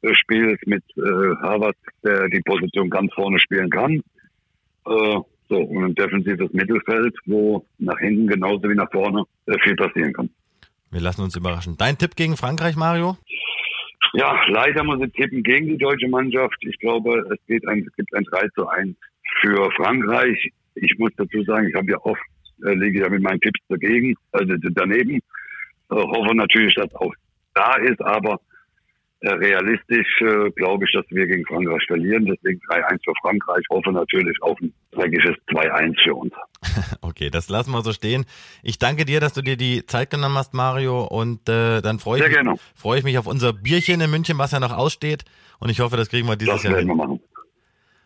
äh, 0.02 0.14
spielst 0.14 0.66
mit 0.66 0.82
äh, 0.96 1.36
Harvard, 1.42 1.76
der 2.04 2.28
die 2.28 2.40
Position 2.40 2.90
ganz 2.90 3.12
vorne 3.14 3.38
spielen 3.38 3.70
kann. 3.70 4.02
Äh, 4.86 5.20
so, 5.48 5.58
und 5.58 5.84
ein 5.84 5.94
defensives 5.94 6.52
Mittelfeld, 6.52 7.14
wo 7.26 7.66
nach 7.78 7.98
hinten 7.98 8.26
genauso 8.26 8.62
wie 8.68 8.74
nach 8.74 8.90
vorne 8.90 9.24
äh, 9.46 9.58
viel 9.62 9.76
passieren 9.76 10.12
kann. 10.12 10.30
Wir 10.90 11.00
lassen 11.00 11.22
uns 11.22 11.36
überraschen. 11.36 11.76
Dein 11.78 11.98
Tipp 11.98 12.16
gegen 12.16 12.36
Frankreich, 12.36 12.76
Mario? 12.76 13.16
Ja, 14.14 14.38
leider 14.48 14.84
muss 14.84 15.00
ich 15.02 15.12
tippen 15.12 15.42
gegen 15.42 15.68
die 15.68 15.78
deutsche 15.78 16.08
Mannschaft. 16.08 16.56
Ich 16.60 16.78
glaube, 16.78 17.26
es, 17.32 17.46
geht 17.46 17.66
ein, 17.66 17.86
es 17.88 17.96
gibt 17.96 18.14
ein 18.14 18.24
3 18.24 18.48
zu 18.54 18.66
1 18.66 18.96
für 19.40 19.70
Frankreich. 19.72 20.50
Ich 20.74 20.98
muss 20.98 21.10
dazu 21.16 21.42
sagen, 21.44 21.68
ich 21.68 21.74
habe 21.74 21.90
ja 21.90 21.98
oft, 22.02 22.20
äh, 22.64 22.74
liege 22.74 23.00
ja 23.00 23.08
mit 23.08 23.22
meinen 23.22 23.40
Tipps 23.40 23.60
dagegen, 23.68 24.14
also 24.32 24.54
daneben. 24.74 25.14
Äh, 25.16 25.20
hoffe 25.94 26.34
natürlich, 26.34 26.74
dass 26.74 26.94
auch 26.94 27.14
da 27.54 27.76
ist, 27.76 28.02
aber 28.02 28.38
realistisch 29.30 30.20
äh, 30.20 30.50
glaube 30.50 30.84
ich, 30.84 30.92
dass 30.92 31.04
wir 31.10 31.26
gegen 31.26 31.44
Frankreich 31.46 31.82
verlieren. 31.86 32.26
Deswegen 32.26 32.60
3-1 32.68 32.98
für 33.04 33.12
Frankreich. 33.22 33.64
Hoffe 33.70 33.92
natürlich 33.92 34.36
auf 34.42 34.58
ein 34.60 34.72
dreckiges 34.92 35.36
2-1 35.48 36.02
für 36.02 36.14
uns. 36.14 36.32
Okay, 37.02 37.30
das 37.30 37.48
lassen 37.48 37.72
wir 37.72 37.82
so 37.82 37.92
stehen. 37.92 38.24
Ich 38.62 38.78
danke 38.78 39.04
dir, 39.04 39.20
dass 39.20 39.34
du 39.34 39.42
dir 39.42 39.56
die 39.56 39.84
Zeit 39.86 40.10
genommen 40.10 40.36
hast, 40.38 40.54
Mario. 40.54 41.04
Und 41.04 41.48
äh, 41.48 41.82
dann 41.82 41.98
freue 41.98 42.20
ich, 42.20 42.36
mich, 42.36 42.60
freue 42.74 42.98
ich 42.98 43.04
mich 43.04 43.18
auf 43.18 43.26
unser 43.26 43.52
Bierchen 43.52 44.00
in 44.00 44.10
München, 44.10 44.38
was 44.38 44.52
ja 44.52 44.60
noch 44.60 44.72
aussteht. 44.72 45.24
Und 45.58 45.68
ich 45.68 45.80
hoffe, 45.80 45.96
das 45.96 46.08
kriegen 46.08 46.26
wir 46.28 46.36
dieses 46.36 46.54
das 46.54 46.62
Jahr 46.62 46.78
hin. 46.78 46.88
Wir 46.88 46.94
machen. 46.94 47.20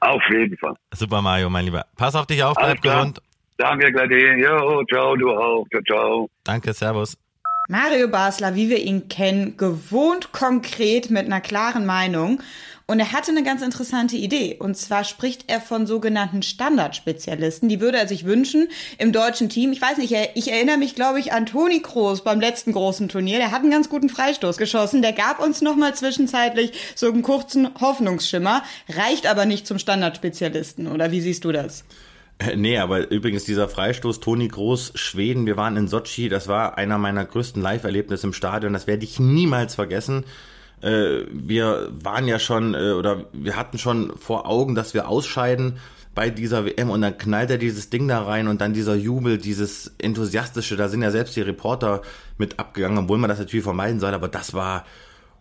Auf 0.00 0.22
jeden 0.30 0.56
Fall. 0.58 0.74
Super, 0.92 1.22
Mario, 1.22 1.50
mein 1.50 1.64
Lieber. 1.64 1.86
Pass 1.96 2.14
auf 2.14 2.26
dich 2.26 2.42
auf, 2.42 2.56
bleib 2.56 2.80
gesund. 2.80 3.20
Danke, 3.58 3.90
Gladi. 3.92 4.42
Jo, 4.42 4.82
ciao, 4.84 5.16
du 5.16 5.30
auch. 5.30 5.66
Ciao, 5.70 5.82
ciao. 5.82 6.30
Danke, 6.44 6.72
servus. 6.72 7.16
Mario 7.68 8.06
Basler, 8.06 8.54
wie 8.54 8.70
wir 8.70 8.78
ihn 8.78 9.08
kennen, 9.08 9.56
gewohnt 9.56 10.30
konkret 10.30 11.10
mit 11.10 11.26
einer 11.26 11.40
klaren 11.40 11.84
Meinung. 11.84 12.40
Und 12.88 13.00
er 13.00 13.10
hatte 13.10 13.32
eine 13.32 13.42
ganz 13.42 13.62
interessante 13.62 14.16
Idee. 14.16 14.54
Und 14.60 14.76
zwar 14.76 15.02
spricht 15.02 15.46
er 15.48 15.60
von 15.60 15.88
sogenannten 15.88 16.42
Standardspezialisten. 16.42 17.68
Die 17.68 17.80
würde 17.80 17.98
er 17.98 18.06
sich 18.06 18.24
wünschen 18.24 18.68
im 18.98 19.10
deutschen 19.10 19.48
Team. 19.48 19.72
Ich 19.72 19.82
weiß 19.82 19.98
nicht, 19.98 20.14
ich 20.34 20.52
erinnere 20.52 20.76
mich, 20.76 20.94
glaube 20.94 21.18
ich, 21.18 21.32
an 21.32 21.46
Toni 21.46 21.80
Kroos 21.82 22.22
beim 22.22 22.40
letzten 22.40 22.70
großen 22.70 23.08
Turnier. 23.08 23.38
Der 23.38 23.50
hat 23.50 23.62
einen 23.62 23.72
ganz 23.72 23.88
guten 23.88 24.08
Freistoß 24.08 24.56
geschossen. 24.56 25.02
Der 25.02 25.12
gab 25.12 25.40
uns 25.40 25.62
nochmal 25.62 25.96
zwischenzeitlich 25.96 26.72
so 26.94 27.10
einen 27.10 27.22
kurzen 27.22 27.68
Hoffnungsschimmer. 27.80 28.62
Reicht 28.88 29.26
aber 29.26 29.46
nicht 29.46 29.66
zum 29.66 29.80
Standardspezialisten. 29.80 30.86
Oder 30.86 31.10
wie 31.10 31.20
siehst 31.20 31.44
du 31.44 31.50
das? 31.50 31.82
Nee, 32.57 32.78
aber 32.78 33.11
übrigens 33.11 33.45
dieser 33.45 33.68
Freistoß, 33.68 34.20
Toni 34.20 34.49
Groß, 34.49 34.93
Schweden, 34.95 35.47
wir 35.47 35.57
waren 35.57 35.76
in 35.76 35.89
Sochi, 35.89 36.28
das 36.28 36.49
war 36.49 36.78
einer 36.78 36.99
meiner 36.99 37.24
größten 37.24 37.62
Live-Erlebnisse 37.62 38.26
im 38.26 38.32
Stadion, 38.32 38.72
das 38.72 38.87
werde 38.87 39.05
ich 39.05 39.18
niemals 39.18 39.74
vergessen. 39.74 40.24
Äh, 40.82 41.24
wir 41.30 41.89
waren 41.91 42.28
ja 42.28 42.39
schon, 42.39 42.74
äh, 42.74 42.93
oder 42.93 43.26
wir 43.32 43.57
hatten 43.57 43.78
schon 43.78 44.16
vor 44.16 44.47
Augen, 44.47 44.74
dass 44.74 44.95
wir 44.95 45.09
ausscheiden 45.09 45.78
bei 46.14 46.30
dieser 46.30 46.64
WM 46.64 46.91
und 46.91 47.03
dann 47.03 47.18
knallt 47.18 47.51
er 47.51 47.59
dieses 47.59 47.91
Ding 47.91 48.09
da 48.09 48.22
rein 48.22 48.49
und 48.49 48.61
dann 48.61 48.72
dieser 48.72 48.95
Jubel, 48.95 49.39
dieses 49.39 49.95
enthusiastische, 49.99 50.76
da 50.76 50.89
sind 50.89 51.03
ja 51.03 51.11
selbst 51.11 51.37
die 51.37 51.43
Reporter 51.43 52.03
mit 52.39 52.59
abgegangen, 52.59 52.99
obwohl 52.99 53.18
man 53.18 53.28
das 53.28 53.39
natürlich 53.39 53.64
vermeiden 53.64 54.01
soll, 54.01 54.14
aber 54.14 54.28
das 54.28 54.55
war, 54.55 54.84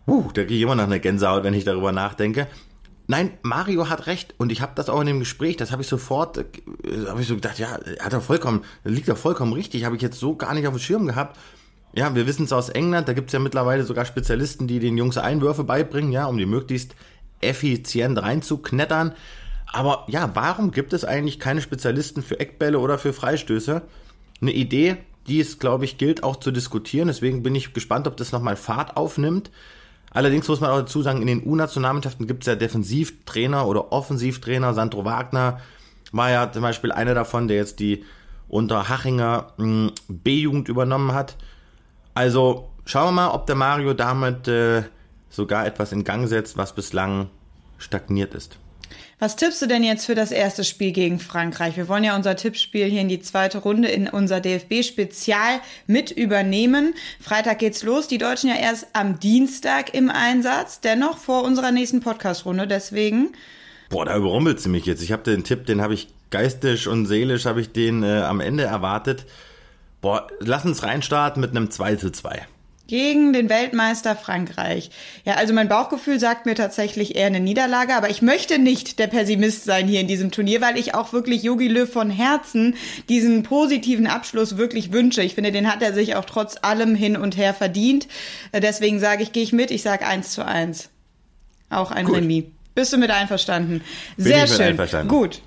uh, 0.06 0.30
da 0.34 0.42
kriege 0.42 0.54
ich 0.54 0.62
immer 0.62 0.74
noch 0.74 0.84
eine 0.84 1.00
Gänsehaut, 1.00 1.44
wenn 1.44 1.54
ich 1.54 1.64
darüber 1.64 1.92
nachdenke. 1.92 2.46
Nein, 3.08 3.30
Mario 3.42 3.88
hat 3.88 4.06
recht 4.08 4.34
und 4.36 4.50
ich 4.50 4.60
habe 4.60 4.72
das 4.74 4.88
auch 4.88 5.00
in 5.00 5.06
dem 5.06 5.20
Gespräch, 5.20 5.56
das 5.56 5.70
habe 5.70 5.82
ich 5.82 5.88
sofort, 5.88 6.38
äh, 6.38 6.44
habe 7.06 7.20
ich 7.20 7.28
so 7.28 7.36
gedacht, 7.36 7.58
ja, 7.58 7.78
hat 8.00 8.12
er 8.12 8.20
vollkommen, 8.20 8.64
liegt 8.84 9.08
er 9.08 9.16
vollkommen 9.16 9.52
richtig, 9.52 9.84
habe 9.84 9.96
ich 9.96 10.02
jetzt 10.02 10.18
so 10.18 10.34
gar 10.34 10.54
nicht 10.54 10.66
auf 10.66 10.74
dem 10.74 10.80
Schirm 10.80 11.06
gehabt. 11.06 11.38
Ja, 11.94 12.14
wir 12.14 12.26
wissen 12.26 12.44
es 12.44 12.52
aus 12.52 12.68
England, 12.68 13.08
da 13.08 13.12
gibt 13.12 13.28
es 13.28 13.32
ja 13.32 13.38
mittlerweile 13.38 13.84
sogar 13.84 14.04
Spezialisten, 14.04 14.66
die 14.66 14.80
den 14.80 14.98
Jungs 14.98 15.18
Einwürfe 15.18 15.64
beibringen, 15.64 16.12
ja, 16.12 16.26
um 16.26 16.36
die 16.36 16.46
möglichst 16.46 16.94
effizient 17.40 18.20
reinzuknettern. 18.20 19.12
Aber 19.72 20.04
ja, 20.08 20.30
warum 20.34 20.72
gibt 20.72 20.92
es 20.92 21.04
eigentlich 21.04 21.38
keine 21.38 21.60
Spezialisten 21.60 22.22
für 22.22 22.40
Eckbälle 22.40 22.78
oder 22.78 22.98
für 22.98 23.12
Freistöße? 23.12 23.82
Eine 24.40 24.52
Idee, 24.52 24.96
die 25.26 25.40
es, 25.40 25.58
glaube 25.58 25.84
ich, 25.84 25.98
gilt 25.98 26.22
auch 26.22 26.36
zu 26.36 26.50
diskutieren. 26.50 27.08
Deswegen 27.08 27.42
bin 27.42 27.54
ich 27.54 27.72
gespannt, 27.72 28.06
ob 28.06 28.16
das 28.16 28.32
nochmal 28.32 28.56
Fahrt 28.56 28.96
aufnimmt. 28.96 29.50
Allerdings 30.10 30.48
muss 30.48 30.60
man 30.60 30.70
auch 30.70 30.78
dazu 30.78 31.02
sagen, 31.02 31.20
in 31.20 31.26
den 31.26 31.44
U-Nationalmannschaften 31.44 32.26
gibt 32.26 32.42
es 32.42 32.46
ja 32.46 32.54
Defensivtrainer 32.54 33.66
oder 33.66 33.92
Offensivtrainer. 33.92 34.72
Sandro 34.72 35.04
Wagner 35.04 35.60
war 36.12 36.30
ja 36.30 36.50
zum 36.50 36.62
Beispiel 36.62 36.92
einer 36.92 37.14
davon, 37.14 37.48
der 37.48 37.58
jetzt 37.58 37.80
die 37.80 38.04
unter 38.48 38.88
Hachinger 38.88 39.52
hm, 39.56 39.92
B-Jugend 40.08 40.68
übernommen 40.68 41.12
hat. 41.12 41.36
Also 42.14 42.70
schauen 42.84 43.08
wir 43.08 43.12
mal, 43.12 43.30
ob 43.30 43.46
der 43.46 43.56
Mario 43.56 43.92
damit 43.92 44.48
äh, 44.48 44.84
sogar 45.28 45.66
etwas 45.66 45.92
in 45.92 46.04
Gang 46.04 46.28
setzt, 46.28 46.56
was 46.56 46.74
bislang 46.74 47.28
stagniert 47.78 48.34
ist. 48.34 48.58
Was 49.18 49.36
tippst 49.36 49.62
du 49.62 49.66
denn 49.66 49.82
jetzt 49.82 50.04
für 50.04 50.14
das 50.14 50.30
erste 50.30 50.62
Spiel 50.62 50.92
gegen 50.92 51.18
Frankreich? 51.18 51.78
Wir 51.78 51.88
wollen 51.88 52.04
ja 52.04 52.14
unser 52.14 52.36
Tippspiel 52.36 52.84
hier 52.84 53.00
in 53.00 53.08
die 53.08 53.20
zweite 53.20 53.58
Runde 53.58 53.88
in 53.88 54.08
unser 54.08 54.40
DFB-Spezial 54.42 55.60
mit 55.86 56.10
übernehmen. 56.10 56.92
Freitag 57.18 57.60
geht's 57.60 57.82
los. 57.82 58.08
Die 58.08 58.18
Deutschen 58.18 58.50
ja 58.50 58.56
erst 58.56 58.88
am 58.92 59.18
Dienstag 59.18 59.94
im 59.94 60.10
Einsatz. 60.10 60.82
Dennoch 60.82 61.16
vor 61.16 61.44
unserer 61.44 61.72
nächsten 61.72 62.00
Podcast-Runde. 62.00 62.66
Deswegen. 62.66 63.32
Boah, 63.88 64.04
da 64.04 64.14
überrumpelt 64.14 64.60
sie 64.60 64.68
mich 64.68 64.84
jetzt. 64.84 65.02
Ich 65.02 65.12
habe 65.12 65.22
den 65.22 65.44
Tipp, 65.44 65.64
den 65.64 65.80
habe 65.80 65.94
ich 65.94 66.08
geistig 66.28 66.86
und 66.86 67.06
seelisch 67.06 67.46
habe 67.46 67.62
ich 67.62 67.72
den 67.72 68.02
äh, 68.02 68.20
am 68.20 68.40
Ende 68.40 68.64
erwartet. 68.64 69.24
Boah, 70.02 70.26
lass 70.40 70.66
uns 70.66 70.82
reinstarten 70.82 71.40
mit 71.40 71.52
einem 71.52 71.70
2 71.70 71.96
zu 71.96 72.12
2 72.12 72.46
gegen 72.86 73.32
den 73.32 73.48
Weltmeister 73.48 74.16
Frankreich. 74.16 74.90
Ja, 75.24 75.34
also 75.34 75.52
mein 75.52 75.68
Bauchgefühl 75.68 76.20
sagt 76.20 76.46
mir 76.46 76.54
tatsächlich 76.54 77.16
eher 77.16 77.26
eine 77.26 77.40
Niederlage, 77.40 77.94
aber 77.94 78.10
ich 78.10 78.22
möchte 78.22 78.58
nicht 78.58 78.98
der 78.98 79.08
Pessimist 79.08 79.64
sein 79.64 79.88
hier 79.88 80.00
in 80.00 80.08
diesem 80.08 80.30
Turnier, 80.30 80.60
weil 80.60 80.78
ich 80.78 80.94
auch 80.94 81.12
wirklich 81.12 81.42
Yogi 81.42 81.68
Löw 81.68 81.90
von 81.90 82.10
Herzen 82.10 82.76
diesen 83.08 83.42
positiven 83.42 84.06
Abschluss 84.06 84.56
wirklich 84.56 84.92
wünsche. 84.92 85.22
Ich 85.22 85.34
finde, 85.34 85.52
den 85.52 85.70
hat 85.70 85.82
er 85.82 85.92
sich 85.92 86.14
auch 86.14 86.24
trotz 86.24 86.56
allem 86.62 86.94
hin 86.94 87.16
und 87.16 87.36
her 87.36 87.54
verdient. 87.54 88.06
Äh, 88.52 88.60
deswegen 88.60 89.00
sage 89.00 89.22
ich, 89.22 89.32
gehe 89.32 89.42
ich 89.42 89.52
mit, 89.52 89.70
ich 89.70 89.82
sage 89.82 90.06
eins 90.06 90.32
zu 90.32 90.44
eins. 90.44 90.90
Auch 91.70 91.90
ein 91.90 92.06
Gut. 92.06 92.16
Remis. 92.16 92.44
Bist 92.74 92.92
du 92.92 92.98
mit 92.98 93.10
einverstanden? 93.10 93.82
Sehr 94.16 94.46
schön. 94.46 94.60
Einverstanden. 94.60 95.08
Gut. 95.08 95.40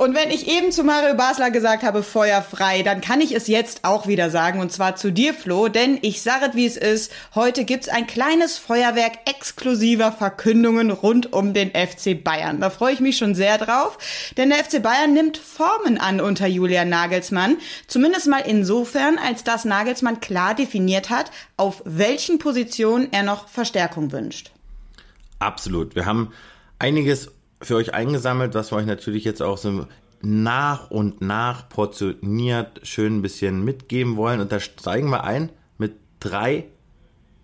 Und 0.00 0.14
wenn 0.14 0.30
ich 0.30 0.48
eben 0.48 0.72
zu 0.72 0.82
Mario 0.82 1.14
Basler 1.14 1.50
gesagt 1.50 1.82
habe, 1.82 2.02
feuerfrei, 2.02 2.80
dann 2.80 3.02
kann 3.02 3.20
ich 3.20 3.36
es 3.36 3.48
jetzt 3.48 3.84
auch 3.84 4.06
wieder 4.06 4.30
sagen. 4.30 4.58
Und 4.58 4.72
zwar 4.72 4.96
zu 4.96 5.12
dir, 5.12 5.34
Flo. 5.34 5.68
Denn 5.68 5.98
ich 6.00 6.22
sage 6.22 6.52
wie 6.54 6.64
es 6.64 6.78
ist. 6.78 7.12
Heute 7.34 7.66
gibt's 7.66 7.90
ein 7.90 8.06
kleines 8.06 8.56
Feuerwerk 8.56 9.18
exklusiver 9.26 10.10
Verkündungen 10.10 10.90
rund 10.90 11.34
um 11.34 11.52
den 11.52 11.72
FC 11.72 12.24
Bayern. 12.24 12.62
Da 12.62 12.70
freue 12.70 12.94
ich 12.94 13.00
mich 13.00 13.18
schon 13.18 13.34
sehr 13.34 13.58
drauf. 13.58 13.98
Denn 14.38 14.48
der 14.48 14.64
FC 14.64 14.82
Bayern 14.82 15.12
nimmt 15.12 15.36
Formen 15.36 15.98
an 15.98 16.22
unter 16.22 16.46
Julian 16.46 16.88
Nagelsmann. 16.88 17.58
Zumindest 17.86 18.26
mal 18.26 18.40
insofern, 18.46 19.18
als 19.18 19.44
dass 19.44 19.66
Nagelsmann 19.66 20.20
klar 20.20 20.54
definiert 20.54 21.10
hat, 21.10 21.30
auf 21.58 21.82
welchen 21.84 22.38
Positionen 22.38 23.08
er 23.12 23.22
noch 23.22 23.48
Verstärkung 23.48 24.12
wünscht. 24.12 24.50
Absolut. 25.40 25.94
Wir 25.94 26.06
haben 26.06 26.32
einiges 26.78 27.30
für 27.62 27.76
euch 27.76 27.94
eingesammelt, 27.94 28.54
was 28.54 28.72
wir 28.72 28.76
euch 28.76 28.86
natürlich 28.86 29.24
jetzt 29.24 29.42
auch 29.42 29.58
so 29.58 29.86
nach 30.22 30.90
und 30.90 31.20
nach 31.20 31.68
portioniert 31.68 32.80
schön 32.82 33.18
ein 33.18 33.22
bisschen 33.22 33.64
mitgeben 33.64 34.16
wollen. 34.16 34.40
Und 34.40 34.52
da 34.52 34.60
steigen 34.60 35.10
wir 35.10 35.24
ein 35.24 35.50
mit 35.78 35.96
drei 36.20 36.66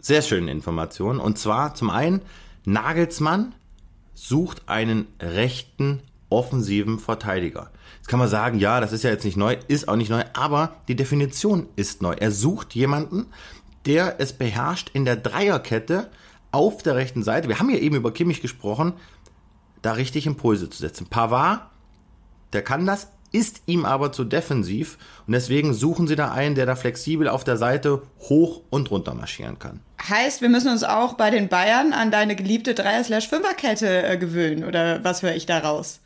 sehr 0.00 0.22
schönen 0.22 0.48
Informationen. 0.48 1.20
Und 1.20 1.38
zwar 1.38 1.74
zum 1.74 1.90
einen, 1.90 2.22
Nagelsmann 2.64 3.54
sucht 4.14 4.68
einen 4.68 5.06
rechten 5.20 6.02
offensiven 6.28 6.98
Verteidiger. 6.98 7.70
Jetzt 7.98 8.08
kann 8.08 8.18
man 8.18 8.28
sagen, 8.28 8.58
ja, 8.58 8.80
das 8.80 8.92
ist 8.92 9.04
ja 9.04 9.10
jetzt 9.10 9.24
nicht 9.24 9.36
neu, 9.36 9.56
ist 9.68 9.88
auch 9.88 9.96
nicht 9.96 10.10
neu, 10.10 10.24
aber 10.34 10.76
die 10.88 10.96
Definition 10.96 11.68
ist 11.76 12.02
neu. 12.02 12.14
Er 12.18 12.32
sucht 12.32 12.74
jemanden, 12.74 13.26
der 13.84 14.20
es 14.20 14.32
beherrscht, 14.32 14.90
in 14.92 15.04
der 15.04 15.16
Dreierkette 15.16 16.10
auf 16.50 16.82
der 16.82 16.96
rechten 16.96 17.22
Seite, 17.22 17.48
wir 17.48 17.58
haben 17.58 17.70
ja 17.70 17.78
eben 17.78 17.96
über 17.96 18.12
Kimmich 18.12 18.40
gesprochen, 18.40 18.94
da 19.82 19.92
richtig 19.92 20.26
Impulse 20.26 20.70
zu 20.70 20.78
setzen. 20.78 21.06
Pavard, 21.06 21.62
der 22.52 22.62
kann 22.62 22.86
das, 22.86 23.08
ist 23.32 23.62
ihm 23.66 23.84
aber 23.84 24.12
zu 24.12 24.24
defensiv 24.24 24.98
und 25.26 25.32
deswegen 25.32 25.74
suchen 25.74 26.06
sie 26.06 26.16
da 26.16 26.32
einen, 26.32 26.54
der 26.54 26.66
da 26.66 26.76
flexibel 26.76 27.28
auf 27.28 27.44
der 27.44 27.56
Seite 27.56 28.02
hoch 28.20 28.62
und 28.70 28.90
runter 28.90 29.14
marschieren 29.14 29.58
kann. 29.58 29.80
Heißt, 30.08 30.40
wir 30.40 30.48
müssen 30.48 30.70
uns 30.70 30.84
auch 30.84 31.14
bei 31.14 31.30
den 31.30 31.48
Bayern 31.48 31.92
an 31.92 32.10
deine 32.10 32.36
geliebte 32.36 32.72
3-5er-Kette 32.72 34.06
äh, 34.06 34.16
gewöhnen 34.16 34.64
oder 34.64 35.02
was 35.04 35.22
höre 35.22 35.34
ich 35.34 35.46
daraus? 35.46 36.00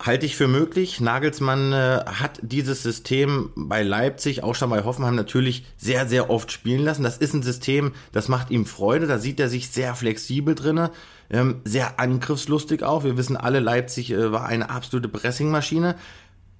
Halte 0.00 0.26
ich 0.26 0.36
für 0.36 0.48
möglich. 0.48 1.00
Nagelsmann 1.00 1.72
äh, 1.72 2.04
hat 2.06 2.40
dieses 2.42 2.82
System 2.82 3.52
bei 3.54 3.82
Leipzig, 3.82 4.42
auch 4.42 4.54
schon 4.54 4.70
bei 4.70 4.82
Hoffenheim 4.82 5.14
natürlich 5.14 5.64
sehr, 5.76 6.06
sehr 6.08 6.30
oft 6.30 6.50
spielen 6.50 6.84
lassen. 6.84 7.04
Das 7.04 7.16
ist 7.16 7.32
ein 7.32 7.42
System, 7.42 7.92
das 8.12 8.28
macht 8.28 8.50
ihm 8.50 8.66
Freude. 8.66 9.06
Da 9.06 9.18
sieht 9.18 9.38
er 9.38 9.48
sich 9.48 9.70
sehr 9.70 9.94
flexibel 9.94 10.54
drinne. 10.54 10.90
Ähm, 11.30 11.62
sehr 11.64 11.98
angriffslustig 11.98 12.82
auch. 12.82 13.04
Wir 13.04 13.16
wissen 13.16 13.36
alle, 13.36 13.60
Leipzig 13.60 14.10
äh, 14.10 14.32
war 14.32 14.46
eine 14.46 14.70
absolute 14.70 15.08
Pressingmaschine. 15.08 15.96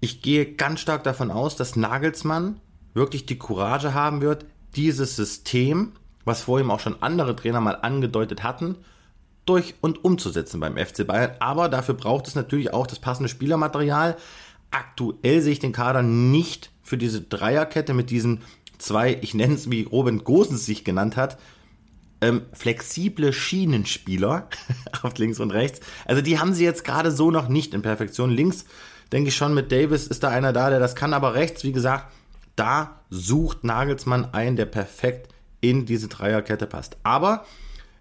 Ich 0.01 0.23
gehe 0.23 0.47
ganz 0.47 0.81
stark 0.81 1.05
davon 1.05 1.31
aus, 1.31 1.57
dass 1.57 1.77
Nagelsmann 1.77 2.61
wirklich 2.95 3.27
die 3.27 3.39
Courage 3.39 3.95
haben 3.95 4.21
wird, 4.21 4.47
dieses 4.77 5.17
System, 5.17 5.93
was 6.25 6.43
vor 6.43 6.61
ihm 6.61 6.71
auch 6.71 6.81
schon 6.81 7.03
andere 7.03 7.37
Trainer 7.37 7.61
mal 7.61 7.77
angedeutet 7.77 8.43
hatten, 8.43 8.77
durch 9.47 9.75
und 9.81 10.05
umzusetzen 10.05 10.61
beim 10.61 10.77
FC 10.77 11.07
Bayern. 11.07 11.33
Aber 11.41 11.69
dafür 11.69 11.95
braucht 11.95 12.27
es 12.27 12.35
natürlich 12.35 12.73
auch 12.73 12.87
das 12.87 12.99
passende 12.99 13.29
Spielermaterial. 13.29 14.17
Aktuell 14.71 15.41
sehe 15.41 15.53
ich 15.53 15.59
den 15.59 15.73
Kader 15.73 16.03
nicht 16.03 16.71
für 16.83 16.97
diese 16.97 17.21
Dreierkette 17.21 17.95
mit 17.95 18.11
diesen 18.11 18.43
zwei, 18.79 19.19
ich 19.21 19.35
nenne 19.35 19.55
es 19.55 19.71
wie 19.71 19.83
Robin 19.83 20.25
Gosens 20.25 20.67
sich 20.67 20.85
genannt 20.85 21.17
hat, 21.17 21.39
ähm, 22.25 22.43
flexible 22.53 23.33
Schienenspieler 23.33 24.49
auf 25.03 25.16
links 25.18 25.41
und 25.41 25.51
rechts. 25.51 25.81
Also 26.07 26.22
die 26.22 26.39
haben 26.39 26.55
sie 26.55 26.64
jetzt 26.64 26.85
gerade 26.85 27.11
so 27.11 27.31
noch 27.31 27.49
nicht 27.49 27.75
in 27.75 27.83
Perfektion. 27.83 28.31
Links 28.31 28.64
denke 29.12 29.29
ich 29.29 29.37
schon 29.37 29.55
mit 29.55 29.70
Davis 29.70 30.07
ist 30.07 30.22
da 30.22 30.31
einer 30.31 30.53
da, 30.53 30.70
der 30.70 30.81
das 30.81 30.97
kann, 30.97 31.12
aber 31.12 31.35
rechts, 31.35 31.64
wie 31.64 31.72
gesagt, 31.72 32.07
da 32.57 33.01
sucht 33.11 33.64
Nagelsmann 33.64 34.33
einen, 34.33 34.57
der 34.57 34.66
perfekt 34.66 35.29
in 35.61 35.87
diese 35.87 36.09
Dreierkette 36.09 36.66
passt. 36.66 36.97
Aber 37.03 37.45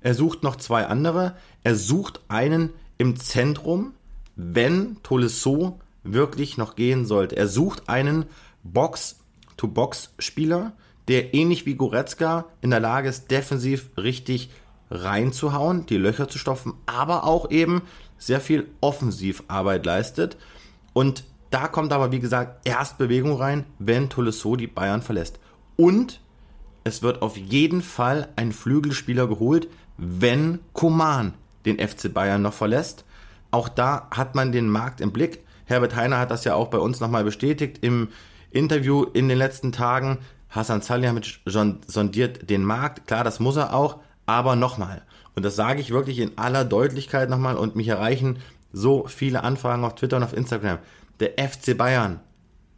er 0.02 0.14
sucht 0.14 0.44
noch 0.44 0.56
zwei 0.56 0.86
andere. 0.86 1.36
Er 1.64 1.76
sucht 1.76 2.22
einen 2.28 2.70
im 2.98 3.20
Zentrum, 3.20 3.94
wenn 4.36 4.98
Tolisso 5.04 5.80
wirklich 6.04 6.58
noch 6.58 6.76
gehen 6.76 7.06
sollte. 7.06 7.36
Er 7.36 7.48
sucht 7.48 7.90
einen 7.90 8.26
Box-to-Box-Spieler, 8.64 10.74
der 11.08 11.34
ähnlich 11.34 11.66
wie 11.66 11.76
Goretzka 11.76 12.46
in 12.62 12.70
der 12.70 12.80
Lage 12.80 13.10
ist, 13.10 13.32
defensiv 13.32 13.90
richtig 13.98 14.50
reinzuhauen, 14.90 15.86
die 15.86 15.98
Löcher 15.98 16.28
zu 16.30 16.38
stopfen, 16.38 16.74
aber 16.86 17.26
auch 17.26 17.50
eben 17.52 17.82
sehr 18.18 18.40
viel 18.40 18.68
Offensivarbeit 18.80 19.86
leistet. 19.86 20.38
Und 20.94 21.24
da 21.50 21.68
kommt 21.68 21.94
aber, 21.94 22.12
wie 22.12 22.20
gesagt, 22.20 22.68
erst 22.68 22.98
Bewegung 22.98 23.34
rein, 23.34 23.66
wenn 23.80 24.10
Tolisso 24.10 24.56
die 24.56 24.68
Bayern 24.68 25.02
verlässt. 25.02 25.40
Und 25.76 26.20
es 26.84 27.02
wird 27.02 27.22
auf 27.22 27.38
jeden 27.38 27.82
Fall 27.82 28.30
ein 28.36 28.52
Flügelspieler 28.52 29.28
geholt, 29.28 29.68
wenn 29.98 30.60
Koman 30.74 31.34
den 31.66 31.80
FC 31.80 32.14
Bayern 32.14 32.42
noch 32.42 32.54
verlässt. 32.54 33.06
Auch 33.52 33.70
da 33.70 34.08
hat 34.12 34.36
man 34.36 34.52
den 34.52 34.68
Markt 34.68 35.00
im 35.00 35.12
Blick. 35.12 35.46
Herbert 35.66 35.96
Heiner 35.96 36.20
hat 36.20 36.32
das 36.32 36.44
ja 36.44 36.56
auch 36.56 36.68
bei 36.68 36.80
uns 36.80 37.00
nochmal 37.00 37.24
bestätigt 37.24 37.80
im 37.82 38.10
Interview 38.52 39.04
in 39.04 39.30
den 39.30 39.38
letzten 39.38 39.72
Tagen. 39.72 40.20
Hasan 40.54 40.82
Salihamidzic 40.82 41.40
sondiert 41.46 42.50
den 42.50 42.64
Markt. 42.64 43.08
Klar, 43.08 43.24
das 43.24 43.40
muss 43.40 43.56
er 43.56 43.74
auch, 43.74 44.00
aber 44.26 44.56
nochmal. 44.56 45.02
Und 45.36 45.44
das 45.44 45.56
sage 45.56 45.82
ich 45.82 45.92
wirklich 45.92 46.20
in 46.20 46.38
aller 46.38 46.64
Deutlichkeit 46.64 47.30
nochmal 47.30 47.58
und 47.58 47.76
mich 47.76 47.88
erreichen 47.88 48.40
so 48.72 49.06
viele 49.08 49.44
Anfragen 49.44 49.84
auf 49.84 49.96
Twitter 49.96 50.18
und 50.18 50.24
auf 50.24 50.34
Instagram. 50.34 50.80
Der 51.20 51.34
FC 51.38 51.78
Bayern 51.78 52.20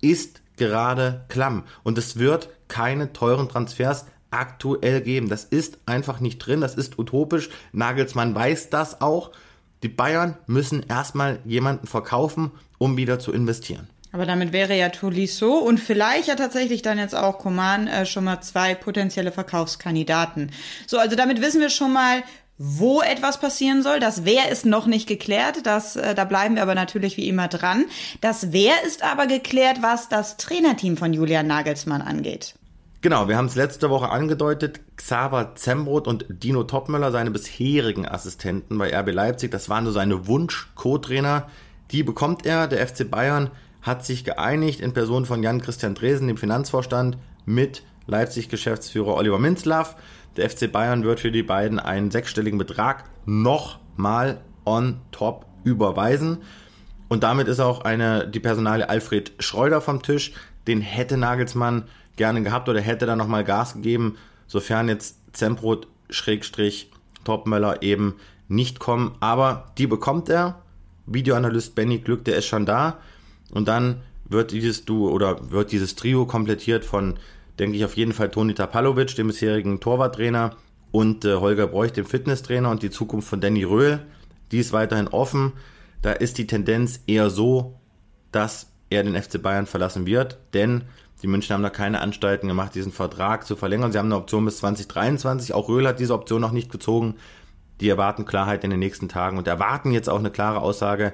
ist 0.02 0.42
gerade 0.58 1.26
klamm 1.28 1.64
und 1.84 1.98
es 1.98 2.18
wird 2.18 2.50
keine 2.68 3.14
teuren 3.14 3.50
Transfers 3.50 4.06
aktuell 4.32 5.02
geben. 5.02 5.30
Das 5.30 5.44
ist 5.44 5.80
einfach 5.86 6.20
nicht 6.20 6.40
drin, 6.40 6.62
das 6.62 6.76
ist 6.76 7.00
utopisch. 7.00 7.50
Nagelsmann 7.72 8.36
weiß 8.36 8.70
das 8.70 9.02
auch. 9.02 9.32
Die 9.84 9.90
Bayern 9.90 10.38
müssen 10.48 10.84
erstmal 10.84 11.40
jemanden 11.46 11.88
verkaufen, 11.88 12.52
um 12.78 12.98
wieder 12.98 13.20
zu 13.20 13.32
investieren. 13.32 13.88
Aber 14.16 14.26
damit 14.26 14.54
wäre 14.54 14.78
ja 14.78 14.88
Tolisso 14.88 15.56
und 15.58 15.78
vielleicht 15.78 16.30
ja 16.30 16.36
tatsächlich 16.36 16.82
dann 16.82 16.98
jetzt 16.98 17.14
auch 17.14 17.38
Coman 17.38 17.88
äh, 17.88 18.06
schon 18.06 18.24
mal 18.24 18.40
zwei 18.40 18.74
potenzielle 18.74 19.34
Verkaufskandidaten. 19.34 20.52
So, 20.88 21.00
also 21.00 21.18
damit 21.18 21.42
wissen 21.42 21.60
wir 21.60 21.70
schon 21.70 21.92
mal, 21.92 22.24
wo 22.58 23.02
etwas 23.02 23.42
passieren 23.42 23.84
soll. 23.84 24.00
Das 24.00 24.24
Wer 24.24 24.50
ist 24.50 24.66
noch 24.66 24.86
nicht 24.86 25.06
geklärt. 25.06 25.66
Das, 25.66 25.98
äh, 25.98 26.16
da 26.16 26.24
bleiben 26.24 26.56
wir 26.56 26.62
aber 26.62 26.76
natürlich 26.76 27.18
wie 27.18 27.28
immer 27.28 27.50
dran. 27.50 27.88
Das 28.22 28.54
Wer 28.54 28.72
ist 28.88 29.04
aber 29.04 29.28
geklärt, 29.28 29.80
was 29.82 30.08
das 30.08 30.38
Trainerteam 30.38 30.96
von 30.96 31.12
Julian 31.12 31.48
Nagelsmann 31.48 32.02
angeht. 32.02 32.56
Genau, 33.02 33.28
wir 33.28 33.36
haben 33.36 33.48
es 33.48 33.56
letzte 33.56 33.90
Woche 33.90 34.12
angedeutet. 34.12 34.80
Xaver 34.96 35.56
Zembrot 35.56 36.08
und 36.08 36.26
Dino 36.30 36.64
Topmöller, 36.64 37.12
seine 37.12 37.32
bisherigen 37.32 38.08
Assistenten 38.08 38.78
bei 38.78 38.98
RB 38.98 39.12
Leipzig, 39.12 39.52
das 39.52 39.68
waren 39.68 39.86
so 39.86 39.92
seine 39.92 40.26
Wunsch-Co-Trainer. 40.26 41.50
Die 41.92 42.04
bekommt 42.04 42.46
er. 42.46 42.70
Der 42.70 42.88
FC 42.88 43.12
Bayern 43.12 43.52
hat 43.86 44.04
sich 44.04 44.24
geeinigt 44.24 44.82
in 44.82 44.94
Person 44.94 45.26
von 45.26 45.44
Jan-Christian 45.44 45.94
Dresen, 45.94 46.28
dem 46.28 46.38
Finanzvorstand, 46.38 47.20
mit 47.46 47.84
Leipzig-Geschäftsführer 48.08 49.14
Oliver 49.14 49.38
Minzlaff. 49.38 49.96
Der 50.38 50.50
FC 50.50 50.72
Bayern 50.72 51.04
wird 51.04 51.20
für 51.20 51.32
die 51.32 51.44
beiden 51.44 51.78
einen 51.80 52.10
sechsstelligen 52.10 52.58
Betrag 52.58 53.04
nochmal 53.26 54.42
on 54.66 55.02
top 55.12 55.46
überweisen. 55.64 56.40
Und 57.10 57.22
damit 57.22 57.48
ist 57.48 57.60
auch 57.60 57.82
eine, 57.82 58.28
die 58.28 58.40
Personalie 58.40 58.90
Alfred 58.90 59.34
Schreuder 59.38 59.82
vom 59.82 60.02
Tisch. 60.02 60.34
Den 60.68 60.82
hätte 60.82 61.16
Nagelsmann 61.16 61.84
gerne 62.16 62.42
gehabt 62.42 62.68
oder 62.68 62.82
hätte 62.82 63.06
da 63.06 63.16
nochmal 63.16 63.44
Gas 63.44 63.76
gegeben, 63.76 64.18
sofern 64.48 64.90
jetzt 64.90 65.20
Zembrot 65.34 65.88
Schrägstrich 66.10 66.92
Topmöller 67.24 67.84
eben 67.84 68.16
nicht 68.48 68.80
kommen. 68.80 69.16
Aber 69.20 69.72
die 69.78 69.86
bekommt 69.86 70.28
er 70.30 70.64
Videoanalyst 71.06 71.76
Benny 71.76 72.00
Glück, 72.00 72.26
der 72.26 72.38
ist 72.38 72.48
schon 72.48 72.66
da. 72.66 72.98
Und 73.52 73.68
dann 73.68 74.02
wird 74.28 74.52
dieses 74.52 74.86
Duo 74.86 75.10
oder 75.10 75.52
wird 75.52 75.72
dieses 75.72 75.96
Trio 75.96 76.26
komplettiert 76.26 76.84
von, 76.84 77.16
denke 77.60 77.78
ich, 77.78 77.86
auf 77.86 77.96
jeden 77.96 78.14
Fall 78.14 78.32
Toni 78.32 78.54
Tapalovic, 78.54 79.16
dem 79.16 79.28
bisherigen 79.28 79.80
Torwarttrainer, 79.80 80.56
und 80.92 81.26
äh, 81.26 81.36
Holger 81.36 81.68
Bräuch, 81.68 81.92
dem 81.92 82.06
Fitnesstrainer. 82.06 82.70
Und 82.70 82.82
die 82.82 82.90
Zukunft 82.90 83.28
von 83.28 83.42
Danny 83.42 83.64
Röhl, 83.64 84.06
die 84.52 84.60
ist 84.60 84.72
weiterhin 84.72 85.10
offen. 85.10 85.54
Da 86.02 86.14
ist 86.14 86.38
die 86.38 86.48
Tendenz 86.48 87.02
eher 87.06 87.30
so, 87.30 87.80
dass 88.32 88.72
er 88.90 89.04
den 89.04 89.22
FC 89.22 89.42
Bayern 89.42 89.66
verlassen 89.66 90.06
wird, 90.06 90.38
denn 90.54 90.84
die 91.22 91.28
München 91.28 91.54
haben 91.54 91.64
da 91.64 91.70
keine 91.70 92.02
Anstalten 92.02 92.48
gemacht, 92.48 92.76
diesen 92.76 92.92
Vertrag 92.92 93.46
zu 93.46 93.56
verlängern. 93.56 93.92
Sie 93.92 93.98
haben 93.98 94.08
eine 94.08 94.18
Option 94.18 94.46
bis 94.46 94.58
2023. 94.58 95.54
Auch 95.54 95.70
Röhl 95.70 95.88
hat 95.88 96.00
diese 96.00 96.14
Option 96.14 96.42
noch 96.42 96.52
nicht 96.52 96.72
gezogen. 96.72 97.16
Die 97.82 97.90
erwarten 97.90 98.26
Klarheit 98.26 98.64
in 98.64 98.70
den 98.70 98.80
nächsten 98.80 99.10
Tagen 99.10 99.38
und 99.38 99.48
erwarten 99.48 99.92
jetzt 99.92 100.10
auch 100.10 100.20
eine 100.20 100.32
klare 100.32 100.62
Aussage 100.62 101.14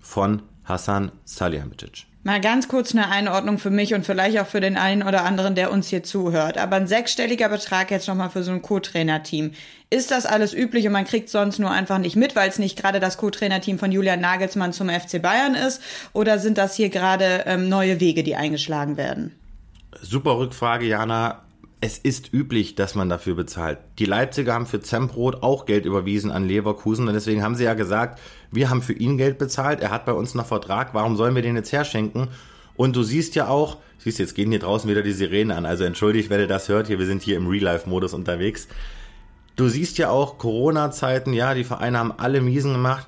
von 0.00 0.42
Hassan 0.68 1.12
Salihamidzic. 1.24 2.06
Mal 2.24 2.40
ganz 2.40 2.68
kurz 2.68 2.92
eine 2.92 3.08
Einordnung 3.08 3.58
für 3.58 3.70
mich 3.70 3.94
und 3.94 4.04
vielleicht 4.04 4.38
auch 4.38 4.46
für 4.46 4.60
den 4.60 4.76
einen 4.76 5.02
oder 5.02 5.24
anderen, 5.24 5.54
der 5.54 5.70
uns 5.70 5.88
hier 5.88 6.02
zuhört. 6.02 6.58
Aber 6.58 6.76
ein 6.76 6.86
sechsstelliger 6.86 7.48
Betrag 7.48 7.90
jetzt 7.90 8.06
nochmal 8.06 8.28
für 8.28 8.42
so 8.42 8.50
ein 8.50 8.60
Co-Trainer-Team. 8.60 9.52
Ist 9.88 10.10
das 10.10 10.26
alles 10.26 10.52
üblich 10.52 10.86
und 10.86 10.92
man 10.92 11.06
kriegt 11.06 11.30
sonst 11.30 11.58
nur 11.58 11.70
einfach 11.70 11.98
nicht 11.98 12.16
mit, 12.16 12.36
weil 12.36 12.50
es 12.50 12.58
nicht 12.58 12.78
gerade 12.78 13.00
das 13.00 13.16
Co-Trainer-Team 13.16 13.78
von 13.78 13.92
Julian 13.92 14.20
Nagelsmann 14.20 14.74
zum 14.74 14.90
FC 14.90 15.22
Bayern 15.22 15.54
ist? 15.54 15.80
Oder 16.12 16.38
sind 16.38 16.58
das 16.58 16.74
hier 16.74 16.90
gerade 16.90 17.44
ähm, 17.46 17.68
neue 17.68 17.98
Wege, 18.00 18.22
die 18.22 18.36
eingeschlagen 18.36 18.98
werden? 18.98 19.34
Super 20.02 20.36
Rückfrage, 20.36 20.86
Jana. 20.86 21.40
Es 21.80 21.96
ist 21.96 22.32
üblich, 22.32 22.74
dass 22.74 22.96
man 22.96 23.08
dafür 23.08 23.36
bezahlt. 23.36 23.78
Die 24.00 24.04
Leipziger 24.04 24.54
haben 24.54 24.66
für 24.66 24.80
Zembrot 24.80 25.44
auch 25.44 25.64
Geld 25.64 25.84
überwiesen 25.84 26.32
an 26.32 26.48
Leverkusen 26.48 27.06
und 27.06 27.14
deswegen 27.14 27.42
haben 27.42 27.54
sie 27.54 27.64
ja 27.64 27.74
gesagt, 27.74 28.18
wir 28.50 28.68
haben 28.68 28.82
für 28.82 28.94
ihn 28.94 29.16
Geld 29.16 29.38
bezahlt, 29.38 29.80
er 29.80 29.90
hat 29.90 30.04
bei 30.04 30.12
uns 30.12 30.34
noch 30.34 30.46
Vertrag, 30.46 30.92
warum 30.92 31.16
sollen 31.16 31.36
wir 31.36 31.42
den 31.42 31.54
jetzt 31.54 31.70
herschenken? 31.70 32.28
Und 32.74 32.96
du 32.96 33.04
siehst 33.04 33.36
ja 33.36 33.46
auch, 33.46 33.76
siehst 33.98 34.18
jetzt 34.18 34.34
gehen 34.34 34.50
hier 34.50 34.58
draußen 34.58 34.90
wieder 34.90 35.02
die 35.02 35.12
Sirenen 35.12 35.56
an, 35.56 35.66
also 35.66 35.84
entschuldigt, 35.84 36.30
wenn 36.30 36.40
ihr 36.40 36.48
das 36.48 36.68
hört, 36.68 36.88
hier, 36.88 36.98
wir 36.98 37.06
sind 37.06 37.22
hier 37.22 37.36
im 37.36 37.46
Real-Life-Modus 37.46 38.12
unterwegs. 38.12 38.66
Du 39.54 39.68
siehst 39.68 39.98
ja 39.98 40.10
auch 40.10 40.38
Corona-Zeiten, 40.38 41.32
ja, 41.32 41.54
die 41.54 41.64
Vereine 41.64 41.98
haben 41.98 42.12
alle 42.12 42.40
miesen 42.40 42.72
gemacht. 42.72 43.06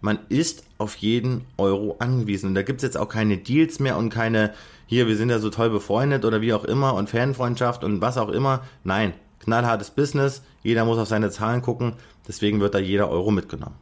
Man 0.00 0.18
ist 0.28 0.64
auf 0.78 0.96
jeden 0.96 1.46
Euro 1.56 1.96
angewiesen. 1.98 2.50
Und 2.50 2.54
da 2.54 2.62
gibt's 2.62 2.82
jetzt 2.82 2.98
auch 2.98 3.08
keine 3.08 3.38
Deals 3.38 3.80
mehr 3.80 3.96
und 3.96 4.10
keine 4.10 4.52
hier, 4.86 5.08
wir 5.08 5.16
sind 5.16 5.30
ja 5.30 5.40
so 5.40 5.50
toll 5.50 5.70
befreundet 5.70 6.24
oder 6.24 6.40
wie 6.40 6.54
auch 6.54 6.64
immer 6.64 6.94
und 6.94 7.10
Fanfreundschaft 7.10 7.82
und 7.82 8.00
was 8.00 8.16
auch 8.16 8.28
immer. 8.28 8.62
Nein, 8.84 9.14
knallhartes 9.40 9.90
Business, 9.90 10.42
jeder 10.62 10.84
muss 10.84 10.98
auf 10.98 11.08
seine 11.08 11.30
Zahlen 11.30 11.60
gucken, 11.60 11.94
deswegen 12.28 12.60
wird 12.60 12.74
da 12.74 12.78
jeder 12.78 13.10
Euro 13.10 13.32
mitgenommen. 13.32 13.74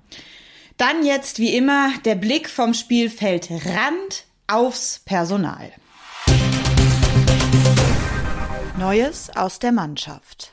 Dann 0.79 1.05
jetzt 1.05 1.39
wie 1.39 1.55
immer 1.55 1.91
der 2.05 2.15
Blick 2.15 2.49
vom 2.49 2.73
Spielfeld 2.73 3.51
Rand 3.51 4.25
aufs 4.47 5.01
Personal. 5.05 5.73
Neues 8.79 9.31
aus 9.37 9.59
der 9.59 9.73
Mannschaft. 9.73 10.53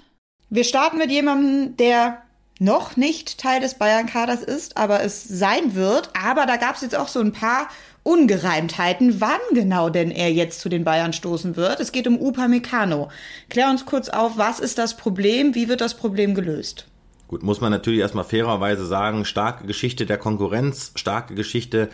Wir 0.49 0.65
starten 0.65 0.97
mit 0.97 1.09
jemandem, 1.11 1.77
der 1.77 2.23
noch 2.59 2.95
nicht 2.95 3.39
Teil 3.39 3.59
des 3.59 3.73
Bayern-Kaders 3.75 4.43
ist, 4.43 4.77
aber 4.77 5.01
es 5.01 5.23
sein 5.23 5.73
wird. 5.73 6.11
Aber 6.13 6.45
da 6.45 6.57
gab 6.57 6.75
es 6.75 6.81
jetzt 6.81 6.95
auch 6.95 7.07
so 7.07 7.19
ein 7.19 7.31
paar 7.31 7.67
Ungereimtheiten, 8.03 9.21
wann 9.21 9.39
genau 9.53 9.89
denn 9.89 10.09
er 10.09 10.31
jetzt 10.31 10.59
zu 10.59 10.69
den 10.69 10.83
Bayern 10.83 11.13
stoßen 11.13 11.55
wird. 11.55 11.79
Es 11.79 11.91
geht 11.91 12.07
um 12.07 12.19
Upamecano. 12.19 13.09
Klär 13.49 13.69
uns 13.69 13.85
kurz 13.85 14.09
auf, 14.09 14.37
was 14.37 14.59
ist 14.59 14.77
das 14.77 14.97
Problem, 14.97 15.53
wie 15.53 15.69
wird 15.69 15.81
das 15.81 15.93
Problem 15.93 16.33
gelöst? 16.33 16.87
Gut, 17.27 17.43
muss 17.43 17.61
man 17.61 17.71
natürlich 17.71 17.99
erstmal 17.99 18.25
fairerweise 18.25 18.85
sagen, 18.85 19.23
starke 19.23 19.65
Geschichte 19.65 20.05
der 20.05 20.17
Konkurrenz, 20.17 20.91
starke 20.95 21.35
Geschichte 21.35 21.89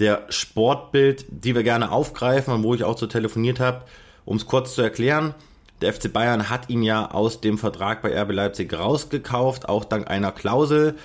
der 0.00 0.26
Sportbild, 0.28 1.24
die 1.28 1.54
wir 1.54 1.62
gerne 1.62 1.92
aufgreifen 1.92 2.52
und 2.52 2.62
wo 2.64 2.74
ich 2.74 2.84
auch 2.84 2.98
so 2.98 3.06
telefoniert 3.06 3.60
habe, 3.60 3.82
um 4.24 4.36
es 4.36 4.46
kurz 4.46 4.74
zu 4.74 4.82
erklären. 4.82 5.34
Der 5.80 5.92
FC 5.92 6.12
Bayern 6.12 6.50
hat 6.50 6.70
ihn 6.70 6.82
ja 6.82 7.10
aus 7.10 7.40
dem 7.40 7.56
Vertrag 7.56 8.02
bei 8.02 8.20
RB 8.20 8.32
Leipzig 8.32 8.72
rausgekauft, 8.72 9.68
auch 9.68 9.84
dank 9.84 10.10
einer 10.10 10.32
Klausel. 10.32 10.96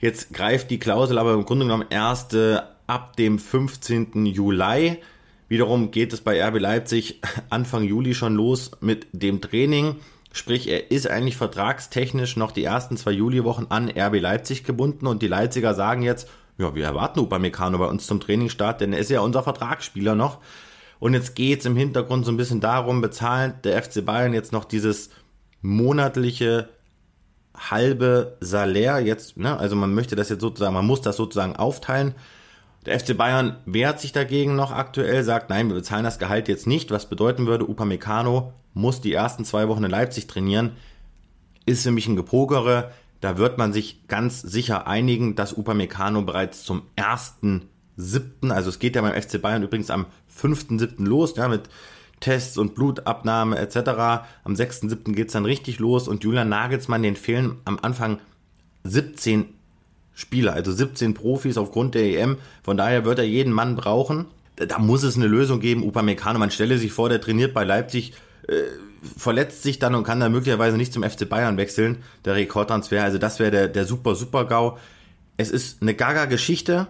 Jetzt 0.00 0.32
greift 0.32 0.70
die 0.70 0.78
Klausel 0.78 1.18
aber 1.18 1.34
im 1.34 1.44
Grunde 1.44 1.64
genommen 1.64 1.86
erst 1.90 2.34
äh, 2.34 2.58
ab 2.90 3.14
dem 3.14 3.38
15. 3.38 4.26
Juli. 4.26 4.98
Wiederum 5.46 5.92
geht 5.92 6.12
es 6.12 6.22
bei 6.22 6.44
RB 6.44 6.58
Leipzig 6.58 7.20
Anfang 7.48 7.84
Juli 7.84 8.14
schon 8.14 8.34
los 8.34 8.72
mit 8.80 9.06
dem 9.12 9.40
Training. 9.40 9.96
Sprich, 10.32 10.68
er 10.68 10.90
ist 10.90 11.08
eigentlich 11.08 11.36
vertragstechnisch 11.36 12.36
noch 12.36 12.50
die 12.50 12.64
ersten 12.64 12.96
zwei 12.96 13.12
Juliwochen 13.12 13.70
an 13.70 13.88
RB 13.88 14.20
Leipzig 14.20 14.64
gebunden 14.64 15.06
und 15.06 15.22
die 15.22 15.28
Leipziger 15.28 15.74
sagen 15.74 16.02
jetzt, 16.02 16.28
ja, 16.58 16.74
wir 16.74 16.84
erwarten 16.84 17.20
Upamecano 17.20 17.78
bei 17.78 17.86
uns 17.86 18.06
zum 18.06 18.18
Trainingsstart, 18.18 18.80
denn 18.80 18.92
er 18.92 18.98
ist 18.98 19.10
ja 19.10 19.20
unser 19.20 19.44
Vertragsspieler 19.44 20.16
noch. 20.16 20.38
Und 20.98 21.14
jetzt 21.14 21.36
geht 21.36 21.60
es 21.60 21.66
im 21.66 21.76
Hintergrund 21.76 22.26
so 22.26 22.32
ein 22.32 22.36
bisschen 22.36 22.60
darum, 22.60 23.00
bezahlt 23.00 23.64
der 23.64 23.80
FC 23.80 24.04
Bayern 24.04 24.34
jetzt 24.34 24.52
noch 24.52 24.64
dieses 24.64 25.10
monatliche 25.62 26.68
halbe 27.56 28.36
Salär 28.40 28.98
jetzt, 28.98 29.36
ne? 29.36 29.56
Also 29.56 29.76
man 29.76 29.94
möchte 29.94 30.16
das 30.16 30.28
jetzt 30.28 30.40
sozusagen, 30.40 30.74
man 30.74 30.86
muss 30.86 31.00
das 31.00 31.16
sozusagen 31.16 31.54
aufteilen. 31.54 32.14
Der 32.86 32.98
FC 32.98 33.16
Bayern 33.16 33.56
wehrt 33.66 34.00
sich 34.00 34.12
dagegen 34.12 34.56
noch 34.56 34.72
aktuell, 34.72 35.22
sagt, 35.22 35.50
nein, 35.50 35.68
wir 35.68 35.74
bezahlen 35.74 36.04
das 36.04 36.18
Gehalt 36.18 36.48
jetzt 36.48 36.66
nicht, 36.66 36.90
was 36.90 37.08
bedeuten 37.08 37.46
würde, 37.46 37.68
Upamecano 37.68 38.52
muss 38.72 39.00
die 39.00 39.12
ersten 39.12 39.44
zwei 39.44 39.68
Wochen 39.68 39.84
in 39.84 39.90
Leipzig 39.90 40.26
trainieren, 40.26 40.72
ist 41.66 41.82
für 41.82 41.90
mich 41.90 42.06
ein 42.06 42.16
Gepokere. 42.16 42.90
Da 43.20 43.36
wird 43.36 43.58
man 43.58 43.72
sich 43.72 44.08
ganz 44.08 44.40
sicher 44.40 44.86
einigen, 44.86 45.34
dass 45.34 45.56
Upamecano 45.56 46.22
bereits 46.22 46.64
zum 46.64 46.82
ersten 46.96 47.68
siebten, 47.96 48.50
also 48.50 48.70
es 48.70 48.78
geht 48.78 48.96
ja 48.96 49.02
beim 49.02 49.20
FC 49.20 49.42
Bayern 49.42 49.62
übrigens 49.62 49.90
am 49.90 50.06
fünften 50.26 50.78
siebten 50.78 51.04
los, 51.04 51.36
ja, 51.36 51.48
mit 51.48 51.68
Tests 52.20 52.56
und 52.56 52.74
Blutabnahme 52.74 53.58
etc. 53.58 54.24
Am 54.44 54.56
sechsten 54.56 54.88
siebten 54.88 55.14
geht's 55.14 55.32
dann 55.34 55.44
richtig 55.44 55.78
los 55.80 56.08
und 56.08 56.24
Julian 56.24 56.48
Nagelsmann, 56.48 57.02
den 57.02 57.16
fehlen 57.16 57.58
am 57.64 57.78
Anfang 57.82 58.20
17 58.84 59.46
Spieler, 60.20 60.52
also 60.52 60.70
17 60.70 61.14
Profis 61.14 61.56
aufgrund 61.56 61.94
der 61.94 62.02
EM. 62.02 62.36
Von 62.62 62.76
daher 62.76 63.04
wird 63.04 63.18
er 63.18 63.24
jeden 63.24 63.52
Mann 63.52 63.74
brauchen. 63.74 64.26
Da 64.56 64.78
muss 64.78 65.02
es 65.02 65.16
eine 65.16 65.26
Lösung 65.26 65.60
geben. 65.60 65.82
Upamecano, 65.82 66.38
man 66.38 66.50
stelle 66.50 66.76
sich 66.76 66.92
vor, 66.92 67.08
der 67.08 67.22
trainiert 67.22 67.54
bei 67.54 67.64
Leipzig, 67.64 68.12
äh, 68.46 68.62
verletzt 69.16 69.62
sich 69.62 69.78
dann 69.78 69.94
und 69.94 70.04
kann 70.04 70.20
dann 70.20 70.30
möglicherweise 70.30 70.76
nicht 70.76 70.92
zum 70.92 71.02
FC 71.02 71.26
Bayern 71.26 71.56
wechseln. 71.56 72.02
Der 72.26 72.34
Rekordtransfer, 72.34 73.02
also 73.02 73.16
das 73.16 73.38
wäre 73.40 73.50
der, 73.50 73.68
der 73.68 73.86
super, 73.86 74.14
super 74.14 74.44
GAU. 74.44 74.76
Es 75.38 75.50
ist 75.50 75.80
eine 75.80 75.94
Gaga-Geschichte. 75.94 76.88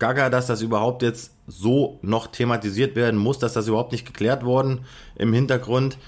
Gaga, 0.00 0.28
dass 0.28 0.48
das 0.48 0.60
überhaupt 0.60 1.02
jetzt 1.02 1.34
so 1.46 2.00
noch 2.02 2.26
thematisiert 2.26 2.96
werden 2.96 3.20
muss, 3.20 3.38
dass 3.38 3.52
das 3.52 3.68
überhaupt 3.68 3.92
nicht 3.92 4.06
geklärt 4.06 4.44
worden 4.44 4.80
im 5.14 5.32
Hintergrund. 5.32 5.98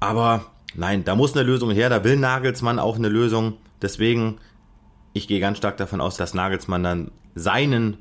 Aber 0.00 0.46
nein, 0.74 1.04
da 1.04 1.14
muss 1.14 1.34
eine 1.34 1.42
Lösung 1.42 1.72
her, 1.72 1.90
da 1.90 2.04
will 2.04 2.16
Nagelsmann 2.16 2.78
auch 2.78 2.96
eine 2.96 3.10
Lösung. 3.10 3.54
Deswegen 3.82 4.38
ich 5.12 5.28
gehe 5.28 5.40
ganz 5.40 5.58
stark 5.58 5.76
davon 5.76 6.00
aus, 6.00 6.16
dass 6.16 6.34
Nagelsmann 6.34 6.82
dann 6.82 7.10
seinen 7.34 7.98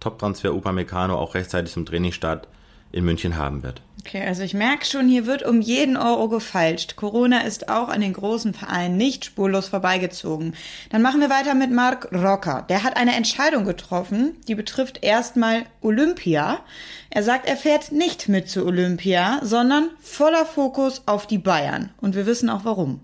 Top-Transfer 0.00 0.54
Upamecano 0.54 1.16
auch 1.16 1.34
rechtzeitig 1.34 1.72
zum 1.72 1.86
Trainingsstart 1.86 2.48
in 2.92 3.04
München 3.04 3.36
haben 3.36 3.62
wird. 3.62 3.82
Okay, 4.00 4.24
also 4.24 4.42
ich 4.42 4.54
merke 4.54 4.86
schon, 4.86 5.08
hier 5.08 5.26
wird 5.26 5.42
um 5.42 5.60
jeden 5.60 5.96
Euro 5.96 6.28
gefeilscht. 6.28 6.96
Corona 6.96 7.40
ist 7.40 7.68
auch 7.68 7.88
an 7.88 8.00
den 8.00 8.14
großen 8.14 8.54
Vereinen 8.54 8.96
nicht 8.96 9.24
spurlos 9.24 9.68
vorbeigezogen. 9.68 10.54
Dann 10.90 11.02
machen 11.02 11.20
wir 11.20 11.28
weiter 11.28 11.54
mit 11.54 11.70
Marc 11.70 12.10
Rocker. 12.12 12.64
Der 12.68 12.84
hat 12.84 12.96
eine 12.96 13.14
Entscheidung 13.14 13.64
getroffen, 13.64 14.36
die 14.46 14.54
betrifft 14.54 15.04
erstmal 15.04 15.64
Olympia. 15.82 16.60
Er 17.10 17.22
sagt, 17.22 17.46
er 17.46 17.56
fährt 17.56 17.92
nicht 17.92 18.28
mit 18.28 18.48
zu 18.48 18.64
Olympia, 18.64 19.40
sondern 19.42 19.90
voller 20.00 20.46
Fokus 20.46 21.02
auf 21.04 21.26
die 21.26 21.38
Bayern. 21.38 21.90
Und 22.00 22.14
wir 22.14 22.24
wissen 22.24 22.48
auch 22.48 22.64
warum. 22.64 23.00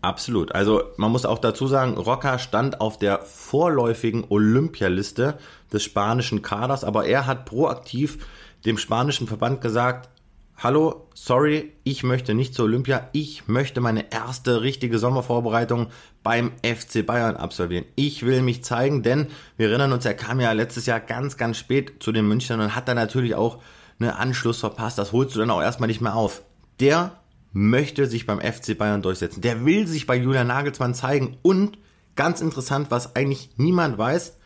Absolut. 0.00 0.54
Also 0.54 0.84
man 0.96 1.10
muss 1.10 1.26
auch 1.26 1.38
dazu 1.38 1.66
sagen, 1.66 1.94
Rocker 1.94 2.38
stand 2.38 2.80
auf 2.80 2.98
der 2.98 3.22
vorläufigen 3.22 4.24
Olympialiste 4.28 5.38
des 5.72 5.82
spanischen 5.82 6.42
Kaders, 6.42 6.84
aber 6.84 7.06
er 7.06 7.26
hat 7.26 7.46
proaktiv 7.46 8.18
dem 8.64 8.78
spanischen 8.78 9.26
Verband 9.26 9.60
gesagt, 9.60 10.08
hallo, 10.56 11.08
sorry, 11.14 11.72
ich 11.82 12.04
möchte 12.04 12.34
nicht 12.34 12.54
zur 12.54 12.66
Olympia, 12.66 13.08
ich 13.12 13.48
möchte 13.48 13.80
meine 13.80 14.12
erste 14.12 14.62
richtige 14.62 14.98
Sommervorbereitung 14.98 15.88
beim 16.22 16.52
FC 16.62 17.04
Bayern 17.04 17.36
absolvieren. 17.36 17.84
Ich 17.96 18.24
will 18.24 18.42
mich 18.42 18.62
zeigen, 18.64 19.02
denn 19.02 19.28
wir 19.56 19.68
erinnern 19.68 19.92
uns, 19.92 20.04
er 20.04 20.14
kam 20.14 20.40
ja 20.40 20.52
letztes 20.52 20.86
Jahr 20.86 21.00
ganz, 21.00 21.36
ganz 21.36 21.56
spät 21.56 22.02
zu 22.02 22.12
den 22.12 22.26
Münchnern 22.26 22.60
und 22.60 22.76
hat 22.76 22.86
dann 22.86 22.96
natürlich 22.96 23.34
auch 23.34 23.58
einen 23.98 24.10
Anschluss 24.10 24.60
verpasst. 24.60 24.98
Das 24.98 25.12
holst 25.12 25.34
du 25.34 25.40
dann 25.40 25.50
auch 25.50 25.62
erstmal 25.62 25.88
nicht 25.88 26.00
mehr 26.00 26.14
auf. 26.14 26.42
Der 26.80 27.12
möchte 27.52 28.06
sich 28.06 28.26
beim 28.26 28.40
FC 28.40 28.76
Bayern 28.76 29.02
durchsetzen. 29.02 29.40
Der 29.40 29.64
will 29.64 29.86
sich 29.86 30.06
bei 30.06 30.16
Julian 30.16 30.46
Nagelsmann 30.46 30.94
zeigen 30.94 31.38
und 31.42 31.78
ganz 32.16 32.40
interessant, 32.40 32.90
was 32.90 33.16
eigentlich 33.16 33.50
niemand 33.56 33.98
weiß, 33.98 34.36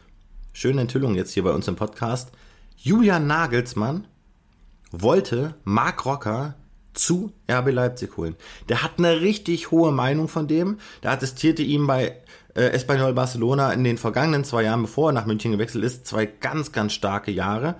schöne 0.52 0.82
Enthüllung 0.82 1.14
jetzt 1.14 1.32
hier 1.32 1.44
bei 1.44 1.52
uns 1.52 1.68
im 1.68 1.76
Podcast, 1.76 2.32
Julian 2.76 3.26
Nagelsmann 3.26 4.06
wollte 4.90 5.54
Mark 5.64 6.04
Rocker 6.04 6.54
zu 6.94 7.32
RB 7.50 7.72
Leipzig 7.72 8.16
holen. 8.16 8.36
Der 8.68 8.82
hat 8.82 8.98
eine 8.98 9.20
richtig 9.20 9.70
hohe 9.70 9.92
Meinung 9.92 10.28
von 10.28 10.46
dem. 10.46 10.78
Der 11.02 11.12
attestierte 11.12 11.62
ihm 11.62 11.86
bei 11.86 12.16
äh, 12.54 12.64
Espanyol 12.64 13.14
Barcelona 13.14 13.72
in 13.72 13.84
den 13.84 13.98
vergangenen 13.98 14.44
zwei 14.44 14.64
Jahren, 14.64 14.82
bevor 14.82 15.10
er 15.10 15.12
nach 15.14 15.26
München 15.26 15.52
gewechselt 15.52 15.84
ist, 15.84 16.06
zwei 16.06 16.26
ganz, 16.26 16.72
ganz 16.72 16.92
starke 16.92 17.30
Jahre, 17.30 17.76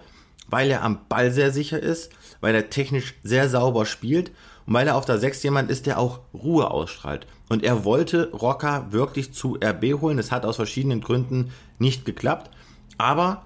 weil 0.48 0.70
er 0.70 0.82
am 0.82 1.00
Ball 1.08 1.30
sehr 1.30 1.50
sicher 1.50 1.78
ist, 1.78 2.12
weil 2.40 2.54
er 2.54 2.70
technisch 2.70 3.14
sehr 3.22 3.48
sauber 3.48 3.84
spielt 3.84 4.30
und 4.66 4.74
weil 4.74 4.86
er 4.86 4.96
auf 4.96 5.04
der 5.04 5.18
Sechs 5.18 5.42
jemand 5.42 5.70
ist, 5.70 5.86
der 5.86 5.98
auch 5.98 6.20
Ruhe 6.32 6.70
ausstrahlt. 6.70 7.26
Und 7.48 7.64
er 7.64 7.84
wollte 7.84 8.30
Rocker 8.32 8.86
wirklich 8.90 9.32
zu 9.32 9.58
RB 9.62 10.00
holen. 10.00 10.18
Es 10.18 10.30
hat 10.30 10.46
aus 10.46 10.56
verschiedenen 10.56 11.00
Gründen 11.00 11.50
nicht 11.78 12.04
geklappt. 12.04 12.50
Aber 12.98 13.42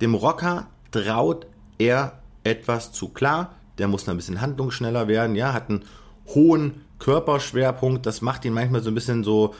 dem 0.00 0.14
Rocker 0.14 0.66
traut 0.90 1.46
er 1.78 2.18
etwas 2.44 2.92
zu 2.92 3.08
klar. 3.08 3.54
Der 3.78 3.88
muss 3.88 4.06
noch 4.06 4.14
ein 4.14 4.18
bisschen 4.18 4.40
handlungsschneller 4.40 5.06
werden. 5.06 5.36
Ja, 5.36 5.52
hat 5.52 5.70
einen 5.70 5.84
hohen 6.26 6.82
Körperschwerpunkt. 6.98 8.04
Das 8.04 8.20
macht 8.20 8.44
ihn 8.44 8.52
manchmal 8.52 8.82
so 8.82 8.90
ein 8.90 8.94
bisschen 8.94 9.22
so, 9.22 9.54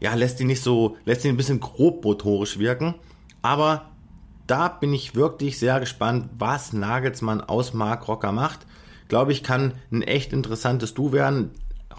ja, 0.00 0.14
lässt 0.14 0.40
ihn 0.40 0.48
nicht 0.48 0.62
so, 0.62 0.96
lässt 1.04 1.24
ihn 1.24 1.30
ein 1.30 1.36
bisschen 1.36 1.60
grobmotorisch 1.60 2.58
wirken. 2.58 2.94
Aber 3.42 3.90
da 4.46 4.68
bin 4.68 4.92
ich 4.92 5.14
wirklich 5.14 5.58
sehr 5.58 5.78
gespannt, 5.78 6.28
was 6.36 6.72
Nagelsmann 6.72 7.40
aus 7.40 7.72
Mark 7.72 8.08
Rocker 8.08 8.32
macht. 8.32 8.66
Glaube 9.10 9.32
ich, 9.32 9.42
kann 9.42 9.74
ein 9.90 10.00
echt 10.02 10.32
interessantes 10.32 10.94
Du 10.94 11.12
werden. 11.12 11.50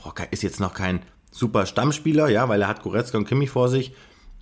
Rocker 0.05 0.31
ist 0.31 0.43
jetzt 0.43 0.61
noch 0.61 0.73
kein 0.73 1.01
super 1.29 1.65
Stammspieler, 1.65 2.29
ja, 2.29 2.47
weil 2.47 2.61
er 2.61 2.69
hat 2.69 2.83
Goretzka 2.83 3.17
und 3.17 3.27
Kimmich 3.27 3.49
vor 3.49 3.67
sich. 3.67 3.91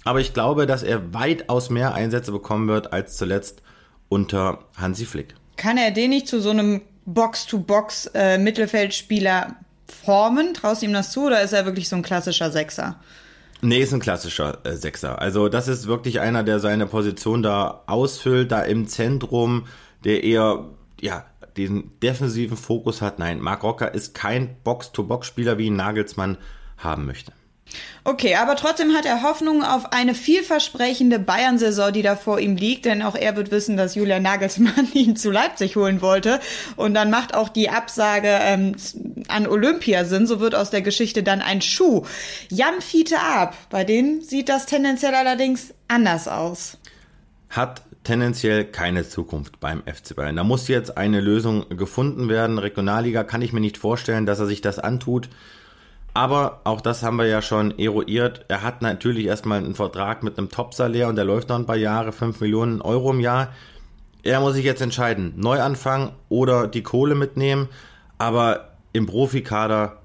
Aber 0.06 0.20
ich 0.22 0.36
glaube, 0.36 0.68
dass 0.68 0.84
er 0.84 1.12
weitaus 1.14 1.72
mehr 1.72 1.96
Einsätze 1.96 2.32
bekommen 2.32 2.68
wird 2.68 2.94
als 2.94 3.18
zuletzt 3.18 3.64
unter 4.08 4.60
Hansi 4.78 5.06
Flick. 5.06 5.34
Kann 5.58 5.78
er 5.78 5.90
den 5.90 6.12
nicht 6.12 6.28
zu 6.28 6.40
so 6.40 6.52
einem 6.52 6.82
Box-to-Box-Mittelfeldspieler 7.06 9.48
äh, 9.48 9.54
formen? 9.92 10.54
Traust 10.54 10.84
du 10.84 10.86
ihm 10.86 10.94
das 10.94 11.12
zu 11.12 11.26
oder 11.26 11.42
ist 11.42 11.54
er 11.54 11.66
wirklich 11.66 11.90
so 11.90 11.96
ein 11.96 12.04
klassischer 12.04 12.52
Sechser? 12.52 13.00
Nee, 13.62 13.80
ist 13.80 13.94
ein 13.94 14.00
klassischer 14.00 14.60
äh, 14.64 14.76
Sechser. 14.76 15.20
Also 15.20 15.50
das 15.50 15.68
ist 15.68 15.88
wirklich 15.88 16.20
einer, 16.20 16.44
der 16.44 16.60
seine 16.60 16.86
Position 16.86 17.42
da 17.42 17.82
ausfüllt, 17.88 18.52
da 18.52 18.62
im 18.62 18.88
Zentrum, 18.88 19.66
der 20.04 20.24
eher, 20.24 20.66
ja, 21.02 21.26
den 21.68 21.92
defensiven 22.02 22.58
Fokus 22.58 23.02
hat. 23.02 23.20
Nein, 23.20 23.40
Marc 23.40 23.64
Rocker 23.64 23.94
ist 23.94 24.14
kein 24.14 24.58
Box-to-Box-Spieler, 24.64 25.58
wie 25.58 25.68
ihn 25.68 25.76
Nagelsmann 25.76 26.38
haben 26.78 27.06
möchte. 27.06 27.34
Okay, 28.04 28.36
aber 28.36 28.56
trotzdem 28.56 28.96
hat 28.96 29.06
er 29.06 29.22
Hoffnung 29.22 29.64
auf 29.64 29.92
eine 29.92 30.16
vielversprechende 30.16 31.20
Bayern-Saison, 31.20 31.94
die 31.94 32.02
da 32.02 32.16
vor 32.16 32.40
ihm 32.40 32.56
liegt, 32.56 32.86
denn 32.86 33.02
auch 33.02 33.16
er 33.16 33.36
wird 33.36 33.52
wissen, 33.52 33.78
dass 33.78 33.96
Julian 33.96 34.24
Nagelsmann 34.24 34.88
ihn 34.94 35.16
zu 35.16 35.30
Leipzig 35.32 35.76
holen 35.76 36.02
wollte. 36.02 36.40
Und 36.76 36.94
dann 36.94 37.12
macht 37.12 37.36
auch 37.36 37.50
die 37.50 37.70
Absage 37.70 38.30
ähm, 38.42 38.76
an 39.28 39.48
Olympia 39.48 40.06
Sinn, 40.06 40.28
so 40.28 40.40
wird 40.40 40.56
aus 40.56 40.70
der 40.70 40.82
Geschichte 40.82 41.24
dann 41.24 41.42
ein 41.42 41.62
Schuh. 41.62 42.06
Jan 42.50 42.82
Fiete 42.82 43.20
ab, 43.20 43.56
bei 43.70 43.84
denen 43.84 44.22
sieht 44.22 44.50
das 44.50 44.66
tendenziell 44.66 45.14
allerdings 45.14 45.74
anders 45.88 46.28
aus. 46.28 46.78
Hat 47.50 47.84
tendenziell 48.10 48.66
keine 48.66 49.08
Zukunft 49.08 49.60
beim 49.60 49.84
FC 49.84 50.16
Bayern. 50.16 50.36
Da 50.36 50.44
muss 50.44 50.68
jetzt 50.68 50.98
eine 50.98 51.22
Lösung 51.22 51.70
gefunden 51.70 52.28
werden. 52.28 52.58
Regionalliga 52.58 53.24
kann 53.24 53.44
ich 53.44 53.54
mir 53.54 53.60
nicht 53.60 53.78
vorstellen, 53.78 54.26
dass 54.26 54.40
er 54.40 54.48
sich 54.48 54.62
das 54.62 54.80
antut. 54.80 55.30
Aber 56.16 56.62
auch 56.64 56.82
das 56.82 57.04
haben 57.04 57.18
wir 57.18 57.28
ja 57.28 57.44
schon 57.44 57.78
eruiert. 57.78 58.46
Er 58.48 58.64
hat 58.64 58.82
natürlich 58.82 59.28
erstmal 59.28 59.60
einen 59.60 59.76
Vertrag 59.76 60.24
mit 60.24 60.40
einem 60.40 60.50
Top-Salär 60.50 61.08
und 61.08 61.18
der 61.18 61.26
läuft 61.26 61.50
noch 61.50 61.56
ein 61.58 61.68
paar 61.68 61.76
Jahre, 61.76 62.12
5 62.12 62.42
Millionen 62.42 62.82
Euro 62.82 63.12
im 63.12 63.20
Jahr. 63.20 63.50
Er 64.24 64.40
muss 64.40 64.56
sich 64.56 64.66
jetzt 64.66 64.82
entscheiden, 64.82 65.34
neu 65.36 65.62
anfangen 65.62 66.10
oder 66.30 66.66
die 66.68 66.82
Kohle 66.82 67.14
mitnehmen. 67.14 67.70
Aber 68.18 68.70
im 68.92 69.06
Profikader 69.06 69.99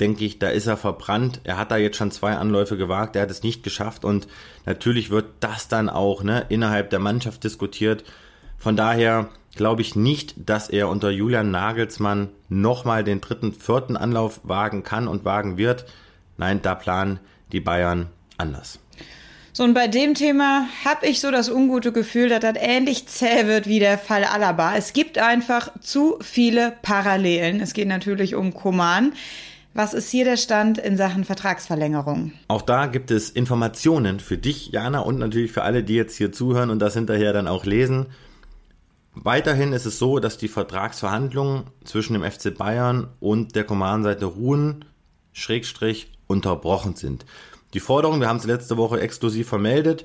denke 0.00 0.24
ich, 0.24 0.38
da 0.38 0.48
ist 0.48 0.66
er 0.66 0.76
verbrannt. 0.76 1.40
Er 1.44 1.56
hat 1.58 1.70
da 1.70 1.76
jetzt 1.76 1.96
schon 1.96 2.10
zwei 2.10 2.32
Anläufe 2.32 2.76
gewagt, 2.76 3.16
er 3.16 3.22
hat 3.22 3.30
es 3.30 3.42
nicht 3.42 3.62
geschafft 3.62 4.04
und 4.04 4.26
natürlich 4.66 5.10
wird 5.10 5.26
das 5.40 5.68
dann 5.68 5.88
auch 5.88 6.22
ne, 6.22 6.46
innerhalb 6.48 6.90
der 6.90 6.98
Mannschaft 6.98 7.44
diskutiert. 7.44 8.04
Von 8.58 8.76
daher 8.76 9.28
glaube 9.54 9.82
ich 9.82 9.96
nicht, 9.96 10.34
dass 10.36 10.68
er 10.68 10.88
unter 10.88 11.10
Julian 11.10 11.50
Nagelsmann 11.50 12.28
nochmal 12.48 13.04
den 13.04 13.20
dritten, 13.20 13.52
vierten 13.52 13.96
Anlauf 13.96 14.40
wagen 14.42 14.82
kann 14.82 15.08
und 15.08 15.24
wagen 15.24 15.56
wird. 15.56 15.86
Nein, 16.36 16.62
da 16.62 16.74
planen 16.74 17.20
die 17.52 17.60
Bayern 17.60 18.08
anders. 18.38 18.78
So, 19.52 19.64
und 19.64 19.74
bei 19.74 19.88
dem 19.88 20.14
Thema 20.14 20.66
habe 20.84 21.06
ich 21.06 21.20
so 21.20 21.30
das 21.30 21.50
ungute 21.50 21.90
Gefühl, 21.90 22.28
dass 22.28 22.40
das 22.40 22.54
ähnlich 22.56 23.08
zäh 23.08 23.46
wird 23.46 23.66
wie 23.66 23.80
der 23.80 23.98
Fall 23.98 24.24
Alaba. 24.24 24.76
Es 24.76 24.92
gibt 24.92 25.18
einfach 25.18 25.70
zu 25.80 26.18
viele 26.20 26.72
Parallelen. 26.82 27.60
Es 27.60 27.74
geht 27.74 27.88
natürlich 27.88 28.36
um 28.36 28.54
Koman. 28.54 29.12
Was 29.72 29.94
ist 29.94 30.10
hier 30.10 30.24
der 30.24 30.36
Stand 30.36 30.78
in 30.78 30.96
Sachen 30.96 31.24
Vertragsverlängerung? 31.24 32.32
Auch 32.48 32.62
da 32.62 32.86
gibt 32.86 33.10
es 33.10 33.30
Informationen 33.30 34.18
für 34.18 34.36
dich, 34.36 34.72
Jana, 34.72 35.00
und 35.00 35.18
natürlich 35.18 35.52
für 35.52 35.62
alle, 35.62 35.84
die 35.84 35.94
jetzt 35.94 36.16
hier 36.16 36.32
zuhören 36.32 36.70
und 36.70 36.80
das 36.80 36.94
hinterher 36.94 37.32
dann 37.32 37.46
auch 37.46 37.64
lesen. 37.64 38.06
Weiterhin 39.14 39.72
ist 39.72 39.86
es 39.86 39.98
so, 39.98 40.18
dass 40.18 40.38
die 40.38 40.48
Vertragsverhandlungen 40.48 41.64
zwischen 41.84 42.14
dem 42.14 42.24
FC 42.24 42.56
Bayern 42.56 43.08
und 43.20 43.54
der 43.54 43.64
Command-Seite 43.64 44.24
ruhen, 44.24 44.84
Schrägstrich, 45.32 46.10
unterbrochen 46.26 46.96
sind. 46.96 47.24
Die 47.74 47.80
Forderung, 47.80 48.20
wir 48.20 48.28
haben 48.28 48.38
es 48.38 48.44
letzte 48.44 48.76
Woche 48.76 49.00
exklusiv 49.00 49.48
vermeldet, 49.48 50.04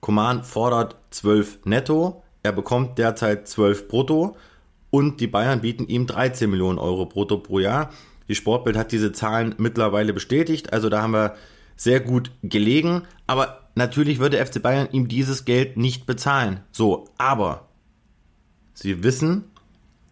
Command 0.00 0.46
fordert 0.46 0.96
12 1.10 1.60
netto, 1.64 2.22
er 2.42 2.52
bekommt 2.52 2.98
derzeit 2.98 3.48
12 3.48 3.88
brutto 3.88 4.36
und 4.90 5.20
die 5.20 5.26
Bayern 5.26 5.60
bieten 5.60 5.86
ihm 5.88 6.06
13 6.06 6.48
Millionen 6.48 6.78
Euro 6.78 7.06
brutto 7.06 7.38
pro 7.38 7.58
Jahr. 7.58 7.90
Die 8.28 8.34
Sportbild 8.34 8.76
hat 8.76 8.92
diese 8.92 9.12
Zahlen 9.12 9.54
mittlerweile 9.58 10.12
bestätigt, 10.12 10.72
also 10.72 10.88
da 10.88 11.02
haben 11.02 11.14
wir 11.14 11.34
sehr 11.76 12.00
gut 12.00 12.30
gelegen, 12.42 13.02
aber 13.26 13.68
natürlich 13.74 14.18
würde 14.18 14.44
FC 14.44 14.60
Bayern 14.60 14.88
ihm 14.92 15.08
dieses 15.08 15.44
Geld 15.44 15.76
nicht 15.76 16.06
bezahlen. 16.06 16.60
So, 16.72 17.08
aber 17.16 17.68
Sie 18.80 19.02
wissen, 19.02 19.44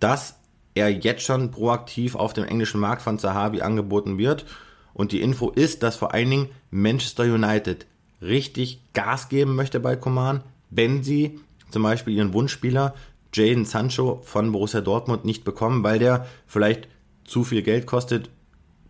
dass 0.01 0.41
er 0.75 0.91
jetzt 0.91 1.23
schon 1.23 1.53
proaktiv 1.53 2.17
auf 2.17 2.33
dem 2.33 2.45
englischen 2.45 2.81
Markt 2.81 3.01
von 3.01 3.19
Zahavi 3.19 3.61
angeboten 3.61 4.19
wird. 4.19 4.45
Und 4.93 5.13
die 5.13 5.21
Info 5.21 5.51
ist, 5.51 5.85
dass 5.85 5.95
vor 5.95 6.15
allen 6.15 6.31
Dingen 6.31 6.49
Manchester 6.73 7.25
United 7.25 7.87
richtig 8.21 8.81
Gas 8.93 9.29
geben 9.29 9.55
möchte 9.55 9.79
bei 9.79 9.95
Coman, 9.95 10.43
wenn 10.71 11.05
sie 11.05 11.39
zum 11.71 11.85
Beispiel 11.85 12.15
ihren 12.15 12.33
Wunschspieler 12.33 12.95
Jaden 13.33 13.67
Sancho 13.67 14.21
von 14.25 14.51
Borussia 14.51 14.81
Dortmund 14.81 15.25
nicht 15.25 15.45
bekommen, 15.45 15.85
weil 15.85 16.01
der 16.01 16.27
vielleicht 16.49 16.89
zu 17.27 17.45
viel 17.45 17.63
Geld 17.63 17.87
kostet 17.87 18.31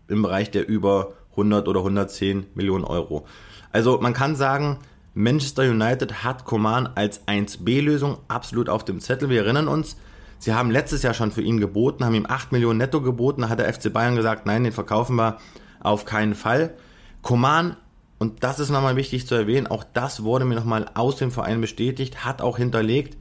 im 0.09 0.23
Bereich 0.23 0.51
der 0.51 0.69
über 0.69 1.15
100 1.33 1.69
oder 1.69 1.81
110 1.81 2.47
Millionen 2.55 2.85
Euro. 2.85 3.27
Also 3.73 3.99
man 4.01 4.15
kann 4.15 4.37
sagen, 4.37 4.79
Manchester 5.15 5.63
United 5.63 6.25
hat 6.25 6.45
Coman 6.45 6.89
als 6.95 7.27
1B-Lösung 7.27 8.19
absolut 8.29 8.69
auf 8.69 8.85
dem 8.85 9.01
Zettel. 9.01 9.31
Wir 9.31 9.45
erinnern 9.45 9.69
uns, 9.69 9.97
sie 10.39 10.55
haben 10.55 10.71
letztes 10.71 11.03
Jahr 11.03 11.15
schon 11.15 11.33
für 11.33 11.43
ihn 11.43 11.59
geboten, 11.59 12.05
haben 12.05 12.15
ihm 12.15 12.27
8 12.29 12.53
Millionen 12.53 12.79
netto 12.79 13.01
geboten, 13.01 13.43
da 13.43 13.49
hat 13.49 13.59
der 13.59 13.73
FC 13.73 13.93
Bayern 13.93 14.17
gesagt, 14.17 14.47
nein, 14.47 14.65
den 14.65 14.73
verkaufen 14.73 15.17
wir 15.17 15.39
auf 15.81 16.05
keinen 16.05 16.35
Fall. 16.35 16.75
Coman, 17.23 17.77
und 18.19 18.45
das 18.45 18.61
ist 18.61 18.71
nochmal 18.71 18.97
wichtig 18.97 19.27
zu 19.27 19.35
erwähnen, 19.35 19.67
auch 19.67 19.85
das 19.85 20.23
wurde 20.23 20.45
mir 20.45 20.55
nochmal 20.55 20.91
aus 20.95 21.17
dem 21.17 21.31
Verein 21.31 21.61
bestätigt, 21.61 22.25
hat 22.25 22.41
auch 22.41 22.57
hinterlegt, 22.57 23.17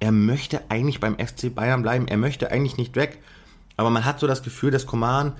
er 0.00 0.12
möchte 0.12 0.62
eigentlich 0.70 0.98
beim 0.98 1.18
FC 1.18 1.54
Bayern 1.54 1.82
bleiben, 1.82 2.08
er 2.08 2.16
möchte 2.16 2.50
eigentlich 2.50 2.78
nicht 2.78 2.96
weg. 2.96 3.18
Aber 3.80 3.88
man 3.88 4.04
hat 4.04 4.20
so 4.20 4.26
das 4.26 4.42
Gefühl, 4.42 4.70
dass 4.70 4.84
Coman 4.84 5.32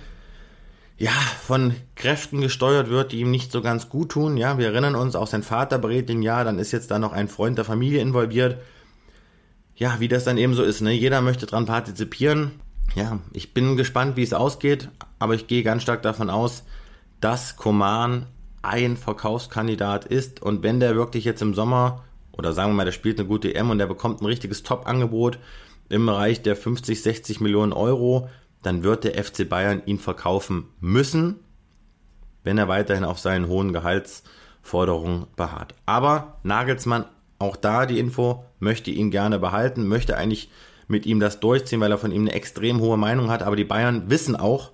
ja, 0.96 1.12
von 1.42 1.74
Kräften 1.94 2.40
gesteuert 2.40 2.88
wird, 2.88 3.12
die 3.12 3.20
ihm 3.20 3.30
nicht 3.30 3.52
so 3.52 3.60
ganz 3.60 3.90
gut 3.90 4.12
tun. 4.12 4.38
Ja, 4.38 4.56
wir 4.56 4.68
erinnern 4.68 4.94
uns, 4.94 5.14
auch 5.14 5.26
sein 5.26 5.42
Vater 5.42 5.78
berät 5.78 6.08
ihn 6.08 6.22
ja, 6.22 6.42
dann 6.42 6.58
ist 6.58 6.72
jetzt 6.72 6.90
da 6.90 6.98
noch 6.98 7.12
ein 7.12 7.28
Freund 7.28 7.58
der 7.58 7.66
Familie 7.66 8.00
involviert. 8.00 8.56
Ja, 9.76 10.00
wie 10.00 10.08
das 10.08 10.24
dann 10.24 10.38
eben 10.38 10.54
so 10.54 10.62
ist, 10.62 10.80
ne? 10.80 10.92
Jeder 10.92 11.20
möchte 11.20 11.44
dran 11.44 11.66
partizipieren. 11.66 12.52
Ja, 12.94 13.18
ich 13.34 13.52
bin 13.52 13.76
gespannt, 13.76 14.16
wie 14.16 14.22
es 14.22 14.32
ausgeht, 14.32 14.88
aber 15.18 15.34
ich 15.34 15.46
gehe 15.46 15.62
ganz 15.62 15.82
stark 15.82 16.00
davon 16.00 16.30
aus, 16.30 16.64
dass 17.20 17.56
Koman 17.56 18.26
ein 18.62 18.96
Verkaufskandidat 18.96 20.06
ist 20.06 20.40
und 20.40 20.62
wenn 20.62 20.80
der 20.80 20.96
wirklich 20.96 21.26
jetzt 21.26 21.42
im 21.42 21.52
Sommer 21.52 22.04
oder 22.32 22.54
sagen 22.54 22.70
wir 22.70 22.76
mal, 22.76 22.84
der 22.86 22.92
spielt 22.92 23.18
eine 23.18 23.28
gute 23.28 23.54
M 23.54 23.68
und 23.68 23.76
der 23.76 23.86
bekommt 23.86 24.22
ein 24.22 24.26
richtiges 24.26 24.62
Top-Angebot 24.62 25.38
im 25.90 26.06
Bereich 26.06 26.40
der 26.40 26.56
50, 26.56 27.02
60 27.02 27.40
Millionen 27.40 27.72
Euro, 27.72 28.30
dann 28.62 28.82
wird 28.82 29.04
der 29.04 29.22
FC 29.22 29.48
Bayern 29.48 29.82
ihn 29.84 29.98
verkaufen 29.98 30.68
müssen, 30.80 31.40
wenn 32.42 32.58
er 32.58 32.68
weiterhin 32.68 33.04
auf 33.04 33.18
seinen 33.18 33.48
hohen 33.48 33.72
Gehaltsforderungen 33.72 35.26
beharrt. 35.36 35.74
Aber 35.86 36.38
Nagelsmann, 36.42 37.04
auch 37.38 37.56
da 37.56 37.86
die 37.86 37.98
Info, 37.98 38.44
möchte 38.58 38.90
ihn 38.90 39.10
gerne 39.10 39.38
behalten, 39.38 39.86
möchte 39.86 40.16
eigentlich 40.16 40.50
mit 40.88 41.06
ihm 41.06 41.20
das 41.20 41.40
durchziehen, 41.40 41.80
weil 41.80 41.92
er 41.92 41.98
von 41.98 42.12
ihm 42.12 42.22
eine 42.22 42.32
extrem 42.32 42.80
hohe 42.80 42.96
Meinung 42.96 43.30
hat. 43.30 43.42
Aber 43.42 43.56
die 43.56 43.64
Bayern 43.64 44.10
wissen 44.10 44.36
auch, 44.36 44.72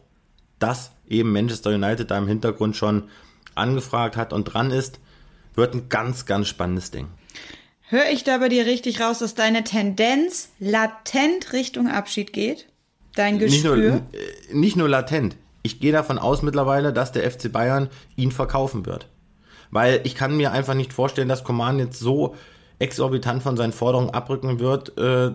dass 0.58 0.92
eben 1.08 1.32
Manchester 1.32 1.70
United 1.70 2.10
da 2.10 2.18
im 2.18 2.26
Hintergrund 2.26 2.76
schon 2.76 3.04
angefragt 3.54 4.16
hat 4.16 4.32
und 4.32 4.44
dran 4.44 4.70
ist. 4.70 5.00
Wird 5.54 5.74
ein 5.74 5.88
ganz, 5.88 6.26
ganz 6.26 6.48
spannendes 6.48 6.90
Ding. 6.90 7.08
Höre 7.88 8.10
ich 8.10 8.24
da 8.24 8.38
bei 8.38 8.48
dir 8.48 8.66
richtig 8.66 9.00
raus, 9.00 9.20
dass 9.20 9.34
deine 9.34 9.62
Tendenz 9.62 10.50
latent 10.58 11.52
Richtung 11.52 11.88
Abschied 11.88 12.32
geht? 12.32 12.66
Dein 13.14 13.36
nicht 13.36 13.64
nur, 13.64 13.76
Gespür? 13.76 14.02
äh, 14.12 14.54
nicht 14.54 14.76
nur 14.76 14.88
latent. 14.88 15.36
Ich 15.62 15.80
gehe 15.80 15.92
davon 15.92 16.18
aus 16.18 16.42
mittlerweile, 16.42 16.92
dass 16.92 17.12
der 17.12 17.30
FC 17.30 17.50
Bayern 17.50 17.88
ihn 18.16 18.32
verkaufen 18.32 18.86
wird. 18.86 19.08
Weil 19.70 20.00
ich 20.04 20.14
kann 20.14 20.36
mir 20.36 20.52
einfach 20.52 20.74
nicht 20.74 20.92
vorstellen, 20.92 21.28
dass 21.28 21.44
Coman 21.44 21.78
jetzt 21.78 21.98
so 21.98 22.34
exorbitant 22.78 23.42
von 23.42 23.56
seinen 23.56 23.72
Forderungen 23.72 24.10
abrücken 24.10 24.58
wird, 24.58 24.96
äh, 24.98 25.30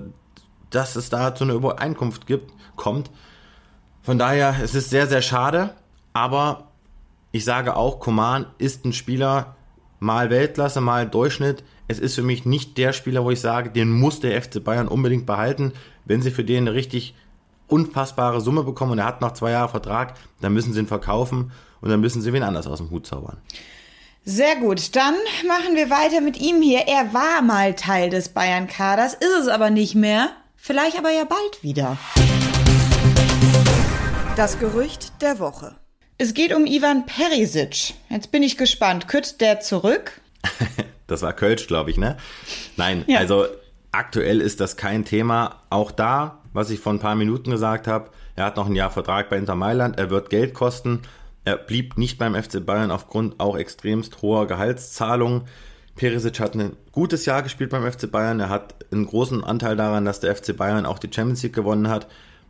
dass 0.69 0.95
es 0.95 1.09
da 1.09 1.33
zu 1.33 1.45
einer 1.45 1.53
Übereinkunft 1.53 2.27
gibt, 2.27 2.51
kommt. 2.75 3.11
Von 4.03 4.17
daher, 4.17 4.55
es 4.61 4.75
ist 4.75 4.89
sehr, 4.89 5.07
sehr 5.07 5.21
schade, 5.21 5.75
aber 6.13 6.69
ich 7.31 7.45
sage 7.45 7.75
auch, 7.75 7.99
Coman 7.99 8.45
ist 8.57 8.85
ein 8.85 8.93
Spieler, 8.93 9.55
mal 9.99 10.29
Weltklasse, 10.29 10.81
mal 10.81 11.07
Durchschnitt. 11.07 11.63
Es 11.87 11.99
ist 11.99 12.15
für 12.15 12.23
mich 12.23 12.45
nicht 12.45 12.77
der 12.77 12.93
Spieler, 12.93 13.23
wo 13.23 13.31
ich 13.31 13.41
sage, 13.41 13.69
den 13.69 13.91
muss 13.91 14.19
der 14.19 14.41
FC 14.41 14.63
Bayern 14.63 14.87
unbedingt 14.87 15.25
behalten. 15.25 15.73
Wenn 16.05 16.21
sie 16.21 16.31
für 16.31 16.43
den 16.43 16.67
eine 16.67 16.73
richtig 16.73 17.15
unfassbare 17.67 18.41
Summe 18.41 18.63
bekommen 18.63 18.93
und 18.93 18.99
er 18.99 19.05
hat 19.05 19.21
noch 19.21 19.33
zwei 19.33 19.51
Jahre 19.51 19.69
Vertrag, 19.69 20.15
dann 20.41 20.53
müssen 20.53 20.73
sie 20.73 20.79
ihn 20.79 20.87
verkaufen 20.87 21.51
und 21.81 21.89
dann 21.89 22.01
müssen 22.01 22.21
sie 22.21 22.33
wen 22.33 22.43
anders 22.43 22.67
aus 22.67 22.79
dem 22.79 22.91
Hut 22.91 23.07
zaubern. 23.07 23.37
Sehr 24.23 24.55
gut, 24.57 24.95
dann 24.95 25.15
machen 25.47 25.75
wir 25.75 25.89
weiter 25.89 26.21
mit 26.21 26.39
ihm 26.39 26.61
hier. 26.61 26.81
Er 26.87 27.13
war 27.13 27.41
mal 27.41 27.73
Teil 27.73 28.09
des 28.09 28.29
Bayern-Kaders, 28.29 29.15
ist 29.15 29.35
es 29.41 29.47
aber 29.47 29.69
nicht 29.71 29.95
mehr. 29.95 30.29
Vielleicht 30.55 30.97
aber 30.97 31.09
ja 31.09 31.23
bald 31.23 31.63
wieder. 31.63 31.97
Das 34.35 34.59
Gerücht 34.59 35.21
der 35.21 35.39
Woche. 35.39 35.75
Es 36.19 36.35
geht 36.35 36.53
um 36.53 36.67
Ivan 36.67 37.07
Perisic. 37.07 37.95
Jetzt 38.09 38.31
bin 38.31 38.43
ich 38.43 38.57
gespannt. 38.57 39.07
Kütt 39.07 39.41
der 39.41 39.59
zurück? 39.59 40.21
Das 41.11 41.21
war 41.21 41.33
Kölsch, 41.33 41.67
glaube 41.67 41.89
ich, 41.91 41.97
ne? 41.97 42.17
Nein, 42.77 43.03
Ja. 43.07 43.19
also 43.19 43.45
aktuell 43.91 44.41
ist 44.41 44.59
das 44.59 44.77
kein 44.77 45.05
Thema. 45.05 45.61
Auch 45.69 45.91
da, 45.91 46.39
was 46.53 46.69
ich 46.69 46.79
vor 46.79 46.93
ein 46.93 46.99
paar 46.99 47.15
Minuten 47.15 47.51
gesagt 47.51 47.87
habe, 47.87 48.09
er 48.35 48.45
hat 48.45 48.55
noch 48.57 48.67
ein 48.67 48.75
Jahr 48.75 48.89
Vertrag 48.89 49.29
bei 49.29 49.37
Inter 49.37 49.55
Mailand, 49.55 49.99
er 49.99 50.09
wird 50.09 50.29
Geld 50.29 50.53
kosten. 50.53 51.01
Er 51.43 51.57
blieb 51.57 51.97
nicht 51.97 52.17
beim 52.17 52.35
FC 52.35 52.63
Bayern 52.65 52.91
aufgrund 52.91 53.39
auch 53.39 53.57
extremst 53.57 54.21
hoher 54.21 54.47
Gehaltszahlungen. 54.47 55.43
Perisic 55.95 56.39
hat 56.39 56.55
ein 56.55 56.77
gutes 56.91 57.25
Jahr 57.25 57.41
gespielt 57.43 57.71
beim 57.71 57.89
FC 57.91 58.09
Bayern. 58.09 58.39
Er 58.39 58.49
hat 58.49 58.75
einen 58.91 59.05
großen 59.05 59.43
Anteil 59.43 59.75
daran, 59.75 60.05
dass 60.05 60.19
der 60.19 60.35
FC 60.35 60.55
Bayern 60.55 60.85
auch 60.85 60.99
die 60.99 61.09
Champions 61.11 61.43
League 61.43 61.53
gewonnen 61.53 61.89
hat. 61.89 62.07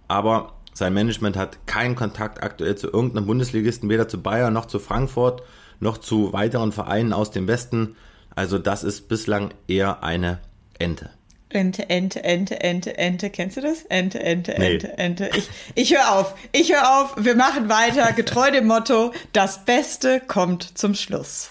Aber 0.08 0.54
sein 0.74 0.94
Management 0.94 1.38
hat 1.38 1.66
keinen 1.68 1.96
Kontakt 1.96 2.44
aktuell 2.44 2.76
zu 2.76 2.88
irgendeinem 2.88 3.26
Bundesligisten, 3.26 3.90
weder 3.90 4.08
zu 4.08 4.22
Bayern 4.22 4.54
noch 4.54 4.66
zu 4.68 4.78
Frankfurt 4.80 5.42
noch 5.80 5.98
zu 5.98 6.32
weiteren 6.32 6.72
Vereinen 6.72 7.12
aus 7.12 7.32
dem 7.32 7.48
Westen. 7.48 7.96
Also 8.36 8.58
das 8.58 8.84
ist 8.84 9.08
bislang 9.08 9.54
eher 9.68 10.04
eine 10.04 10.40
Ente. 10.80 11.10
Ente, 11.50 11.90
Ente, 11.90 12.24
Ente, 12.24 12.62
Ente, 12.62 12.98
Ente. 12.98 13.30
Kennst 13.30 13.58
du 13.58 13.62
das? 13.62 13.84
Ente, 13.90 14.22
Ente, 14.22 14.56
Nee. 14.58 14.76
Ente, 14.76 14.98
Ente. 14.98 15.30
Ich, 15.36 15.50
ich 15.76 15.94
höre 15.94 16.14
auf. 16.14 16.34
Ich 16.54 16.72
höre 16.72 17.02
auf. 17.02 17.16
Wir 17.18 17.36
machen 17.36 17.68
weiter. 17.68 18.12
Getreu 18.16 18.52
dem 18.52 18.68
Motto, 18.68 19.12
das 19.34 19.66
Beste 19.66 20.22
kommt 20.26 20.78
zum 20.78 20.96
Schluss. 20.96 21.50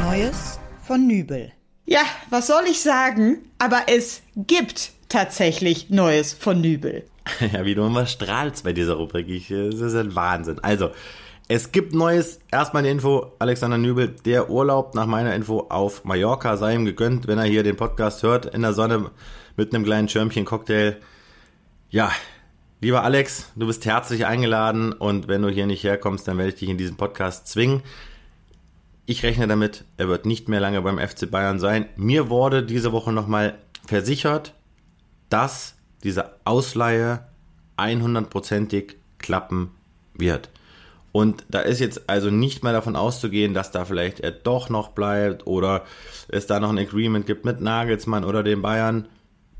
Neues 0.00 0.58
von 0.84 1.06
Nübel. 1.06 1.52
Ja, 1.86 2.02
was 2.30 2.48
soll 2.48 2.64
ich 2.68 2.80
sagen? 2.80 3.38
Aber 3.58 3.82
es 3.86 4.22
gibt 4.36 4.90
tatsächlich 5.08 5.90
Neues 5.90 6.32
von 6.32 6.60
Nübel. 6.60 7.04
Ja, 7.52 7.64
wie 7.64 7.74
du 7.74 7.86
immer 7.86 8.06
strahlst 8.06 8.64
bei 8.64 8.74
dieser 8.74 8.94
Rubrik. 8.94 9.28
Ich, 9.28 9.50
äh, 9.50 9.70
das 9.70 9.80
ist 9.80 9.94
ein 9.94 10.14
Wahnsinn. 10.14 10.58
Also, 10.62 10.90
es 11.48 11.72
gibt 11.72 11.92
Neues. 11.92 12.40
Erstmal 12.50 12.82
eine 12.82 12.90
Info. 12.90 13.32
Alexander 13.38 13.76
Nübel, 13.76 14.16
der 14.24 14.48
Urlaub 14.48 14.94
nach 14.94 15.06
meiner 15.06 15.34
Info 15.34 15.66
auf 15.68 16.04
Mallorca 16.04 16.56
sei 16.56 16.74
ihm 16.74 16.86
gegönnt, 16.86 17.26
wenn 17.26 17.38
er 17.38 17.44
hier 17.44 17.62
den 17.62 17.76
Podcast 17.76 18.22
hört, 18.22 18.46
in 18.46 18.62
der 18.62 18.72
Sonne 18.72 19.10
mit 19.56 19.74
einem 19.74 19.84
kleinen 19.84 20.08
Schirmchen 20.08 20.46
Cocktail. 20.46 20.96
Ja, 21.90 22.10
lieber 22.80 23.04
Alex, 23.04 23.52
du 23.56 23.66
bist 23.66 23.84
herzlich 23.84 24.24
eingeladen 24.24 24.92
und 24.92 25.28
wenn 25.28 25.42
du 25.42 25.50
hier 25.50 25.66
nicht 25.66 25.84
herkommst, 25.84 26.26
dann 26.26 26.38
werde 26.38 26.48
ich 26.48 26.58
dich 26.58 26.70
in 26.70 26.78
diesem 26.78 26.96
Podcast 26.96 27.46
zwingen. 27.46 27.82
Ich 29.04 29.22
rechne 29.22 29.46
damit, 29.46 29.84
er 29.98 30.08
wird 30.08 30.24
nicht 30.24 30.48
mehr 30.48 30.60
lange 30.60 30.80
beim 30.80 30.98
FC 30.98 31.30
Bayern 31.30 31.58
sein. 31.58 31.86
Mir 31.96 32.30
wurde 32.30 32.62
diese 32.62 32.90
Woche 32.92 33.12
nochmal 33.12 33.58
versichert, 33.86 34.54
dass 35.28 35.74
diese 36.04 36.30
Ausleihe 36.44 37.26
100%ig 37.76 38.94
klappen 39.18 39.72
wird. 40.14 40.48
Und 41.14 41.44
da 41.48 41.60
ist 41.60 41.78
jetzt 41.78 42.10
also 42.10 42.28
nicht 42.28 42.64
mehr 42.64 42.72
davon 42.72 42.96
auszugehen, 42.96 43.54
dass 43.54 43.70
da 43.70 43.84
vielleicht 43.84 44.18
er 44.18 44.32
doch 44.32 44.68
noch 44.68 44.88
bleibt 44.88 45.46
oder 45.46 45.84
es 46.26 46.48
da 46.48 46.58
noch 46.58 46.70
ein 46.70 46.78
Agreement 46.78 47.24
gibt 47.24 47.44
mit 47.44 47.60
Nagelsmann 47.60 48.24
oder 48.24 48.42
den 48.42 48.62
Bayern. 48.62 49.06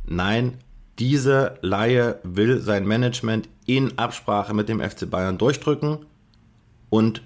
Nein, 0.05 0.59
diese 0.99 1.57
Laie 1.63 2.19
will 2.25 2.59
sein 2.61 2.89
Management 2.89 3.49
in 3.67 3.97
Absprache 4.01 4.53
mit 4.53 4.69
dem 4.69 4.81
FC 4.81 5.09
Bayern 5.09 5.39
durchdrücken 5.39 6.07
und 6.91 7.23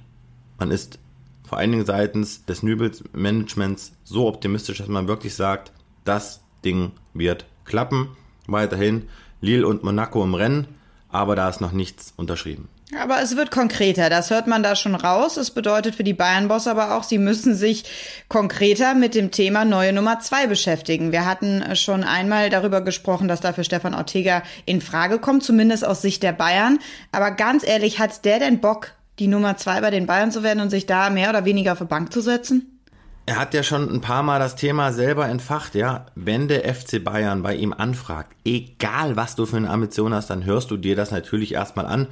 man 0.58 0.72
ist 0.72 0.98
vor 1.42 1.56
allen 1.56 1.70
Dingen 1.70 1.86
seitens 1.86 2.44
des 2.44 2.62
Nübels 2.62 3.04
Managements 3.14 3.94
so 4.04 4.28
optimistisch, 4.28 4.76
dass 4.76 4.88
man 4.88 5.08
wirklich 5.08 5.36
sagt, 5.36 5.72
das 6.04 6.44
Ding 6.66 6.92
wird 7.14 7.46
klappen. 7.64 8.10
Weiterhin 8.46 9.08
Lille 9.40 9.66
und 9.66 9.84
Monaco 9.84 10.22
im 10.22 10.34
Rennen, 10.34 10.66
aber 11.08 11.34
da 11.34 11.48
ist 11.48 11.62
noch 11.62 11.72
nichts 11.72 12.12
unterschrieben. 12.18 12.68
Aber 12.97 13.20
es 13.20 13.36
wird 13.36 13.51
konkreter, 13.51 14.09
das 14.09 14.30
hört 14.30 14.47
man 14.47 14.62
da 14.62 14.74
schon 14.74 14.95
raus. 14.95 15.36
Es 15.36 15.51
bedeutet 15.51 15.95
für 15.95 16.05
die 16.05 16.14
Bayern-Boss 16.14 16.66
aber 16.66 16.97
auch, 16.97 17.03
sie 17.03 17.18
müssen 17.18 17.55
sich 17.55 17.84
konkreter 18.28 18.95
mit 18.95 19.14
dem 19.14 19.30
Thema 19.30 19.66
neue 19.66 19.93
Nummer 19.93 20.20
zwei 20.20 20.47
beschäftigen. 20.47 21.12
Wir 21.12 21.26
hatten 21.26 21.61
äh, 21.61 21.76
schon 21.76 22.03
einmal 22.03 22.49
darüber 22.49 22.80
gesprochen, 22.80 23.28
dass 23.28 23.43
dafür 23.43 23.64
Stefan 23.64 23.95
Ortega 23.95 24.43
in 24.64 24.80
Frage 24.80 25.18
kommt, 25.18 25.45
zumindest 25.45 25.86
aus 25.86 26.01
Sicht 26.01 26.22
der 26.22 26.32
Bayern. 26.32 26.78
Aber 27.12 27.30
ganz 27.30 27.66
ehrlich, 27.66 27.99
hat 27.99 28.24
der 28.24 28.39
denn 28.39 28.61
Bock, 28.61 28.93
die 29.18 29.28
Nummer 29.28 29.59
zwei 29.59 29.82
bei 29.82 29.91
den 29.91 30.07
Bayern 30.07 30.32
zu 30.32 30.43
werden 30.43 30.61
und 30.61 30.70
sich 30.70 30.86
da 30.86 31.11
mehr 31.11 31.28
oder 31.28 31.45
weniger 31.45 31.72
auf 31.72 31.78
die 31.78 31.84
Bank 31.84 32.11
zu 32.11 32.22
setzen? 32.22 32.80
Er 33.26 33.39
hat 33.39 33.53
ja 33.53 33.62
schon 33.62 33.95
ein 33.95 34.01
paar 34.01 34.22
Mal 34.22 34.39
das 34.39 34.57
Thema 34.57 34.95
selber 34.95 35.28
entfacht, 35.28 35.74
ja. 35.74 36.07
Wenn 36.14 36.49
der 36.49 36.74
FC 36.74 37.05
Bayern 37.05 37.43
bei 37.43 37.55
ihm 37.55 37.74
anfragt, 37.74 38.34
egal 38.47 39.16
was 39.16 39.34
du 39.34 39.45
für 39.45 39.59
eine 39.59 39.68
Ambition 39.68 40.14
hast, 40.14 40.30
dann 40.30 40.47
hörst 40.47 40.70
du 40.70 40.78
dir 40.78 40.97
das 40.97 41.11
natürlich 41.11 41.53
erstmal 41.53 41.84
an, 41.84 42.07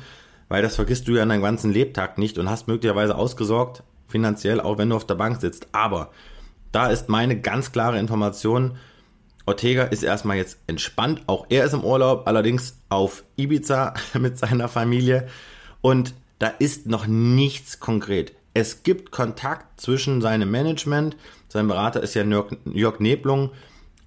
weil 0.48 0.62
das 0.62 0.76
vergisst 0.76 1.08
du 1.08 1.12
ja 1.12 1.22
in 1.22 1.28
deinem 1.28 1.42
ganzen 1.42 1.72
Lebtag 1.72 2.18
nicht 2.18 2.38
und 2.38 2.48
hast 2.50 2.68
möglicherweise 2.68 3.16
ausgesorgt, 3.16 3.82
finanziell, 4.06 4.60
auch 4.60 4.78
wenn 4.78 4.90
du 4.90 4.96
auf 4.96 5.06
der 5.06 5.14
Bank 5.14 5.40
sitzt. 5.40 5.68
Aber 5.72 6.10
da 6.72 6.88
ist 6.88 7.08
meine 7.08 7.40
ganz 7.40 7.72
klare 7.72 7.98
Information, 7.98 8.76
Ortega 9.46 9.84
ist 9.84 10.02
erstmal 10.02 10.36
jetzt 10.36 10.58
entspannt, 10.66 11.22
auch 11.28 11.46
er 11.48 11.64
ist 11.64 11.72
im 11.72 11.84
Urlaub, 11.84 12.26
allerdings 12.26 12.78
auf 12.88 13.22
Ibiza 13.36 13.94
mit 14.14 14.38
seiner 14.38 14.68
Familie 14.68 15.28
und 15.80 16.14
da 16.38 16.48
ist 16.48 16.86
noch 16.86 17.06
nichts 17.06 17.80
konkret. 17.80 18.32
Es 18.54 18.82
gibt 18.82 19.10
Kontakt 19.12 19.80
zwischen 19.80 20.20
seinem 20.20 20.50
Management, 20.50 21.16
sein 21.48 21.68
Berater 21.68 22.02
ist 22.02 22.14
ja 22.14 22.24
Jörg, 22.24 22.56
Jörg 22.64 22.98
Neblung 23.00 23.50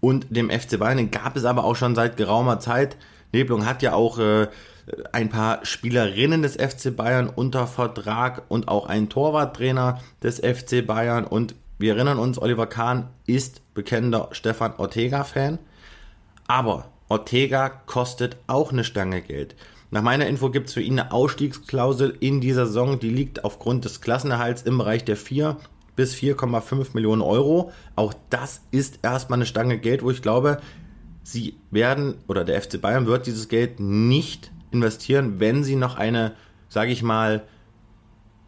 und 0.01 0.27
dem 0.29 0.49
FC 0.49 0.77
Bayern, 0.77 0.97
den 0.97 1.11
gab 1.11 1.37
es 1.37 1.45
aber 1.45 1.63
auch 1.63 1.75
schon 1.75 1.95
seit 1.95 2.17
geraumer 2.17 2.59
Zeit. 2.59 2.97
Neblung 3.31 3.65
hat 3.65 3.81
ja 3.81 3.93
auch 3.93 4.19
äh, 4.19 4.47
ein 5.11 5.29
paar 5.29 5.65
Spielerinnen 5.65 6.41
des 6.41 6.55
FC 6.55 6.95
Bayern 6.95 7.29
unter 7.29 7.67
Vertrag 7.67 8.43
und 8.47 8.67
auch 8.67 8.87
einen 8.87 9.09
Torwarttrainer 9.09 9.99
des 10.23 10.39
FC 10.39 10.85
Bayern 10.85 11.25
und 11.25 11.55
wir 11.77 11.95
erinnern 11.95 12.19
uns, 12.19 12.41
Oliver 12.41 12.67
Kahn 12.67 13.09
ist 13.25 13.61
bekennender 13.73 14.29
Stefan 14.31 14.73
Ortega-Fan, 14.77 15.59
aber 16.47 16.85
Ortega 17.07 17.69
kostet 17.69 18.37
auch 18.47 18.71
eine 18.71 18.83
Stange 18.83 19.21
Geld. 19.21 19.55
Nach 19.91 20.01
meiner 20.01 20.27
Info 20.27 20.51
gibt 20.51 20.67
es 20.67 20.73
für 20.73 20.81
ihn 20.81 20.99
eine 20.99 21.11
Ausstiegsklausel 21.11 22.15
in 22.19 22.41
dieser 22.41 22.67
Saison, 22.67 22.99
die 22.99 23.09
liegt 23.09 23.43
aufgrund 23.43 23.85
des 23.85 24.01
Klassenerhalts 24.01 24.61
im 24.61 24.77
Bereich 24.77 25.05
der 25.05 25.15
4 25.15 25.57
bis 25.95 26.13
4,5 26.15 26.89
Millionen 26.93 27.21
Euro. 27.21 27.71
Auch 27.95 28.13
das 28.29 28.61
ist 28.71 28.99
erstmal 29.01 29.39
eine 29.39 29.45
Stange 29.45 29.79
Geld, 29.79 30.03
wo 30.03 30.11
ich 30.11 30.21
glaube, 30.21 30.59
sie 31.23 31.55
werden 31.71 32.15
oder 32.27 32.43
der 32.43 32.61
FC 32.61 32.79
Bayern 32.79 33.07
wird 33.07 33.25
dieses 33.25 33.47
Geld 33.47 33.79
nicht 33.79 34.51
investieren, 34.71 35.39
wenn 35.39 35.63
sie 35.63 35.75
noch 35.75 35.97
eine, 35.97 36.35
sage 36.67 36.91
ich 36.91 37.03
mal, 37.03 37.43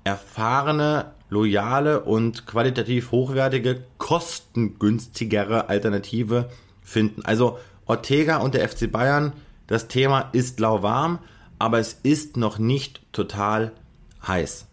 erfahrene, 0.03 1.13
loyale 1.29 2.01
und 2.01 2.45
qualitativ 2.45 3.11
hochwertige, 3.11 3.83
kostengünstigere 3.97 5.69
Alternative 5.69 6.49
finden. 6.81 7.23
Also 7.23 7.59
Ortega 7.85 8.37
und 8.37 8.53
der 8.53 8.67
FC 8.67 8.91
Bayern, 8.91 9.33
das 9.67 9.87
Thema 9.87 10.29
ist 10.33 10.59
lauwarm, 10.59 11.19
aber 11.59 11.79
es 11.79 11.93
ist 12.03 12.37
noch 12.37 12.57
nicht 12.57 13.01
total 13.13 13.71
heiß. 14.27 14.67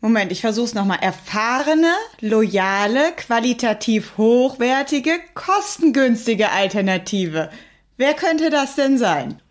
Moment, 0.00 0.30
ich 0.30 0.40
versuch's 0.40 0.74
nochmal. 0.74 0.98
Erfahrene, 1.00 1.92
loyale, 2.20 3.12
qualitativ 3.16 4.16
hochwertige, 4.16 5.18
kostengünstige 5.34 6.50
Alternative. 6.50 7.50
Wer 7.96 8.14
könnte 8.14 8.48
das 8.50 8.76
denn 8.76 8.96
sein? 8.96 9.42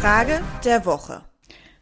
Frage 0.00 0.40
der 0.64 0.84
Woche. 0.86 1.22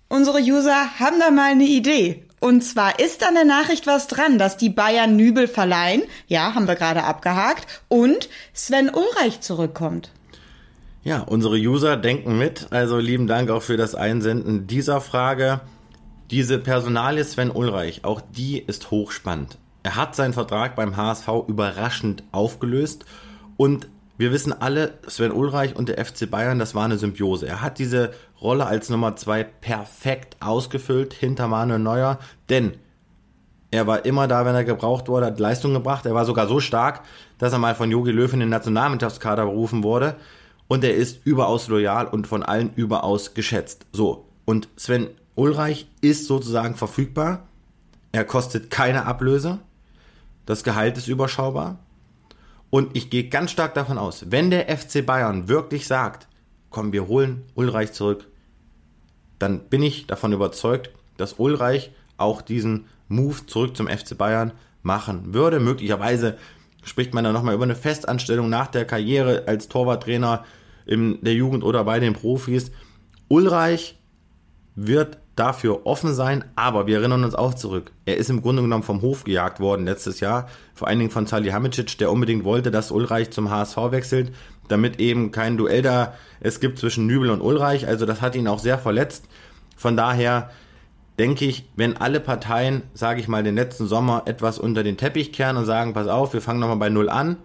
Unsere 0.08 0.38
User 0.38 0.98
haben 0.98 1.18
da 1.18 1.30
mal 1.30 1.52
eine 1.52 1.64
Idee. 1.64 2.26
Und 2.40 2.62
zwar 2.62 2.98
ist 2.98 3.26
an 3.26 3.34
der 3.34 3.44
Nachricht 3.44 3.86
was 3.86 4.08
dran, 4.08 4.38
dass 4.38 4.56
die 4.56 4.70
Bayern 4.70 5.16
Nübel 5.16 5.48
verleihen. 5.48 6.02
Ja, 6.26 6.54
haben 6.54 6.68
wir 6.68 6.74
gerade 6.74 7.04
abgehakt. 7.04 7.66
Und 7.88 8.28
Sven 8.52 8.90
Ulreich 8.90 9.40
zurückkommt. 9.40 10.10
Ja, 11.04 11.20
unsere 11.20 11.56
User 11.56 11.96
denken 11.96 12.38
mit. 12.38 12.68
Also 12.70 12.98
lieben 12.98 13.26
Dank 13.26 13.50
auch 13.50 13.62
für 13.62 13.76
das 13.76 13.94
Einsenden 13.94 14.66
dieser 14.66 15.00
Frage. 15.00 15.60
Diese 16.30 16.58
Personalie 16.58 17.24
Sven 17.24 17.50
Ulreich, 17.50 18.04
auch 18.04 18.20
die 18.20 18.58
ist 18.58 18.90
hochspannend. 18.90 19.58
Er 19.82 19.96
hat 19.96 20.14
seinen 20.14 20.32
Vertrag 20.32 20.76
beim 20.76 20.96
HSV 20.96 21.28
überraschend 21.48 22.22
aufgelöst 22.32 23.04
und 23.56 23.88
wir 24.18 24.32
wissen 24.32 24.52
alle, 24.52 24.98
Sven 25.08 25.32
Ulreich 25.32 25.74
und 25.74 25.88
der 25.88 26.04
FC 26.04 26.30
Bayern, 26.30 26.58
das 26.58 26.74
war 26.74 26.84
eine 26.84 26.98
Symbiose. 26.98 27.46
Er 27.46 27.62
hat 27.62 27.78
diese 27.78 28.12
Rolle 28.40 28.66
als 28.66 28.90
Nummer 28.90 29.16
zwei 29.16 29.42
perfekt 29.42 30.36
ausgefüllt 30.40 31.12
hinter 31.14 31.48
Manuel 31.48 31.78
Neuer, 31.78 32.18
denn 32.48 32.74
er 33.72 33.86
war 33.86 34.04
immer 34.04 34.28
da, 34.28 34.44
wenn 34.44 34.54
er 34.54 34.64
gebraucht 34.64 35.08
wurde, 35.08 35.26
hat 35.26 35.40
Leistung 35.40 35.72
gebracht. 35.72 36.04
Er 36.04 36.14
war 36.14 36.26
sogar 36.26 36.46
so 36.46 36.60
stark, 36.60 37.00
dass 37.38 37.54
er 37.54 37.58
mal 37.58 37.74
von 37.74 37.90
Jogi 37.90 38.10
Löw 38.10 38.30
in 38.32 38.40
den 38.40 38.50
Nationalmannschaftskader 38.50 39.46
berufen 39.46 39.82
wurde. 39.82 40.16
Und 40.68 40.84
er 40.84 40.94
ist 40.94 41.24
überaus 41.26 41.68
loyal 41.68 42.06
und 42.06 42.26
von 42.26 42.42
allen 42.42 42.74
überaus 42.74 43.32
geschätzt. 43.32 43.86
So. 43.92 44.26
Und 44.44 44.68
Sven 44.76 45.08
Ulreich 45.34 45.88
ist 46.02 46.26
sozusagen 46.26 46.74
verfügbar. 46.74 47.48
Er 48.12 48.24
kostet 48.24 48.68
keine 48.68 49.06
Ablöse. 49.06 49.58
Das 50.44 50.64
Gehalt 50.64 50.98
ist 50.98 51.08
überschaubar. 51.08 51.78
Und 52.72 52.96
ich 52.96 53.10
gehe 53.10 53.28
ganz 53.28 53.50
stark 53.50 53.74
davon 53.74 53.98
aus, 53.98 54.30
wenn 54.30 54.48
der 54.48 54.74
FC 54.74 55.04
Bayern 55.04 55.46
wirklich 55.46 55.86
sagt, 55.86 56.26
komm, 56.70 56.90
wir 56.94 57.06
holen 57.06 57.42
Ulreich 57.54 57.92
zurück, 57.92 58.28
dann 59.38 59.68
bin 59.68 59.82
ich 59.82 60.06
davon 60.06 60.32
überzeugt, 60.32 60.88
dass 61.18 61.34
Ulreich 61.34 61.92
auch 62.16 62.40
diesen 62.40 62.86
Move 63.08 63.44
zurück 63.44 63.76
zum 63.76 63.88
FC 63.88 64.16
Bayern 64.16 64.52
machen 64.82 65.34
würde. 65.34 65.60
Möglicherweise 65.60 66.38
spricht 66.82 67.12
man 67.12 67.24
dann 67.24 67.34
nochmal 67.34 67.54
über 67.54 67.64
eine 67.64 67.74
Festanstellung 67.74 68.48
nach 68.48 68.68
der 68.68 68.86
Karriere 68.86 69.44
als 69.46 69.68
Torwarttrainer 69.68 70.46
in 70.86 71.22
der 71.22 71.34
Jugend 71.34 71.64
oder 71.64 71.84
bei 71.84 72.00
den 72.00 72.14
Profis. 72.14 72.72
Ulreich 73.28 73.98
wird 74.76 75.18
dafür 75.36 75.86
offen 75.86 76.14
sein, 76.14 76.44
aber 76.56 76.86
wir 76.86 76.98
erinnern 76.98 77.24
uns 77.24 77.34
auch 77.34 77.54
zurück. 77.54 77.92
Er 78.04 78.16
ist 78.18 78.28
im 78.28 78.42
Grunde 78.42 78.62
genommen 78.62 78.82
vom 78.82 79.00
Hof 79.00 79.24
gejagt 79.24 79.60
worden 79.60 79.86
letztes 79.86 80.20
Jahr, 80.20 80.48
vor 80.74 80.88
allen 80.88 80.98
Dingen 80.98 81.10
von 81.10 81.26
Salihamidzic, 81.26 81.96
der 81.98 82.10
unbedingt 82.10 82.44
wollte, 82.44 82.70
dass 82.70 82.90
Ulreich 82.90 83.30
zum 83.30 83.50
HSV 83.50 83.76
wechselt, 83.90 84.32
damit 84.68 85.00
eben 85.00 85.30
kein 85.30 85.56
Duell 85.56 85.82
da 85.82 86.14
es 86.40 86.60
gibt 86.60 86.78
zwischen 86.78 87.06
Nübel 87.06 87.30
und 87.30 87.40
Ulreich. 87.40 87.86
Also 87.86 88.04
das 88.04 88.20
hat 88.20 88.34
ihn 88.34 88.48
auch 88.48 88.58
sehr 88.58 88.78
verletzt. 88.78 89.26
Von 89.76 89.96
daher 89.96 90.50
denke 91.18 91.44
ich, 91.44 91.68
wenn 91.76 91.96
alle 91.96 92.20
Parteien, 92.20 92.82
sage 92.94 93.20
ich 93.20 93.28
mal, 93.28 93.42
den 93.42 93.54
letzten 93.54 93.86
Sommer 93.86 94.22
etwas 94.26 94.58
unter 94.58 94.82
den 94.82 94.96
Teppich 94.96 95.32
kehren 95.32 95.56
und 95.56 95.66
sagen, 95.66 95.94
pass 95.94 96.08
auf, 96.08 96.32
wir 96.32 96.40
fangen 96.40 96.60
nochmal 96.60 96.76
bei 96.76 96.88
Null 96.88 97.08
an, 97.08 97.36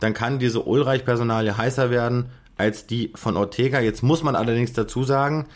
dann 0.00 0.14
kann 0.14 0.38
diese 0.38 0.62
Ulreich-Personalie 0.62 1.56
heißer 1.56 1.90
werden 1.90 2.26
als 2.56 2.86
die 2.86 3.12
von 3.14 3.36
Ortega. 3.36 3.80
Jetzt 3.80 4.02
muss 4.02 4.22
man 4.22 4.36
allerdings 4.36 4.72
dazu 4.72 5.04
sagen, 5.04 5.46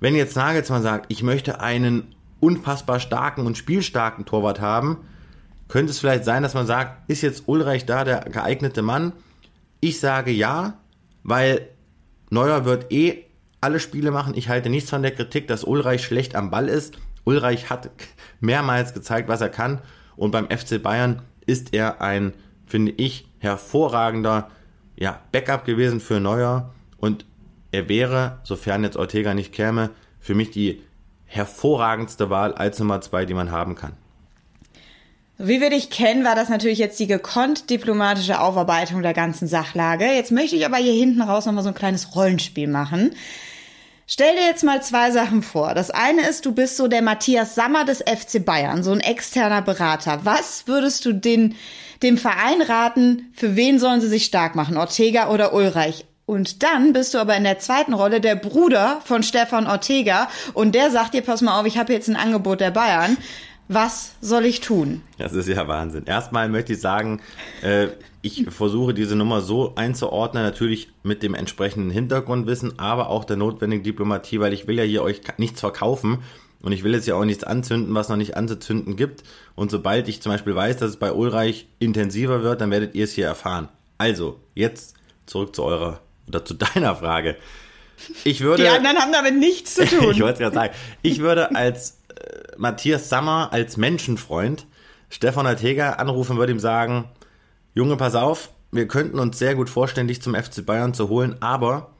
wenn 0.00 0.14
jetzt 0.14 0.36
Nagelsmann 0.36 0.82
sagt, 0.82 1.06
ich 1.08 1.22
möchte 1.22 1.60
einen 1.60 2.14
unfassbar 2.40 3.00
starken 3.00 3.46
und 3.46 3.58
spielstarken 3.58 4.24
Torwart 4.24 4.60
haben, 4.60 4.98
könnte 5.68 5.90
es 5.90 5.98
vielleicht 5.98 6.24
sein, 6.24 6.42
dass 6.42 6.54
man 6.54 6.66
sagt, 6.66 7.10
ist 7.10 7.22
jetzt 7.22 7.44
Ulreich 7.46 7.84
da 7.84 8.04
der 8.04 8.20
geeignete 8.20 8.82
Mann? 8.82 9.12
Ich 9.80 10.00
sage 10.00 10.30
ja, 10.30 10.78
weil 11.22 11.68
Neuer 12.30 12.64
wird 12.64 12.92
eh 12.92 13.24
alle 13.60 13.80
Spiele 13.80 14.10
machen. 14.10 14.34
Ich 14.36 14.48
halte 14.48 14.70
nichts 14.70 14.90
von 14.90 15.02
der 15.02 15.10
Kritik, 15.10 15.48
dass 15.48 15.64
Ulreich 15.64 16.04
schlecht 16.04 16.34
am 16.36 16.50
Ball 16.50 16.68
ist. 16.68 16.96
Ulreich 17.24 17.70
hat 17.70 17.90
mehrmals 18.40 18.94
gezeigt, 18.94 19.28
was 19.28 19.40
er 19.40 19.50
kann. 19.50 19.80
Und 20.16 20.30
beim 20.30 20.48
FC 20.48 20.82
Bayern 20.82 21.22
ist 21.46 21.74
er 21.74 22.00
ein, 22.00 22.34
finde 22.66 22.92
ich, 22.92 23.28
hervorragender 23.38 24.50
ja, 24.96 25.20
Backup 25.32 25.64
gewesen 25.64 26.00
für 26.00 26.20
Neuer. 26.20 26.72
Und 26.98 27.26
er 27.70 27.88
wäre, 27.88 28.40
sofern 28.44 28.84
jetzt 28.84 28.96
Ortega 28.96 29.34
nicht 29.34 29.52
käme, 29.52 29.90
für 30.20 30.34
mich 30.34 30.50
die 30.50 30.82
hervorragendste 31.26 32.30
Wahl 32.30 32.54
als 32.54 32.78
Nummer 32.78 33.00
zwei, 33.00 33.24
die 33.24 33.34
man 33.34 33.50
haben 33.50 33.74
kann. 33.74 33.92
Wie 35.40 35.60
wir 35.60 35.70
dich 35.70 35.88
kennen, 35.90 36.24
war 36.24 36.34
das 36.34 36.48
natürlich 36.48 36.78
jetzt 36.78 36.98
die 36.98 37.06
gekonnt 37.06 37.70
diplomatische 37.70 38.40
Aufarbeitung 38.40 39.02
der 39.02 39.14
ganzen 39.14 39.46
Sachlage. 39.46 40.04
Jetzt 40.04 40.32
möchte 40.32 40.56
ich 40.56 40.66
aber 40.66 40.78
hier 40.78 40.94
hinten 40.94 41.22
raus 41.22 41.46
nochmal 41.46 41.62
so 41.62 41.68
ein 41.68 41.76
kleines 41.76 42.16
Rollenspiel 42.16 42.66
machen. 42.66 43.14
Stell 44.10 44.34
dir 44.34 44.46
jetzt 44.46 44.64
mal 44.64 44.82
zwei 44.82 45.12
Sachen 45.12 45.42
vor. 45.42 45.74
Das 45.74 45.90
eine 45.90 46.26
ist, 46.26 46.44
du 46.44 46.52
bist 46.52 46.76
so 46.76 46.88
der 46.88 47.02
Matthias 47.02 47.54
Sammer 47.54 47.84
des 47.84 47.98
FC 47.98 48.44
Bayern, 48.44 48.82
so 48.82 48.90
ein 48.90 49.00
externer 49.00 49.62
Berater. 49.62 50.20
Was 50.24 50.66
würdest 50.66 51.04
du 51.04 51.12
den, 51.12 51.54
dem 52.02 52.18
Verein 52.18 52.62
raten, 52.62 53.30
für 53.34 53.54
wen 53.54 53.78
sollen 53.78 54.00
sie 54.00 54.08
sich 54.08 54.24
stark 54.24 54.56
machen? 54.56 54.76
Ortega 54.76 55.28
oder 55.28 55.52
Ulreich? 55.52 56.04
Und 56.28 56.62
dann 56.62 56.92
bist 56.92 57.14
du 57.14 57.18
aber 57.18 57.38
in 57.38 57.44
der 57.44 57.58
zweiten 57.58 57.94
Rolle 57.94 58.20
der 58.20 58.36
Bruder 58.36 59.00
von 59.02 59.22
Stefan 59.22 59.66
Ortega 59.66 60.28
und 60.52 60.74
der 60.74 60.90
sagt 60.90 61.14
dir, 61.14 61.22
pass 61.22 61.40
mal 61.40 61.58
auf, 61.58 61.64
ich 61.64 61.78
habe 61.78 61.94
jetzt 61.94 62.06
ein 62.06 62.16
Angebot 62.16 62.60
der 62.60 62.70
Bayern. 62.70 63.16
Was 63.68 64.12
soll 64.20 64.44
ich 64.44 64.60
tun? 64.60 65.00
Das 65.16 65.32
ist 65.32 65.48
ja 65.48 65.66
Wahnsinn. 65.68 66.04
Erstmal 66.04 66.50
möchte 66.50 66.74
ich 66.74 66.82
sagen, 66.82 67.22
äh, 67.62 67.86
ich 68.20 68.44
versuche 68.50 68.92
diese 68.92 69.16
Nummer 69.16 69.40
so 69.40 69.72
einzuordnen, 69.76 70.42
natürlich 70.42 70.90
mit 71.02 71.22
dem 71.22 71.32
entsprechenden 71.32 71.90
Hintergrundwissen, 71.90 72.78
aber 72.78 73.08
auch 73.08 73.24
der 73.24 73.38
notwendigen 73.38 73.82
Diplomatie, 73.82 74.38
weil 74.38 74.52
ich 74.52 74.66
will 74.66 74.76
ja 74.76 74.84
hier 74.84 75.02
euch 75.02 75.22
nichts 75.38 75.60
verkaufen 75.60 76.18
und 76.60 76.72
ich 76.72 76.84
will 76.84 76.92
jetzt 76.92 77.06
ja 77.06 77.14
auch 77.14 77.24
nichts 77.24 77.44
anzünden, 77.44 77.94
was 77.94 78.10
noch 78.10 78.18
nicht 78.18 78.36
anzuzünden 78.36 78.96
gibt. 78.96 79.22
Und 79.54 79.70
sobald 79.70 80.08
ich 80.08 80.20
zum 80.20 80.32
Beispiel 80.32 80.54
weiß, 80.54 80.76
dass 80.76 80.90
es 80.90 80.96
bei 80.98 81.10
Ulreich 81.10 81.68
intensiver 81.78 82.42
wird, 82.42 82.60
dann 82.60 82.70
werdet 82.70 82.94
ihr 82.94 83.04
es 83.04 83.12
hier 83.12 83.24
erfahren. 83.24 83.70
Also, 83.96 84.40
jetzt 84.54 84.94
zurück 85.24 85.56
zu 85.56 85.64
eurer 85.64 86.00
oder 86.28 86.44
zu 86.44 86.54
deiner 86.54 86.96
Frage. 86.96 87.36
Ich 88.24 88.40
würde, 88.42 88.62
Die 88.62 88.68
anderen 88.68 88.98
haben 88.98 89.12
damit 89.12 89.36
nichts 89.38 89.74
zu 89.74 89.84
tun. 89.86 90.12
ich 90.12 90.20
wollte 90.20 90.34
es 90.34 90.38
gerade 90.38 90.54
sagen. 90.54 90.74
Ich 91.02 91.18
würde 91.18 91.54
als 91.54 91.98
äh, 92.10 92.52
Matthias 92.56 93.08
Sammer, 93.08 93.48
als 93.52 93.76
Menschenfreund, 93.76 94.66
Stefan 95.10 95.46
Ortega 95.46 95.94
anrufen, 95.94 96.36
würde 96.36 96.52
ihm 96.52 96.60
sagen, 96.60 97.06
Junge, 97.74 97.96
pass 97.96 98.14
auf, 98.14 98.50
wir 98.70 98.86
könnten 98.86 99.18
uns 99.18 99.38
sehr 99.38 99.54
gut 99.54 99.70
vorstellen, 99.70 100.08
dich 100.08 100.22
zum 100.22 100.34
FC 100.34 100.64
Bayern 100.64 100.94
zu 100.94 101.08
holen, 101.08 101.36
aber 101.40 101.90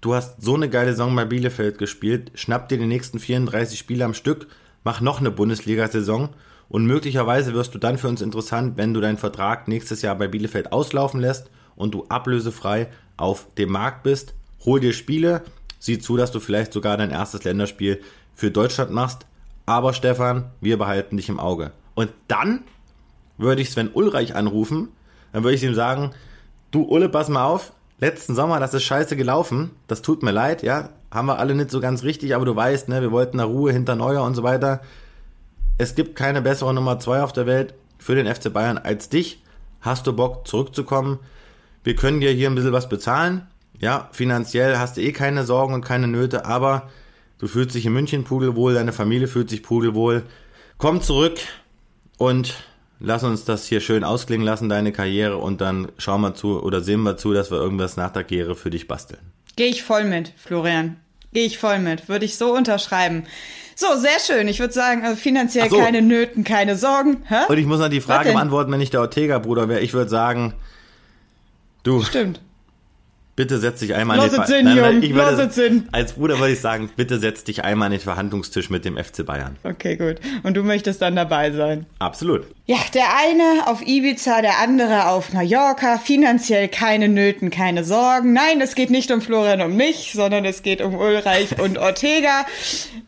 du 0.00 0.14
hast 0.14 0.40
so 0.40 0.54
eine 0.54 0.68
geile 0.70 0.92
Saison 0.92 1.14
bei 1.16 1.24
Bielefeld 1.24 1.78
gespielt, 1.78 2.30
schnapp 2.34 2.68
dir 2.68 2.78
die 2.78 2.86
nächsten 2.86 3.18
34 3.18 3.78
Spiele 3.78 4.04
am 4.04 4.14
Stück, 4.14 4.46
mach 4.84 5.00
noch 5.00 5.20
eine 5.20 5.30
Bundesliga-Saison 5.30 6.30
und 6.68 6.86
möglicherweise 6.86 7.52
wirst 7.54 7.74
du 7.74 7.78
dann 7.78 7.98
für 7.98 8.08
uns 8.08 8.22
interessant, 8.22 8.76
wenn 8.76 8.94
du 8.94 9.00
deinen 9.00 9.18
Vertrag 9.18 9.66
nächstes 9.68 10.02
Jahr 10.02 10.14
bei 10.14 10.28
Bielefeld 10.28 10.72
auslaufen 10.72 11.20
lässt 11.20 11.50
und 11.74 11.92
du 11.94 12.06
ablösefrei 12.08 12.88
auf 13.20 13.46
dem 13.56 13.70
Markt 13.70 14.02
bist. 14.02 14.34
Hol 14.64 14.80
dir 14.80 14.92
Spiele, 14.92 15.42
sieh 15.78 15.98
zu, 15.98 16.16
dass 16.16 16.32
du 16.32 16.40
vielleicht 16.40 16.72
sogar 16.72 16.96
dein 16.96 17.10
erstes 17.10 17.44
Länderspiel 17.44 18.00
für 18.34 18.50
Deutschland 18.50 18.90
machst. 18.90 19.26
Aber 19.66 19.92
Stefan, 19.92 20.50
wir 20.60 20.78
behalten 20.78 21.16
dich 21.16 21.28
im 21.28 21.40
Auge. 21.40 21.72
Und 21.94 22.10
dann 22.28 22.62
würde 23.38 23.62
ich 23.62 23.70
Sven 23.70 23.90
Ulreich 23.92 24.34
anrufen, 24.34 24.88
dann 25.32 25.44
würde 25.44 25.54
ich 25.54 25.62
ihm 25.62 25.74
sagen, 25.74 26.10
du 26.70 26.82
Ulle, 26.82 27.08
pass 27.08 27.28
mal 27.28 27.44
auf, 27.44 27.72
letzten 27.98 28.34
Sommer, 28.34 28.60
das 28.60 28.74
ist 28.74 28.82
scheiße 28.82 29.16
gelaufen, 29.16 29.70
das 29.86 30.02
tut 30.02 30.22
mir 30.22 30.32
leid, 30.32 30.62
ja, 30.62 30.90
haben 31.10 31.26
wir 31.26 31.38
alle 31.38 31.54
nicht 31.54 31.70
so 31.70 31.80
ganz 31.80 32.02
richtig, 32.02 32.34
aber 32.34 32.44
du 32.44 32.54
weißt, 32.54 32.88
ne, 32.88 33.00
wir 33.00 33.10
wollten 33.10 33.38
da 33.38 33.44
Ruhe 33.44 33.72
hinter 33.72 33.96
Neuer 33.96 34.22
und 34.22 34.34
so 34.34 34.42
weiter. 34.42 34.80
Es 35.78 35.94
gibt 35.94 36.14
keine 36.14 36.42
bessere 36.42 36.72
Nummer 36.74 36.98
zwei 36.98 37.22
auf 37.22 37.32
der 37.32 37.46
Welt 37.46 37.74
für 37.98 38.14
den 38.14 38.32
FC 38.32 38.52
Bayern 38.52 38.78
als 38.78 39.08
dich. 39.08 39.42
Hast 39.80 40.06
du 40.06 40.12
Bock 40.12 40.46
zurückzukommen? 40.46 41.18
Wir 41.82 41.96
können 41.96 42.20
dir 42.20 42.30
hier 42.30 42.48
ein 42.50 42.54
bisschen 42.54 42.72
was 42.72 42.88
bezahlen. 42.88 43.46
Ja, 43.78 44.08
finanziell 44.12 44.76
hast 44.76 44.96
du 44.96 45.00
eh 45.00 45.12
keine 45.12 45.44
Sorgen 45.44 45.72
und 45.72 45.84
keine 45.84 46.06
Nöte, 46.06 46.44
aber 46.44 46.90
du 47.38 47.46
fühlst 47.46 47.74
dich 47.74 47.86
in 47.86 47.94
München 47.94 48.24
pudelwohl, 48.24 48.74
deine 48.74 48.92
Familie 48.92 49.26
fühlt 49.26 49.48
sich 49.48 49.62
pudelwohl. 49.62 50.24
Komm 50.76 51.00
zurück 51.00 51.38
und 52.18 52.54
lass 52.98 53.24
uns 53.24 53.44
das 53.44 53.66
hier 53.66 53.80
schön 53.80 54.04
ausklingen 54.04 54.44
lassen, 54.44 54.68
deine 54.68 54.92
Karriere, 54.92 55.38
und 55.38 55.62
dann 55.62 55.90
schauen 55.96 56.20
wir 56.20 56.34
zu 56.34 56.62
oder 56.62 56.82
sehen 56.82 57.02
wir 57.02 57.16
zu, 57.16 57.32
dass 57.32 57.50
wir 57.50 57.58
irgendwas 57.58 57.96
nach 57.96 58.10
der 58.10 58.24
Karriere 58.24 58.54
für 58.54 58.68
dich 58.68 58.86
basteln. 58.86 59.32
Gehe 59.56 59.68
ich 59.68 59.82
voll 59.82 60.04
mit, 60.04 60.34
Florian. 60.36 60.96
Gehe 61.32 61.46
ich 61.46 61.58
voll 61.58 61.78
mit. 61.78 62.08
Würde 62.08 62.24
ich 62.24 62.36
so 62.36 62.54
unterschreiben. 62.54 63.24
So, 63.76 63.86
sehr 63.96 64.18
schön. 64.20 64.48
Ich 64.48 64.58
würde 64.58 64.74
sagen, 64.74 65.04
also 65.04 65.16
finanziell 65.16 65.70
so. 65.70 65.78
keine 65.78 66.02
Nöten, 66.02 66.44
keine 66.44 66.76
Sorgen. 66.76 67.22
Hä? 67.26 67.46
Und 67.48 67.56
ich 67.56 67.66
muss 67.66 67.78
noch 67.78 67.88
die 67.88 68.00
Frage 68.00 68.32
beantworten, 68.32 68.72
wenn 68.72 68.80
ich 68.80 68.90
der 68.90 69.00
Ortega-Bruder 69.00 69.68
wäre. 69.68 69.80
Ich 69.80 69.94
würde 69.94 70.10
sagen, 70.10 70.54
du, 71.82 72.02
Stimmt. 72.02 72.40
Bitte 73.40 73.58
setz 73.58 73.80
dich 73.80 73.94
einmal 73.94 74.18
Lass 74.18 74.34
an 74.34 74.40
den 74.40 74.46
Sinn, 74.46 74.64
Nein, 74.66 74.76
nein, 74.76 75.02
ich 75.02 75.14
würde-. 75.14 75.82
Als 75.92 76.12
Bruder 76.12 76.38
würde 76.38 76.52
ich 76.52 76.60
sagen, 76.60 76.90
bitte 76.94 77.18
setz 77.18 77.42
dich 77.42 77.64
einmal 77.64 77.86
an 77.86 77.92
den 77.92 78.00
Verhandlungstisch 78.02 78.68
mit 78.68 78.84
dem 78.84 78.98
FC 78.98 79.24
Bayern. 79.24 79.56
Okay, 79.64 79.96
gut. 79.96 80.16
Und 80.42 80.58
du 80.58 80.62
möchtest 80.62 81.00
dann 81.00 81.16
dabei 81.16 81.50
sein. 81.50 81.86
Absolut. 82.00 82.42
Ja, 82.66 82.76
der 82.94 83.16
eine 83.16 83.66
auf 83.66 83.80
Ibiza, 83.84 84.42
der 84.42 84.58
andere 84.60 85.08
auf 85.08 85.32
Mallorca. 85.32 85.96
Finanziell 85.96 86.68
keine 86.68 87.08
Nöten, 87.08 87.50
keine 87.50 87.82
Sorgen. 87.82 88.34
Nein, 88.34 88.60
es 88.60 88.74
geht 88.74 88.90
nicht 88.90 89.10
um 89.10 89.22
Florian 89.22 89.62
und 89.62 89.74
mich, 89.74 90.12
sondern 90.14 90.44
es 90.44 90.62
geht 90.62 90.82
um 90.82 90.94
Ulreich 90.94 91.58
und 91.58 91.78
Ortega. 91.78 92.44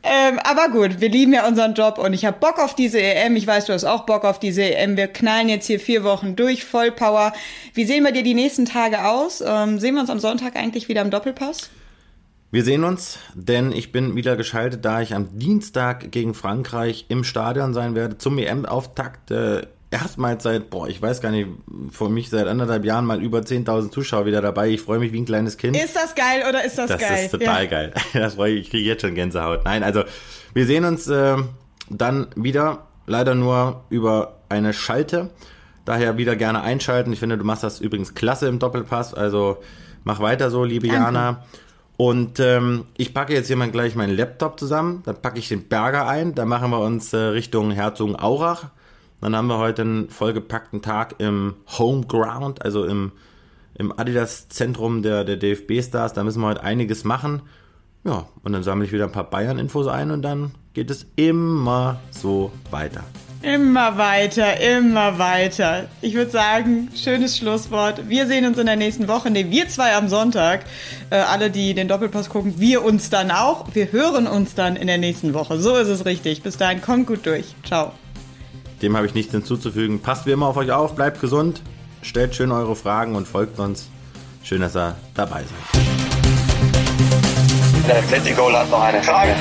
Ähm, 0.03 0.41
aber 0.43 0.71
gut, 0.71 1.01
wir 1.01 1.11
lieben 1.11 1.33
ja 1.33 1.47
unseren 1.47 1.75
Job 1.75 1.99
und 1.99 2.13
ich 2.13 2.25
habe 2.25 2.39
Bock 2.41 2.59
auf 2.59 2.75
diese 2.75 3.01
EM. 3.01 3.37
Ich 3.37 3.47
weiß, 3.47 3.67
du 3.67 3.73
hast 3.73 3.85
auch 3.85 4.05
Bock 4.07 4.25
auf 4.25 4.41
diese 4.41 4.63
EM. 4.63 4.97
Wir 4.97 5.09
knallen 5.09 5.49
jetzt 5.49 5.67
hier 5.67 5.79
vier 5.79 6.03
Wochen 6.03 6.35
durch, 6.35 6.65
Vollpower. 6.65 7.33
Wie 7.75 7.85
sehen 7.85 8.03
wir 8.03 8.13
dir 8.13 8.25
die 8.25 8.35
nächsten 8.35 8.65
Tage 8.65 9.05
aus? 9.05 9.45
Ähm, 9.47 9.79
sehen 9.79 9.95
wir 9.95 10.01
uns 10.01 10.11
am 10.11 10.19
Sonntag 10.23 10.57
eigentlich 10.57 10.89
wieder 10.89 11.03
im 11.03 11.11
Doppelpass? 11.11 11.69
Wir 12.51 12.65
sehen 12.65 12.85
uns, 12.85 13.19
denn 13.35 13.73
ich 13.73 13.93
bin 13.93 14.15
wieder 14.15 14.37
geschaltet, 14.37 14.85
da 14.85 15.01
ich 15.01 15.15
am 15.15 15.39
Dienstag 15.39 16.13
gegen 16.13 16.35
Frankreich 16.35 17.07
im 17.09 17.25
Stadion 17.25 17.73
sein 17.73 17.95
werde 17.95 18.19
zum 18.19 18.39
EM-Auftakt. 18.39 19.31
Äh, 19.31 19.67
erstmals 19.91 20.43
seit, 20.43 20.69
boah, 20.69 20.89
ich 20.89 21.01
weiß 21.01 21.21
gar 21.21 21.31
nicht, 21.31 21.49
vor 21.91 22.11
mich 22.11 22.31
seit 22.31 22.47
anderthalb 22.47 22.85
Jahren 22.85 23.05
mal 23.05 23.23
über 23.23 23.41
10.000 23.41 23.91
Zuschauer 23.91 24.27
wieder 24.27 24.41
dabei. 24.41 24.69
Ich 24.69 24.81
freue 24.81 24.99
mich 24.99 25.13
wie 25.13 25.21
ein 25.21 25.25
kleines 25.25 25.57
Kind. 25.57 25.77
Ist 25.77 25.97
das 25.97 26.15
geil 26.15 26.43
oder 26.49 26.65
ist 26.65 26.77
das, 26.79 26.89
das 26.89 27.01
geil? 27.01 27.11
Das 27.11 27.23
ist 27.23 27.31
total 27.31 27.65
ja. 27.65 27.71
geil. 27.71 27.95
Das 28.13 28.35
freue 28.35 28.53
ich, 28.53 28.63
ich 28.63 28.71
kriege 28.71 28.89
jetzt 28.89 29.03
schon 29.03 29.15
Gänsehaut. 29.15 29.65
Nein, 29.65 29.83
also 29.83 30.05
wir 30.53 30.67
sehen 30.67 30.85
uns 30.85 31.09
äh, 31.09 31.37
dann 31.89 32.27
wieder, 32.37 32.87
leider 33.07 33.35
nur 33.35 33.85
über 33.91 34.41
eine 34.49 34.73
Schalte. 34.73 35.31
Daher 35.85 36.17
wieder 36.17 36.37
gerne 36.37 36.63
einschalten. 36.63 37.13
Ich 37.13 37.19
finde, 37.19 37.39
du 37.39 37.45
machst 37.45 37.65
das 37.65 37.81
übrigens 37.81 38.15
klasse 38.15 38.47
im 38.47 38.59
Doppelpass. 38.59 39.15
Also 39.15 39.59
mach 40.05 40.21
weiter 40.21 40.51
so, 40.51 40.65
liebe 40.65 40.89
Danke. 40.89 41.03
Jana. 41.03 41.45
Und 41.97 42.41
ähm, 42.41 42.85
ich 42.97 43.15
packe 43.15 43.33
jetzt 43.33 43.47
hier 43.47 43.57
mal 43.57 43.71
gleich 43.71 43.95
meinen 43.95 44.17
Laptop 44.17 44.59
zusammen, 44.59 45.03
dann 45.05 45.21
packe 45.21 45.39
ich 45.39 45.49
den 45.49 45.69
Berger 45.69 46.09
ein, 46.09 46.35
dann 46.35 46.49
machen 46.49 46.71
wir 46.71 46.81
uns 46.81 47.13
äh, 47.13 47.19
Richtung 47.19 47.71
Herzogenaurach. 47.71 48.65
Dann 49.21 49.37
haben 49.37 49.47
wir 49.47 49.59
heute 49.59 49.83
einen 49.83 50.11
vollgepackten 50.11 50.83
Tag 50.83 51.15
im 51.19 51.55
Homeground, 51.79 52.65
also 52.65 52.85
im, 52.85 53.13
im 53.75 53.97
Adidas-Zentrum 53.97 55.03
der, 55.03 55.23
der 55.23 55.37
DFB-Stars. 55.37 56.13
Da 56.13 56.25
müssen 56.25 56.41
wir 56.41 56.49
heute 56.49 56.65
einiges 56.65 57.05
machen. 57.05 57.43
Ja, 58.03 58.27
und 58.43 58.53
dann 58.53 58.65
sammle 58.65 58.85
ich 58.85 58.93
wieder 58.93 59.05
ein 59.05 59.13
paar 59.13 59.31
Bayern-Infos 59.31 59.87
ein 59.87 60.11
und 60.11 60.23
dann 60.23 60.53
geht 60.75 60.91
es 60.91 61.07
immer 61.15 62.01
so 62.11 62.51
weiter. 62.73 63.05
Immer 63.43 63.99
weiter, 63.99 64.61
immer 64.61 65.19
weiter. 65.19 65.89
Ich 66.01 66.15
würde 66.15 66.31
sagen, 66.31 66.91
schönes 66.95 67.37
Schlusswort. 67.37 68.09
Wir 68.09 68.29
sehen 68.29 68.47
uns 68.47 68.57
in 68.57 68.67
der 68.67 68.77
nächsten 68.77 69.09
Woche. 69.09 69.33
Ne, 69.33 69.51
wir 69.51 69.69
zwei 69.69 69.97
am 69.97 70.09
Sonntag. 70.09 70.65
Äh, 71.11 71.17
alle, 71.17 71.51
die 71.51 71.75
den 71.75 71.89
Doppelpass 71.89 72.29
gucken, 72.29 72.55
wir 72.59 72.85
uns 72.85 73.11
dann 73.11 73.33
auch. 73.33 73.67
Wir 73.75 73.91
hören 73.91 74.29
uns 74.29 74.55
dann 74.55 74.77
in 74.77 74.87
der 74.87 74.99
nächsten 74.99 75.35
Woche. 75.35 75.59
So 75.59 75.75
ist 75.75 75.89
es 75.89 76.05
richtig. 76.05 76.43
Bis 76.45 76.57
dahin, 76.57 76.81
kommt 76.81 77.09
gut 77.09 77.27
durch. 77.27 77.57
Ciao. 77.67 77.91
Dem 78.81 78.97
habe 78.97 79.07
ich 79.07 79.15
nichts 79.15 79.33
hinzuzufügen. 79.33 80.01
Passt 80.01 80.25
wie 80.27 80.31
immer 80.31 80.47
auf 80.47 80.57
euch 80.57 80.71
auf, 80.71 80.95
bleibt 80.95 81.21
gesund, 81.21 81.63
stellt 82.03 82.37
schön 82.37 82.53
eure 82.53 82.77
Fragen 82.77 83.17
und 83.17 83.27
folgt 83.27 83.59
uns. 83.59 83.89
Schön, 84.45 84.61
dass 84.61 84.77
ihr 84.77 84.95
dabei 85.15 85.43
seid. 85.43 85.83
Der 87.89 87.99
Atletico 87.99 88.53
hat 88.53 88.71
noch 88.71 88.83
eine 88.83 89.03
Frage. 89.03 89.35